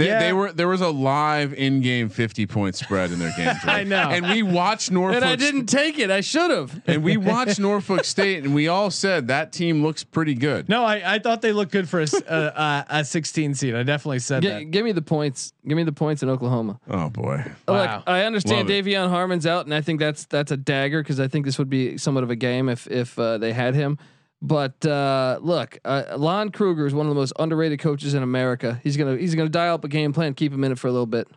[0.00, 0.18] They, Yeah.
[0.20, 3.54] they were there was a live in-game 50 point spread in their game.
[3.64, 4.08] I know.
[4.08, 5.16] and we watched Norfolk.
[5.16, 6.10] And I didn't take it.
[6.10, 6.80] I should have.
[6.86, 10.68] and we watched Norfolk State, and we all said that team looks pretty good.
[10.70, 13.74] No, I, I thought they looked good for a a 16 seed.
[13.74, 14.70] I definitely said that.
[14.70, 15.52] give me the points.
[15.68, 16.80] Give me the points in Oklahoma.
[16.88, 17.44] Oh boy.
[17.68, 17.96] Wow.
[17.98, 18.84] Look, I understand Love it.
[18.86, 21.68] De'Vion Harmon's out, and I think that's that's a dagger because I think this would
[21.70, 23.98] be somewhat of a game if if uh, they had him.
[24.42, 28.80] But uh, look, uh, Lon Kruger is one of the most underrated coaches in America.
[28.82, 30.92] He's gonna he's gonna dial up a game plan, keep him in it for a
[30.92, 31.28] little bit.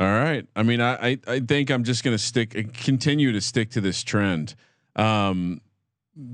[0.00, 0.46] All right.
[0.56, 3.80] I mean, I I, I think I'm just gonna stick uh, continue to stick to
[3.80, 4.56] this trend.
[4.96, 5.60] Um,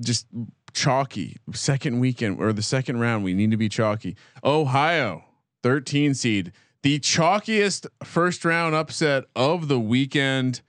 [0.01, 0.27] just
[0.73, 3.25] chalky second weekend or the second round.
[3.25, 4.17] We need to be chalky.
[4.45, 5.25] Ohio,
[5.63, 6.53] 13 seed,
[6.87, 10.61] the chalkiest first round upset of the weekend.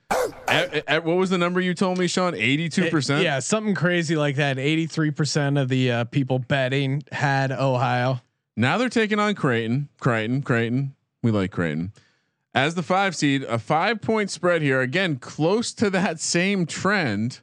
[0.48, 2.34] At, at- what was the number you told me, Sean?
[2.34, 3.24] 82 percent.
[3.24, 4.58] Yeah, something crazy like that.
[4.58, 8.20] 83% of the uh, people betting had Ohio.
[8.56, 9.90] Now they're taking on Creighton.
[10.00, 10.96] Creighton, Creighton.
[11.22, 11.94] We like Creighton.
[12.56, 14.82] As the five seed, a five point spread here.
[14.82, 17.42] Again, close to that same trend.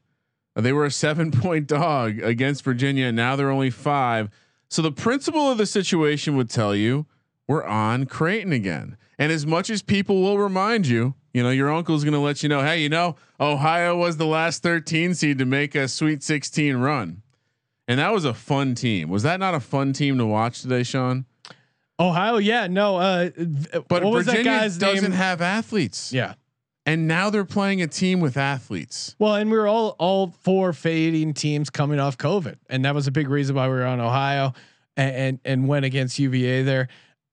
[0.57, 3.07] They were a seven point dog against Virginia.
[3.07, 4.31] And now they're only five.
[4.69, 7.07] So the principle of the situation would tell you
[7.49, 8.97] we're on Creighton again.
[9.19, 12.43] And as much as people will remind you, you know, your uncle's going to let
[12.43, 16.23] you know, hey, you know, Ohio was the last 13 seed to make a Sweet
[16.23, 17.23] 16 run.
[17.87, 19.09] And that was a fun team.
[19.11, 21.27] Was that not a fun team to watch today, Sean?
[22.01, 22.97] Ohio, yeah, no.
[22.97, 23.31] Uh,
[23.89, 25.13] But Virginia doesn't name?
[25.13, 26.13] have athletes.
[26.13, 26.35] yeah.
[26.87, 29.17] And now they're playing a team with athletes.
[29.19, 33.07] Well, and we were all all four fading teams coming off COVID, and that was
[33.07, 34.53] a big reason why we were on Ohio
[34.95, 36.89] and and, and went against UVA there.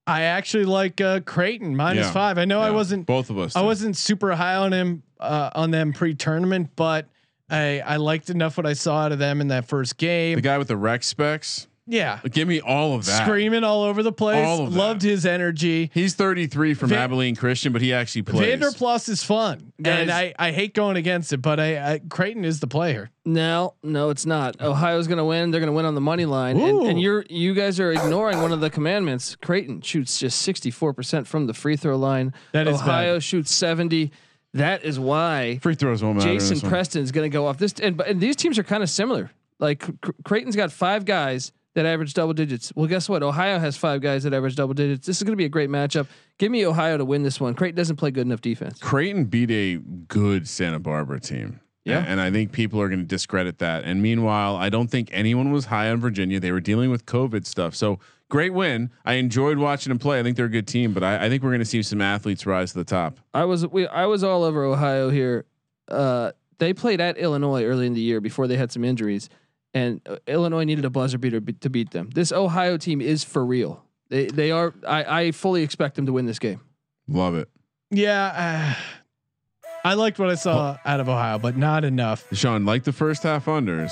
[0.07, 2.11] I actually like uh, Creighton minus Yeah.
[2.11, 2.37] five.
[2.37, 3.55] I know I wasn't both of us.
[3.55, 3.65] I did.
[3.65, 7.07] wasn't super high on him uh, on them pre-tournament, but
[7.49, 10.35] I I liked enough what I saw out of them in that first game.
[10.35, 11.67] the guy with the rec specs.
[11.87, 13.25] Yeah, Give me all of that.
[13.25, 14.45] screaming all over the place.
[14.45, 14.77] All of that.
[14.77, 15.89] Loved his energy.
[15.93, 18.45] He's 33 from Van- Abilene Christian, but he actually plays.
[18.47, 21.99] Vander Plas is fun, Guys- and I I hate going against it, but I, I
[22.07, 23.09] Creighton is the player.
[23.25, 24.61] No, no, it's not.
[24.61, 25.51] Ohio's going to win.
[25.51, 28.41] They're going to win on the money line, and, and you're you guys are ignoring
[28.41, 29.35] one of the commandments.
[29.35, 32.33] Creighton shoots just 64 percent from the free throw line.
[32.53, 33.23] That is Ohio bad.
[33.23, 34.11] shoots 70.
[34.53, 36.31] That is why Free throws won't matter.
[36.33, 36.69] Jason this one.
[36.69, 37.73] Preston's going to go off this.
[37.81, 39.31] And, and these teams are kind of similar.
[39.59, 39.83] Like
[40.25, 42.73] Creighton's got five guys that average double digits.
[42.75, 43.23] Well, guess what?
[43.23, 45.07] Ohio has five guys that average double digits.
[45.07, 46.07] This is going to be a great matchup.
[46.37, 47.53] Give me Ohio to win this one.
[47.53, 48.79] Creighton doesn't play good enough defense.
[48.79, 51.59] Creighton beat a good Santa Barbara team.
[51.85, 52.03] Yeah.
[52.07, 53.85] And I think people are going to discredit that.
[53.85, 56.39] And meanwhile, I don't think anyone was high on Virginia.
[56.39, 57.73] They were dealing with COVID stuff.
[57.75, 57.99] So
[58.29, 58.91] great win.
[59.03, 60.19] I enjoyed watching them play.
[60.19, 62.01] I think they're a good team, but I, I think we're going to see some
[62.01, 63.19] athletes rise to the top.
[63.33, 65.45] I was we I was all over Ohio here.
[65.87, 69.29] Uh, they played at Illinois early in the year before they had some injuries,
[69.73, 72.09] and uh, Illinois needed a buzzer beater be- to beat them.
[72.13, 73.83] This Ohio team is for real.
[74.09, 74.73] They they are.
[74.87, 76.59] I, I fully expect them to win this game.
[77.07, 77.49] Love it.
[77.89, 82.25] Yeah, uh, I liked what I saw out of Ohio, but not enough.
[82.33, 83.91] Sean, like the first half unders,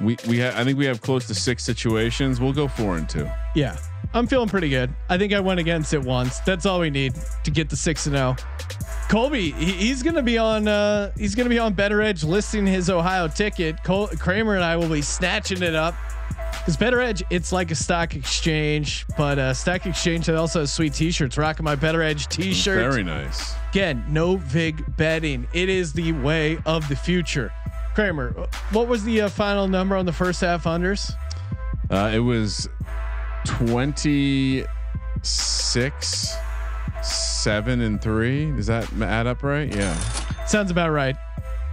[0.00, 2.40] we we ha- I think we have close to six situations.
[2.40, 3.28] We'll go four and two.
[3.54, 3.76] Yeah,
[4.14, 4.94] I'm feeling pretty good.
[5.08, 6.40] I think I went against it once.
[6.40, 7.14] That's all we need
[7.44, 8.36] to get the six and zero.
[9.08, 10.68] Colby, he, he's gonna be on.
[10.68, 13.82] Uh, he's gonna be on Bettor Edge listing his Ohio ticket.
[13.84, 15.94] Col- Kramer and I will be snatching it up.
[16.52, 20.72] Because Bettor Edge, it's like a stock exchange, but uh, Stock Exchange that also has
[20.72, 21.36] sweet T-shirts.
[21.36, 22.78] Rocking my Bettor Edge T-shirt.
[22.78, 23.54] Very nice.
[23.70, 25.48] Again, no vig betting.
[25.52, 27.52] It is the way of the future.
[27.94, 28.30] Kramer,
[28.70, 31.12] what was the uh, final number on the first half unders?
[31.90, 32.68] Uh, it was
[33.46, 36.36] 26,
[37.02, 38.52] 7 and 3.
[38.52, 39.74] Does that add up right?
[39.74, 39.94] Yeah.
[40.46, 41.16] Sounds about right.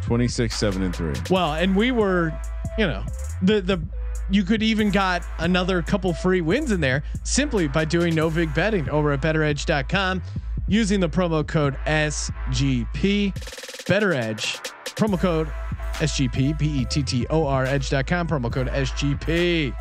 [0.03, 1.13] 26, 7 and 3.
[1.29, 2.31] Well, and we were,
[2.77, 3.03] you know,
[3.41, 3.81] the the
[4.31, 8.53] you could even got another couple free wins in there simply by doing no vig
[8.53, 10.21] betting over at bettoredge.com
[10.67, 13.33] using the promo code SGP.
[13.87, 14.57] Bettor Edge,
[14.95, 15.47] promo code
[15.93, 19.73] SGP, B E T T O R edge.com, promo code SGP.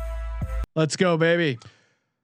[0.75, 1.59] Let's go, baby.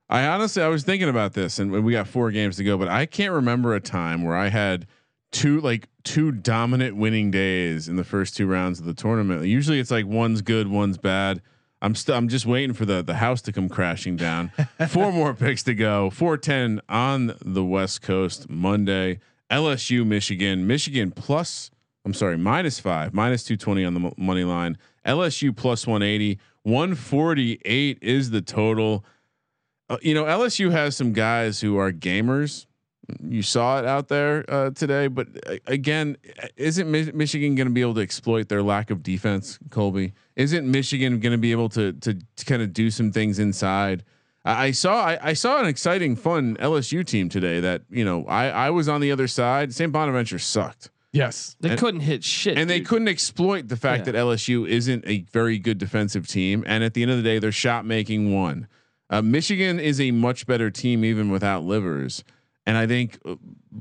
[0.09, 2.87] I honestly, I was thinking about this, and we got four games to go, but
[2.87, 4.85] I can't remember a time where I had
[5.31, 9.45] two like two dominant winning days in the first two rounds of the tournament.
[9.45, 11.41] Usually, it's like one's good, one's bad.
[11.81, 14.51] I'm still, I'm just waiting for the the house to come crashing down.
[14.89, 16.09] Four more picks to go.
[16.09, 19.19] Four ten on the West Coast Monday.
[19.51, 21.69] LSU, Michigan, Michigan plus
[22.05, 24.77] I'm sorry, minus five, minus 220 on the money line.
[25.05, 29.03] LSU plus 180, 148 is the total.
[29.89, 32.65] Uh, you know, LSU has some guys who are gamers.
[33.23, 36.17] You saw it out there uh, today, but uh, again,
[36.57, 40.13] isn't Mi- Michigan going to be able to exploit their lack of defense, Colby?
[40.35, 44.03] Isn't Michigan going to be able to to, to kind of do some things inside?
[44.43, 47.59] I, I saw I, I saw an exciting, fun LSU team today.
[47.59, 49.71] That you know, I I was on the other side.
[49.71, 49.91] St.
[49.91, 50.89] Bonaventure sucked.
[51.11, 54.13] Yes, They And- couldn't hit shit, and they couldn't exploit the fact Yeah.
[54.13, 56.63] that LSU isn't a very good defensive team.
[56.67, 58.67] And at the end of the day, their shot making won.
[59.09, 62.23] Uh, Michigan is a much better team even without Livers.
[62.67, 63.35] And I think uh,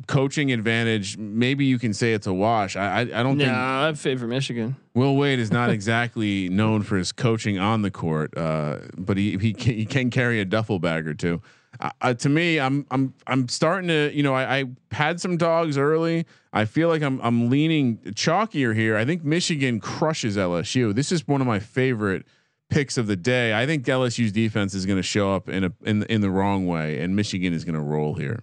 [0.07, 2.77] coaching advantage, maybe you can say it's a wash.
[2.77, 4.77] I I, I don't No, think I favor Michigan.
[4.95, 9.39] Will Wade is not exactly known for his coaching on the court, uh, but he
[9.39, 11.41] he can, he can carry a duffel bag or two.
[11.81, 15.39] Uh, uh, to me, I'm I'm I'm starting to you know I, I had some
[15.39, 16.27] dogs early.
[16.53, 18.99] I feel like I'm I'm leaning chalkier here.
[18.99, 20.95] I think Michigan crushes LSU.
[20.95, 22.27] This is one of my favorite
[22.71, 23.55] picks of the day.
[23.55, 26.67] I think LSU's defense is going to show up in a in in the wrong
[26.67, 28.41] way, and Michigan is going to roll here.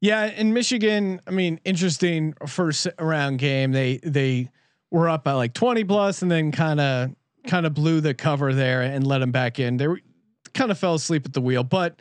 [0.00, 3.72] Yeah, in Michigan, I mean, interesting first round game.
[3.72, 4.50] They they
[4.90, 7.10] were up by like twenty plus, and then kind of
[7.46, 9.76] kind of blew the cover there and let them back in.
[9.76, 9.86] They
[10.54, 11.64] kind of fell asleep at the wheel.
[11.64, 12.00] But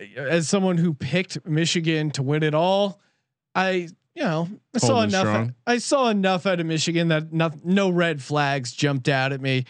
[0.00, 3.00] eh, as someone who picked Michigan to win it all,
[3.54, 5.50] I you know I saw enough.
[5.66, 9.66] I saw enough out of Michigan that no, no red flags jumped out at me.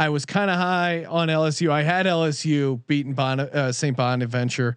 [0.00, 1.70] I was kind of high on LSU.
[1.70, 3.94] I had LSU beaten bon, uh, St.
[3.94, 4.74] Bonaventure.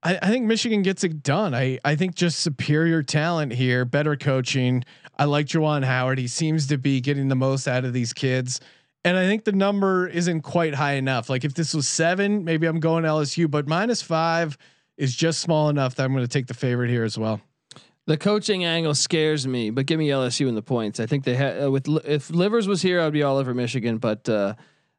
[0.00, 1.56] I, I think Michigan gets it done.
[1.56, 4.84] I, I think just superior talent here, better coaching.
[5.18, 6.18] I like Juwan Howard.
[6.18, 8.60] He seems to be getting the most out of these kids.
[9.02, 11.28] And I think the number isn't quite high enough.
[11.28, 14.56] Like if this was seven, maybe I'm going LSU, but minus five
[14.96, 17.40] is just small enough that I'm going to take the favorite here as well.
[18.06, 21.00] The coaching angle scares me, but give me LSU in the points.
[21.00, 23.98] I think they had uh, with if Livers was here, I'd be all over Michigan,
[23.98, 24.54] but uh,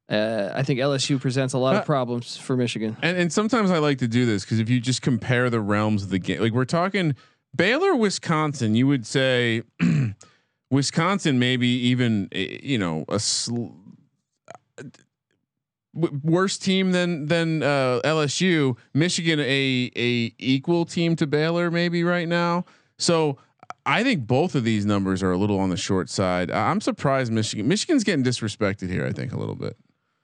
[0.09, 2.97] uh, I think LSU presents a lot Uh, of problems for Michigan.
[3.01, 6.03] And and sometimes I like to do this because if you just compare the realms
[6.03, 7.15] of the game, like we're talking
[7.55, 9.63] Baylor, Wisconsin, you would say
[10.69, 13.67] Wisconsin maybe even eh, you know a sl-
[15.95, 18.75] w- worse team than than uh, LSU.
[18.93, 22.65] Michigan a a equal team to Baylor maybe right now.
[22.98, 23.38] So
[23.86, 26.52] I think both of these numbers are a little on the short side.
[26.52, 29.06] I'm surprised Michigan Michigan's getting disrespected here.
[29.06, 29.78] I think a little bit.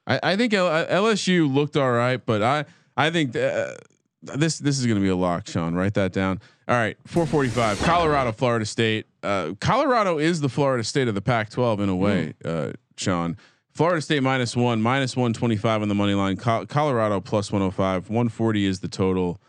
[0.06, 2.66] I, I think L- LSU looked all right, but I
[2.98, 3.74] I think uh,
[4.22, 5.76] this this is going to be a lock, Sean.
[5.76, 6.40] Write that down.
[6.68, 7.82] All right, 445.
[7.82, 9.06] Colorado, Florida State.
[9.22, 13.36] Uh, Colorado is the Florida State of the Pac-12 in a way, uh, Sean.
[13.72, 16.38] Florida State minus one, minus 125 on the money line.
[16.38, 18.10] Col- Colorado plus 105.
[18.10, 19.41] 140 is the total.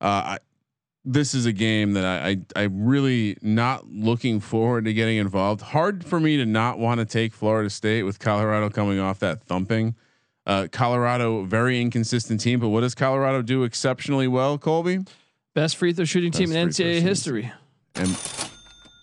[0.00, 0.38] Uh, I,
[1.06, 5.62] this is a game that I, I I really not looking forward to getting involved.
[5.62, 9.44] Hard for me to not want to take Florida State with Colorado coming off that
[9.44, 9.94] thumping.
[10.44, 14.98] Uh, Colorado very inconsistent team, but what does Colorado do exceptionally well, Colby?
[15.54, 17.52] Best free throw shooting team in Best free throw NCAA history.
[17.94, 18.18] And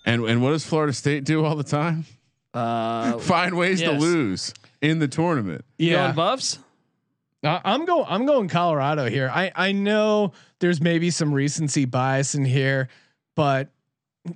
[0.05, 2.05] and and what does Florida State do all the time?
[2.53, 5.63] Uh, Find ways to lose in the tournament.
[5.77, 6.59] you going Buffs?
[7.43, 8.05] Uh, I'm going.
[8.07, 9.29] I'm going Colorado here.
[9.33, 12.87] I I know there's maybe some recency bias in here,
[13.35, 13.69] but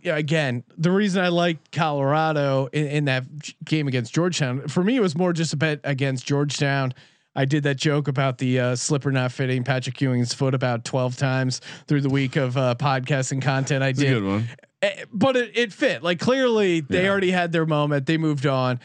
[0.03, 3.23] again, the reason I like Colorado in, in that
[3.63, 6.93] game against Georgetown for me it was more just a bet against Georgetown.
[7.35, 11.17] I did that joke about the uh, slipper not fitting Patrick Ewing's foot about 12
[11.17, 13.83] times through the week of uh, podcasting content.
[13.83, 14.49] I a did good one.
[14.81, 16.01] Eh, but it, it fit.
[16.01, 17.09] Like clearly they Yeah.
[17.11, 18.07] already had their moment.
[18.07, 18.79] They moved on,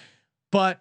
[0.53, 0.81] but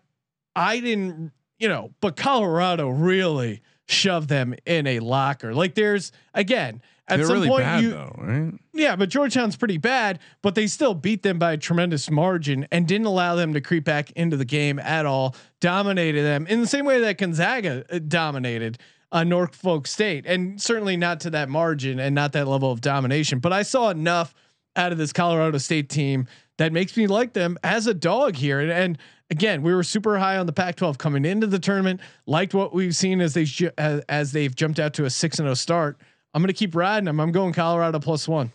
[0.55, 1.31] I didn't.
[1.61, 5.53] You know, but Colorado really shoved them in a locker.
[5.53, 8.53] Like there's again at They're some really point bad you though, right?
[8.73, 12.87] yeah, but Georgetown's pretty bad, but they still beat them by a tremendous margin and
[12.87, 15.35] didn't allow them to creep back into the game at all.
[15.59, 18.79] Dominated them in the same way that Gonzaga uh, dominated
[19.11, 23.37] uh, Norfolk State, and certainly not to that margin and not that level of domination.
[23.37, 24.33] But I saw enough
[24.75, 26.27] out of this Colorado State team
[26.57, 28.59] that makes me like them as a dog here.
[28.59, 28.97] And, and
[29.31, 32.01] again, we were super high on the Pac-12 coming into the tournament.
[32.27, 35.39] Liked what we've seen as they ju- as, as they've jumped out to a six
[35.39, 35.97] and zero start.
[36.33, 37.19] I'm going to keep riding them.
[37.19, 38.51] I'm going Colorado plus one.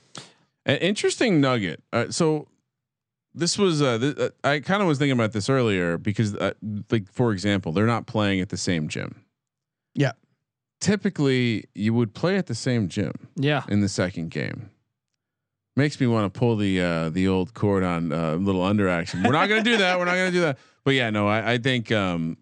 [0.64, 1.82] An interesting nugget.
[1.92, 2.48] Uh, so
[3.34, 6.52] this was uh, th- uh, I kind of was thinking about this earlier because uh,
[6.90, 9.24] like for example, they're not playing at the same gym.
[9.94, 10.12] Yeah.
[10.80, 13.62] Typically, you would play at the same gym Yeah.
[13.68, 14.70] in the second game.
[15.76, 19.22] Makes me want to pull the uh, the old cord on uh, little under action.
[19.22, 19.98] We're not going to do that.
[19.98, 20.58] We're not going to do that.
[20.84, 22.38] But yeah, no, I, I think um,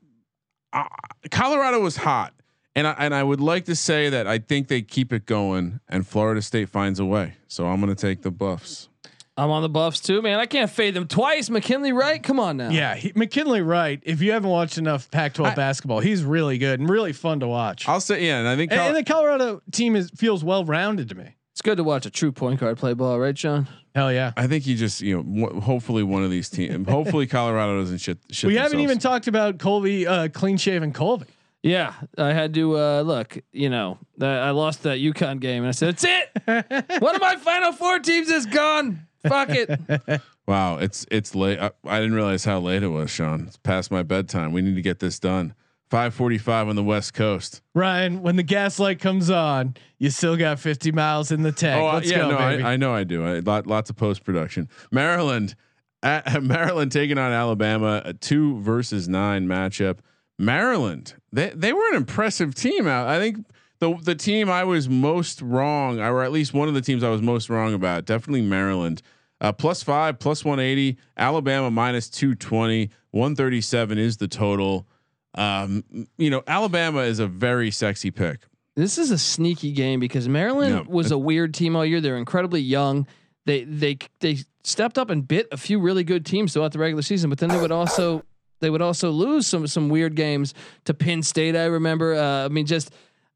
[0.73, 0.85] uh,
[1.31, 2.32] Colorado was hot,
[2.77, 5.81] and I and I would like to say that I think they keep it going,
[5.89, 7.35] and Florida State finds a way.
[7.48, 8.89] So I'm going to take the Buffs.
[9.36, 10.39] I'm on the Buffs too, man.
[10.39, 11.51] I can't fade them twice.
[11.51, 12.70] McKinley Wright, come on now.
[12.70, 14.01] Yeah, he, McKinley Wright.
[14.05, 17.48] If you haven't watched enough Pac-12 I- basketball, he's really good and really fun to
[17.48, 17.89] watch.
[17.89, 21.09] I'll say yeah, and I think and, and the Colorado team is feels well rounded
[21.09, 21.35] to me.
[21.55, 23.68] It's good to watch a true point guard play ball, right, Sean?
[23.94, 24.32] Hell yeah.
[24.36, 26.89] I think you just you know w- hopefully one of these teams.
[26.90, 28.18] hopefully Colorado doesn't shit.
[28.32, 31.26] shit We haven't even talked about Colby, uh, clean shaven Colby.
[31.62, 33.39] Yeah, I had to uh, look.
[33.52, 36.05] You know, I lost that UConn game, and I said, "That's
[36.48, 37.01] it.
[37.01, 39.06] One of my Final Four teams is gone.
[39.26, 41.59] Fuck it." Wow, it's it's late.
[41.59, 43.47] I, I didn't realize how late it was, Sean.
[43.47, 44.52] It's past my bedtime.
[44.52, 45.55] We need to get this done.
[45.90, 47.61] Five forty-five on the West Coast.
[47.74, 51.81] Ryan, when the gas light comes on, you still got 50 miles in the tank.
[51.81, 52.62] Oh Let's yeah, go, no, baby.
[52.62, 53.24] I, I know I do.
[53.24, 54.69] I, lot, lots of post production.
[54.90, 55.55] Maryland,
[56.02, 59.98] at, Maryland taking on Alabama, a two versus nine matchup.
[60.39, 62.86] Maryland, they they were an impressive team.
[62.86, 63.47] Out, I think
[63.78, 67.11] the the team I was most wrong, or at least one of the teams I
[67.11, 69.02] was most wrong about, definitely Maryland.
[69.40, 70.97] Uh, plus five, plus one eighty.
[71.16, 72.90] Alabama minus two twenty.
[73.11, 74.86] One thirty seven is the total.
[75.35, 75.85] Um,
[76.16, 78.40] you know, Alabama is a very sexy pick.
[78.77, 82.01] This is a sneaky game because Maryland Yeah, was a weird team all year.
[82.01, 83.06] They're incredibly young.
[83.47, 87.02] They they they stepped up and bit a few really good teams throughout the regular
[87.02, 88.24] season, but then they would also
[88.61, 90.55] they would also lose some some weird games
[90.86, 91.55] to Penn State.
[91.56, 92.15] I remember.
[92.15, 92.93] Uh, I mean, just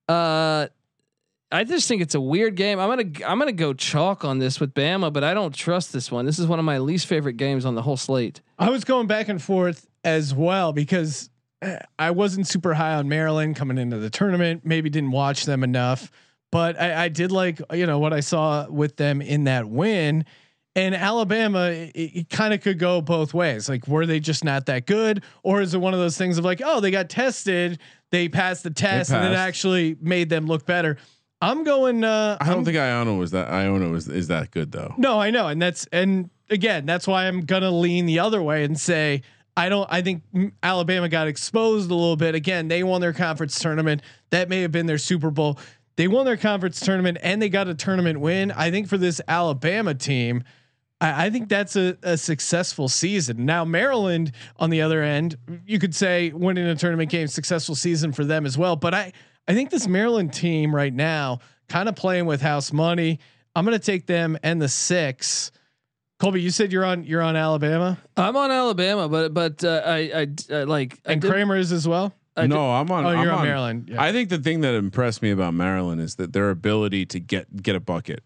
[0.08, 0.66] uh,
[1.52, 2.78] I just think it's a weird game.
[2.80, 6.10] I'm gonna I'm gonna go chalk on this with Bama, but I don't trust this
[6.10, 6.26] one.
[6.26, 8.40] This is one of my least favorite games on the whole slate.
[8.58, 11.30] I was going back and forth as well because
[11.98, 14.62] I wasn't super high on Maryland coming into the tournament.
[14.64, 16.10] Maybe didn't watch them enough,
[16.52, 20.24] but I, I did like you know what I saw with them in that win.
[20.76, 23.68] And Alabama, it, it kind of could go both ways.
[23.68, 26.44] Like, were they just not that good, or is it one of those things of
[26.44, 27.80] like, oh, they got tested,
[28.12, 30.96] they passed the test, and it actually made them look better?
[31.40, 32.04] I'm going.
[32.04, 33.48] Uh, I don't I'm- think Iona was that.
[33.48, 34.94] Iona was is that good though.
[34.96, 38.62] no, I know, and that's and again, that's why I'm gonna lean the other way
[38.62, 39.22] and say
[39.58, 39.88] I don't.
[39.90, 40.22] I think
[40.62, 42.36] Alabama got exposed a little bit.
[42.36, 44.02] Again, they won their conference tournament.
[44.30, 45.58] That may have been their Super Bowl.
[45.96, 48.52] They won their conference tournament and they got a tournament win.
[48.52, 50.44] I think for this Alabama team,
[51.00, 53.44] I, I think that's a, a successful season.
[53.44, 55.36] Now Maryland, on the other end,
[55.66, 58.76] you could say winning a tournament game, successful season for them as well.
[58.76, 59.12] But I,
[59.48, 63.18] I think this Maryland team right now, kind of playing with house money.
[63.56, 65.50] I'm going to take them and the six.
[66.18, 69.98] Colby, you said you're on you're on Alabama I'm on Alabama, but but uh, I
[70.50, 72.12] I uh, like I and did- Kramer is as well.
[72.36, 73.04] I did- no, I'm on.
[73.04, 73.88] Oh, I'm you're on Maryland.
[73.92, 74.02] Yeah.
[74.02, 77.62] I think the thing that impressed me about Maryland is that their ability to get
[77.62, 78.24] get a bucket,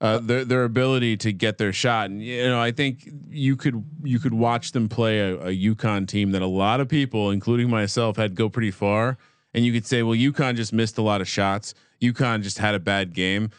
[0.00, 3.84] uh, their their ability to get their shot, and you know, I think you could
[4.04, 7.68] you could watch them play a, a UConn team that a lot of people, including
[7.70, 9.16] myself, had go pretty far,
[9.54, 11.74] and you could say, well, UConn just missed a lot of shots.
[12.00, 13.50] UConn just had a bad game.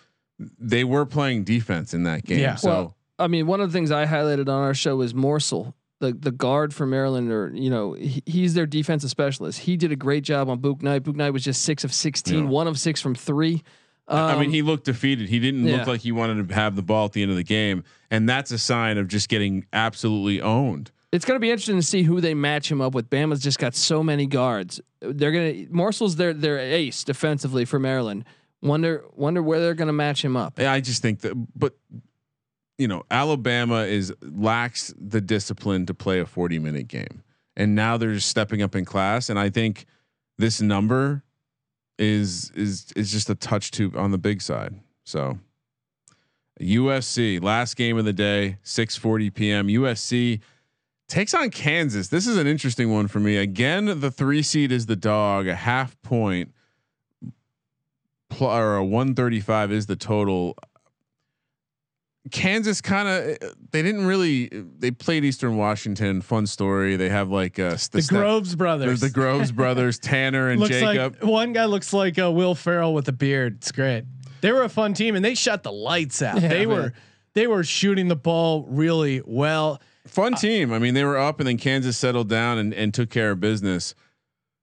[0.59, 2.55] They were playing defense in that game, Yeah.
[2.55, 2.69] so.
[2.69, 6.13] Well, I mean, one of the things I highlighted on our show is Morsell, the
[6.13, 9.59] the guard for Maryland, or you know, he, he's their defensive specialist.
[9.59, 11.03] He did a great job on Bouknight.
[11.03, 12.49] Book Knight was just six of sixteen, Yeah.
[12.49, 13.63] one of six from three.
[14.07, 15.29] I mean, Um, he looked defeated.
[15.29, 15.77] He didn't yeah.
[15.77, 18.27] look like he wanted to have the ball at the end of the game, and
[18.27, 20.91] that's a sign of just getting absolutely owned.
[21.13, 23.09] it's going to be interesting to see who they match him up with.
[23.09, 24.81] Bama's just got so many guards.
[24.99, 28.25] They're going to Morsell's their their ace defensively for Maryland.
[28.61, 30.59] Wonder wonder where they're going to match him up.
[30.59, 31.77] Yeah, I just think that, but
[32.77, 37.23] you know, Alabama is lacks the discipline to play a 40 minute game,
[37.55, 39.29] and now they're just stepping up in class.
[39.29, 39.85] And I think
[40.37, 41.23] this number
[41.99, 44.75] is is is just a touch too on the big side.
[45.03, 45.37] So
[46.59, 49.67] USC last game of the day, 6:40 p.m.
[49.67, 50.41] USC
[51.07, 52.07] takes on Kansas.
[52.07, 53.37] This is an interesting one for me.
[53.37, 56.53] Again, the three seed is the dog, a half point
[58.33, 60.57] pl- or a 135 is the total.
[62.31, 64.47] Kansas kind of they didn't really
[64.79, 66.21] they played Eastern Washington.
[66.21, 66.95] Fun story.
[66.95, 69.01] They have like uh, the Groves brothers.
[69.01, 71.17] The Groves brothers, Tanner and looks Jacob.
[71.21, 73.57] like one guy looks like uh, Will Ferrell with a beard.
[73.57, 74.05] It's great.
[74.39, 76.41] They were a fun team and they shut the lights out.
[76.41, 76.77] Yeah, they man.
[76.77, 76.93] were
[77.33, 79.81] they were shooting the ball really well.
[80.07, 80.71] Fun team.
[80.71, 83.39] I mean, they were up and then Kansas settled down and, and took care of
[83.39, 83.95] business.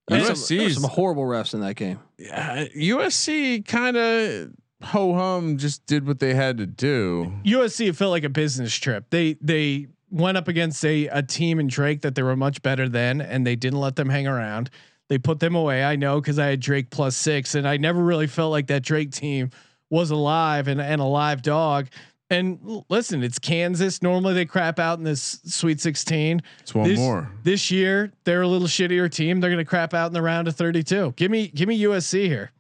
[0.09, 2.01] There some, USC, some horrible refs in that game.
[2.19, 4.51] yeah, USC kind of
[4.83, 7.33] ho hum just did what they had to do.
[7.45, 9.07] USC it felt like a business trip.
[9.11, 12.89] They they went up against a a team in Drake that they were much better
[12.89, 14.71] than, and they didn't let them hang around.
[15.09, 15.85] They put them away.
[15.85, 18.83] I know because I had Drake plus six, and I never really felt like that
[18.83, 19.51] Drake team
[19.91, 21.89] was alive and and a live dog.
[22.33, 24.03] And listen, it's Kansas.
[24.03, 26.41] Normally they crap out in this Sweet 16.
[26.61, 27.29] It's one this, more.
[27.43, 29.41] This year they're a little shittier team.
[29.41, 31.15] They're going to crap out in the round of 32.
[31.17, 32.53] Give me give me USC here.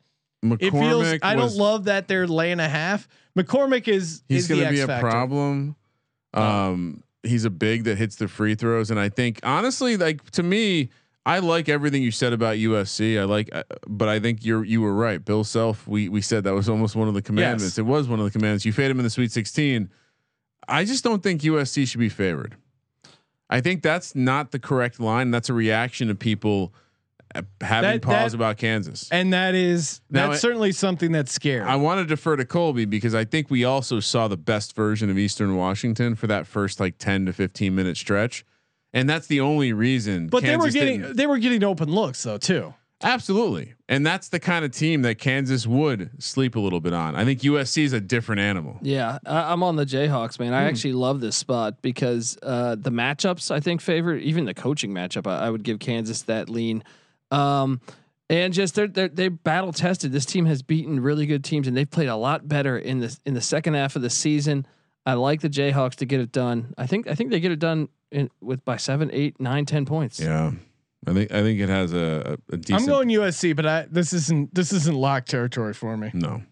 [0.45, 1.19] McCormack It feels.
[1.23, 3.09] I don't love that they're laying a half.
[3.37, 5.77] McCormack is He's going to be X a problem.
[6.33, 10.43] Um, he's a big that hits the free throws, and I think honestly, like to
[10.43, 10.91] me,
[11.27, 13.21] I like everything you said about USC.
[13.21, 15.23] I like, uh, but I think you're you were right.
[15.23, 17.65] Bill Self, we we said that was almost one of the commandments.
[17.65, 17.79] Yes.
[17.79, 18.65] It was one of the commandments.
[18.65, 19.91] You fade him in the Sweet 16.
[20.69, 22.57] I just don't think USC should be favored.
[23.51, 25.31] I think that's not the correct line.
[25.33, 26.73] That's a reaction to people
[27.61, 29.09] having That- pause that- about Kansas.
[29.11, 31.62] And that is Now that's it- certainly something that's scary.
[31.62, 35.11] I want to defer to Colby because I think we also saw the best version
[35.11, 38.44] of Eastern Washington for that first like 10 to 15 minute stretch.
[38.93, 40.27] And that's the only reason.
[40.28, 42.74] but they were getting they were getting open looks though too.
[43.02, 43.74] absolutely.
[43.89, 47.16] And that's the kind of team that Kansas would sleep a little bit on.
[47.16, 48.78] I think USC is a different animal.
[48.82, 50.52] Yeah, I, I'm on the Jayhawks, man.
[50.55, 54.93] I actually love this spot because uh, the matchups I think favor even the coaching
[54.93, 55.27] matchup.
[55.27, 56.85] I, I would give Kansas that lean,
[57.31, 57.81] um,
[58.28, 60.12] and just they're, they're they battle tested.
[60.12, 63.16] This team has beaten really good teams, and they've played a lot better in the
[63.27, 64.66] in the second half of the season.
[65.07, 66.74] I like the Jayhawks to get it done.
[66.78, 69.85] I think I think they get it done in, with by seven, eight, nine, ten
[69.85, 70.20] points.
[70.20, 70.52] Yeah.
[71.07, 74.12] I think I think it has a, a decent I'm going USC, but I this
[74.12, 76.11] isn't this isn't lock territory for me.
[76.15, 76.43] no.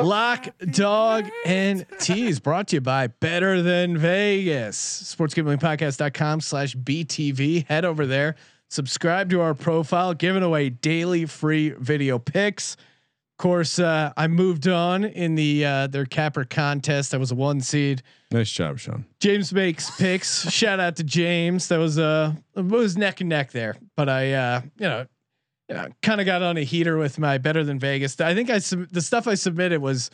[0.00, 4.76] Lock, dog, and tease brought to you by Better Than Vegas.
[5.16, 7.66] Sportsgamblingpodcast.com slash BTV.
[7.66, 8.36] Head over there,
[8.68, 12.74] subscribe to our profile, giving away daily free video picks.
[12.74, 17.12] Of course, uh, I moved on in the uh, their capper contest.
[17.12, 18.02] I was a one seed.
[18.30, 19.04] Nice job, Sean.
[19.20, 20.48] James makes picks.
[20.50, 21.68] Shout out to James.
[21.68, 23.76] That was uh it was neck and neck there.
[23.96, 25.06] But I uh you know,
[25.74, 28.20] know kind of got on a heater with my better than Vegas.
[28.20, 30.10] I think I sub- the stuff I submitted was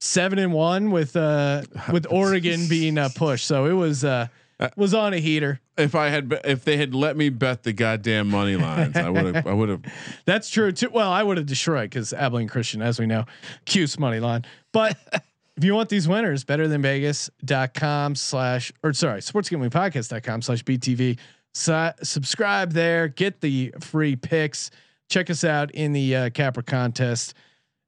[0.00, 1.62] seven and one with uh
[1.92, 3.42] with Oregon being a push.
[3.42, 4.28] So it was uh
[4.76, 5.60] was on a heater.
[5.78, 9.34] If I had, if they had let me bet the goddamn money lines, I would
[9.34, 9.82] have, I would have.
[10.26, 10.90] That's true too.
[10.90, 13.24] Well, I would have destroyed because Abilene Christian, as we know,
[13.64, 14.44] Cuse money line.
[14.72, 14.98] But
[15.56, 21.18] if you want these winners, better than Vegas.com slash or sorry, sports sportsgamblingpodcast.com slash BTV.
[21.52, 24.70] So, subscribe there, get the free picks.
[25.10, 27.34] Check us out in the uh, capper contest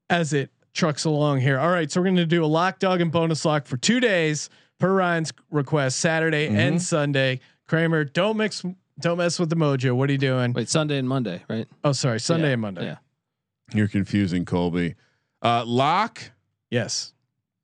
[0.09, 1.57] as it trucks along here.
[1.57, 4.01] All right, so we're going to do a lock dog and bonus lock for two
[4.01, 7.39] days per Ryan's request, Saturday and Sunday.
[7.67, 8.63] Kramer, don't mix,
[8.99, 9.95] don't mess with the mojo.
[9.95, 10.51] What are you doing?
[10.51, 11.65] Wait, Sunday and Monday, right?
[11.85, 12.85] Oh, sorry, Sunday Yeah, and Monday.
[12.85, 12.97] Yeah.
[13.73, 14.95] You're confusing Colby.
[15.41, 16.31] Uh, lock
[16.69, 17.13] Yes.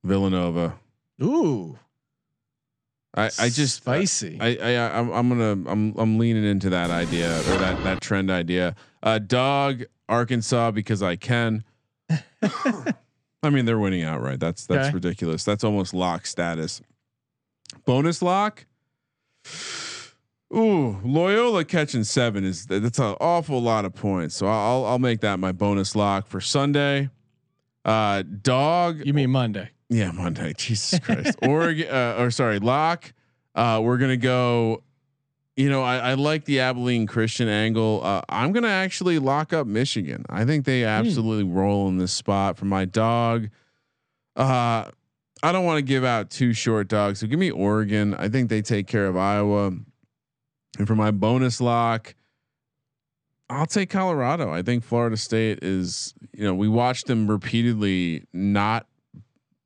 [0.04, 0.74] Villanova.
[1.22, 1.78] Ooh,
[3.14, 4.38] I, I just spicy.
[4.40, 8.30] I, I I'm I'm gonna I'm I'm leaning into that idea or that that trend
[8.30, 8.74] idea.
[9.02, 11.64] Uh, dog Arkansas because I can.
[13.42, 14.40] I mean they're winning outright.
[14.40, 14.94] That's that's Okay.
[14.94, 15.44] ridiculous.
[15.44, 16.82] That's almost lock status.
[17.86, 18.66] Bonus lock.
[20.54, 24.34] Ooh, Loyola catching seven is that's an awful lot of points.
[24.34, 27.08] So I'll I'll make that my bonus lock for Sunday.
[27.84, 29.00] Uh, dog.
[29.06, 29.70] you mean Monday?
[29.88, 30.52] Yeah, Monday.
[30.58, 31.36] Jesus Christ.
[31.42, 33.12] Oregon, uh, or sorry, lock.
[33.54, 34.82] Uh, we're gonna go.
[35.60, 38.00] You know, I, I like the Abilene Christian angle.
[38.02, 40.24] Uh, I'm gonna actually lock up Michigan.
[40.30, 43.50] I think they absolutely roll in this spot for my dog.
[44.34, 44.86] Uh,
[45.42, 48.14] I don't want to give out two short dogs, so give me Oregon.
[48.14, 49.72] I think they take care of Iowa.
[50.78, 52.14] And for my bonus lock,
[53.50, 54.50] I'll take Colorado.
[54.50, 58.86] I think Florida State is, you know, we watched them repeatedly not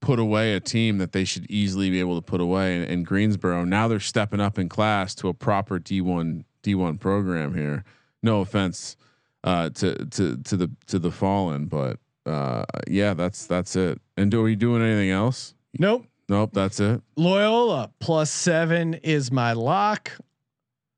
[0.05, 3.02] put away a team that they should easily be able to put away in, in
[3.05, 3.64] Greensboro.
[3.64, 7.85] Now they're stepping up in class to a proper D1 D1 program here.
[8.22, 8.97] No offense
[9.43, 14.01] uh, to to to the to the fallen, but uh, yeah, that's that's it.
[14.16, 15.55] And do we doing anything else?
[15.78, 16.06] Nope.
[16.28, 17.02] Nope, that's it.
[17.16, 20.10] Loyola plus seven is my lock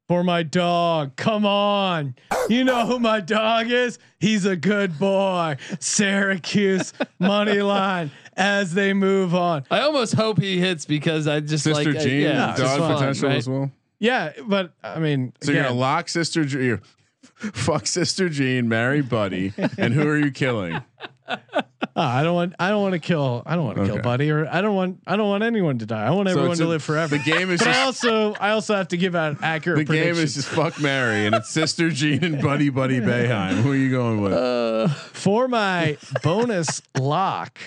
[0.07, 1.17] for my dog.
[1.17, 2.15] Come on.
[2.49, 3.99] You know who my dog is?
[4.21, 5.57] He's a good boy.
[5.81, 9.65] Syracuse money line as they move on.
[9.71, 12.79] I almost hope he hits because I just Sister like uh, Jean, yeah, it's dog
[12.79, 13.39] fun, potential right?
[13.39, 13.71] as well.
[13.99, 16.81] Yeah, but I mean, So you're gonna lock Sister Jean,
[17.23, 20.81] fuck Sister Jean, marry Buddy, and who are you killing?
[21.27, 21.37] uh,
[21.99, 22.55] I don't want.
[22.61, 23.43] I don't want to kill.
[23.47, 25.01] I don't want to kill Buddy, or I don't want.
[25.07, 26.05] I don't want anyone to die.
[26.07, 27.17] I want So everyone it's to a- live forever.
[27.17, 29.79] The game is but I also, I also have to give out accurate.
[29.87, 33.63] the game is just fuck Mary, and it's Sister Jean and Buddy Buddy Boeheim.
[33.63, 34.35] Who are you going with?
[34.35, 37.59] Uh, for my bonus lock.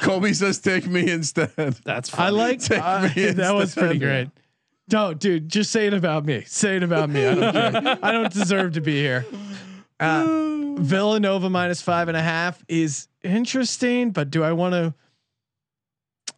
[0.00, 1.50] Colby says take me instead.
[1.84, 2.26] that's fine.
[2.26, 4.30] I like Take uh, me that was pretty great.
[4.88, 6.44] Don't, dude, just say it about me.
[6.46, 7.26] Say it about me.
[7.26, 7.98] I don't care.
[8.02, 9.26] I don't deserve to be here.
[9.98, 10.24] Uh,
[10.78, 14.94] Villanova minus five and a half is interesting, but do I want to?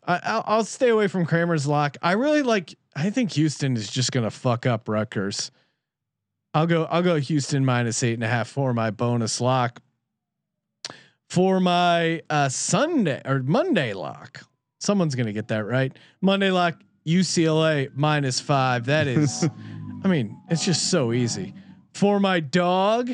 [0.07, 1.97] I, I'll, I'll stay away from Kramer's lock.
[2.03, 2.75] I really like.
[2.97, 5.51] I think Houston is just gonna fuck up Rutgers.
[6.55, 6.85] I'll go.
[6.85, 9.83] I'll go Houston minus eight and a half for my bonus lock.
[11.29, 14.43] For my uh, Sunday or Monday lock,
[14.81, 15.93] Someone's gonna get that right.
[16.21, 18.87] Monday lock UCLA minus five.
[18.87, 19.49] That is,
[20.05, 21.53] I mean, it's just so easy.
[21.95, 23.11] For my dog,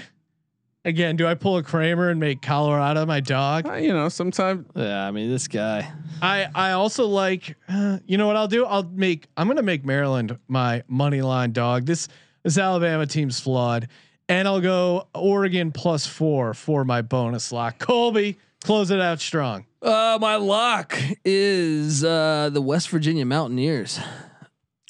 [0.84, 3.66] again, do I pull a Kramer and make Colorado my dog?
[3.66, 5.90] Uh, you know, sometimes Yeah, I mean this guy.
[6.20, 8.66] I I also like uh, you know what I'll do?
[8.66, 11.86] I'll make I'm gonna make Maryland my money line dog.
[11.86, 12.08] This
[12.42, 13.88] this Alabama team's flawed,
[14.28, 17.78] and I'll go Oregon plus four for my bonus lock.
[17.78, 19.66] Colby, close it out strong.
[19.82, 23.98] Uh, my lock is uh, the West Virginia Mountaineers.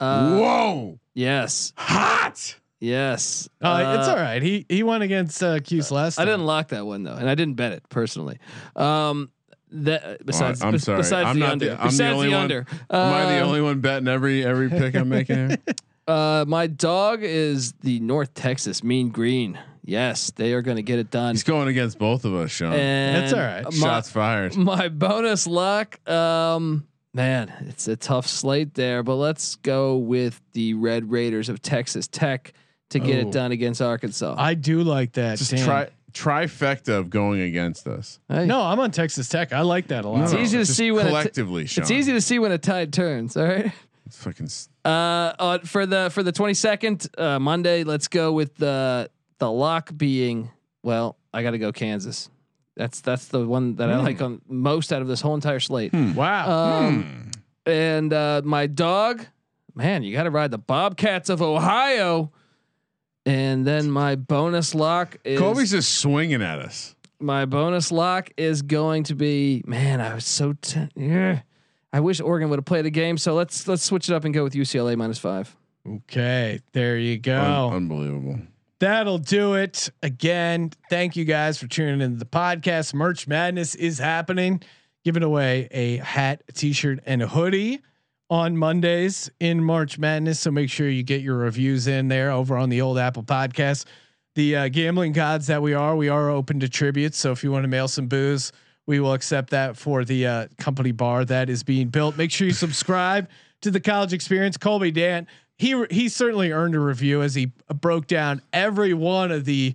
[0.01, 1.73] Uh, whoa, Yes.
[1.77, 2.57] hot.
[2.81, 3.49] Yes.
[3.63, 4.43] Uh, it's Uh, all right.
[4.43, 6.19] He he went against uh, Cuse last.
[6.19, 8.39] I didn't lock that one though, and I didn't bet it personally.
[8.77, 9.31] Um,
[9.71, 10.99] that besides, I'm bes- sorry.
[10.99, 12.67] besides I'm the not under, the- I'm the besides only the one- under.
[12.91, 15.59] Am I the Um, only one betting every every pick I'm making here?
[16.07, 19.59] Uh, my dog is the North Texas Mean Green.
[19.87, 21.35] Yes, they are going to get it done.
[21.35, 22.73] He's going against both of us, Sean.
[22.73, 23.65] And That's all right.
[23.65, 24.57] My, Shots fired.
[24.57, 30.73] my bonus luck, um, man, it's a tough slate there, but let's go with the
[30.75, 32.55] Red Raiders of Texas Tech
[32.91, 33.29] to get Oh.
[33.29, 34.35] it done against Arkansas.
[34.39, 35.37] I do like that.
[35.39, 35.65] Just Damn.
[35.65, 38.21] try trifecta of going against us.
[38.29, 39.53] Hey, No, I'm on Texas Tech.
[39.53, 40.23] I like that a lot.
[40.25, 41.83] It's No, easy to just see when collectively, Sean.
[41.83, 43.37] it's easy to see when a tide turns.
[43.37, 43.73] All right.
[44.07, 44.47] It's fucking.
[44.47, 49.11] s- Uh, uh, for the for the twenty second uh, Monday, let's go with the
[49.39, 50.51] the lock being
[50.83, 51.17] well.
[51.33, 52.29] I got to go Kansas.
[52.77, 55.93] That's that's the one that I like on most out of this whole entire slate.
[55.95, 56.51] Wow.
[56.87, 57.31] Um,
[57.65, 59.25] and uh, my dog,
[59.75, 62.31] man, you got to ride the Bobcats of Ohio.
[63.27, 66.95] And then my bonus lock is Kobe's just swinging at us.
[67.19, 70.01] my bonus lock is going to be man.
[70.03, 71.41] I was so t- yeah.
[71.95, 73.17] I wish Oregon would have played the game.
[73.19, 75.55] So let's let's switch it up and go with UCLA minus five.
[75.87, 77.39] Okay, there you go.
[77.41, 78.41] Un- unbelievable.
[78.81, 79.91] That'll do it.
[80.03, 82.95] Again, thank you guys for tuning into the podcast.
[82.95, 84.61] Merch Madness is happening.
[85.05, 87.81] Giving away a hat, a t-shirt, and a hoodie
[88.29, 90.41] on Mondays in March Madness.
[90.41, 93.85] So make sure you get your reviews in there over on the old Apple Podcast.
[94.35, 97.19] The uh, gambling gods that we are, we are open to tributes.
[97.19, 98.51] So if you want to mail some booze,
[98.87, 102.17] we will accept that for the uh, company bar that is being built.
[102.17, 103.29] Make sure you subscribe
[103.63, 104.57] to the college experience.
[104.57, 109.45] Colby Dant, he he certainly earned a review as he broke down every one of
[109.45, 109.75] the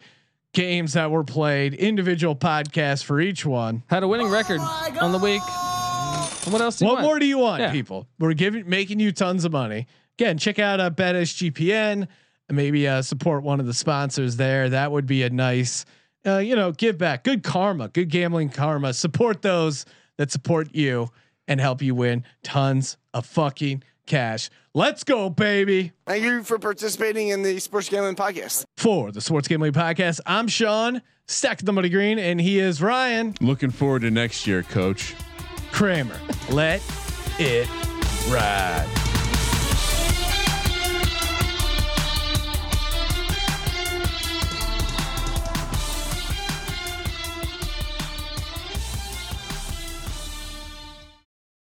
[0.53, 3.83] games that were played, individual podcasts for each one.
[3.87, 5.41] Had a winning record on the week.
[6.51, 6.77] What else?
[6.77, 7.05] Do you What want?
[7.05, 7.71] more do you want, Yeah.
[7.71, 8.07] people?
[8.19, 9.87] We're giving making you tons of money.
[10.17, 12.07] Again, check out uh, BetSGPN
[12.49, 14.69] and maybe uh, support one of the sponsors there.
[14.69, 15.85] That would be a nice,
[16.25, 17.23] uh, you know, give back.
[17.23, 18.93] Good karma, good gambling karma.
[18.93, 19.85] Support those
[20.17, 21.09] that support you
[21.47, 24.49] and help you win tons of fucking cash.
[24.73, 25.93] Let's go, baby.
[26.05, 28.65] Thank you for participating in the Sports Gambling Podcast.
[28.77, 33.35] For the Sports Gambling Podcast, I'm Sean, stack the money green, and he is Ryan
[33.41, 35.15] Looking forward to next year, Coach.
[35.71, 36.19] Kramer.
[36.49, 36.81] Let
[37.39, 37.67] it
[38.29, 39.08] ride.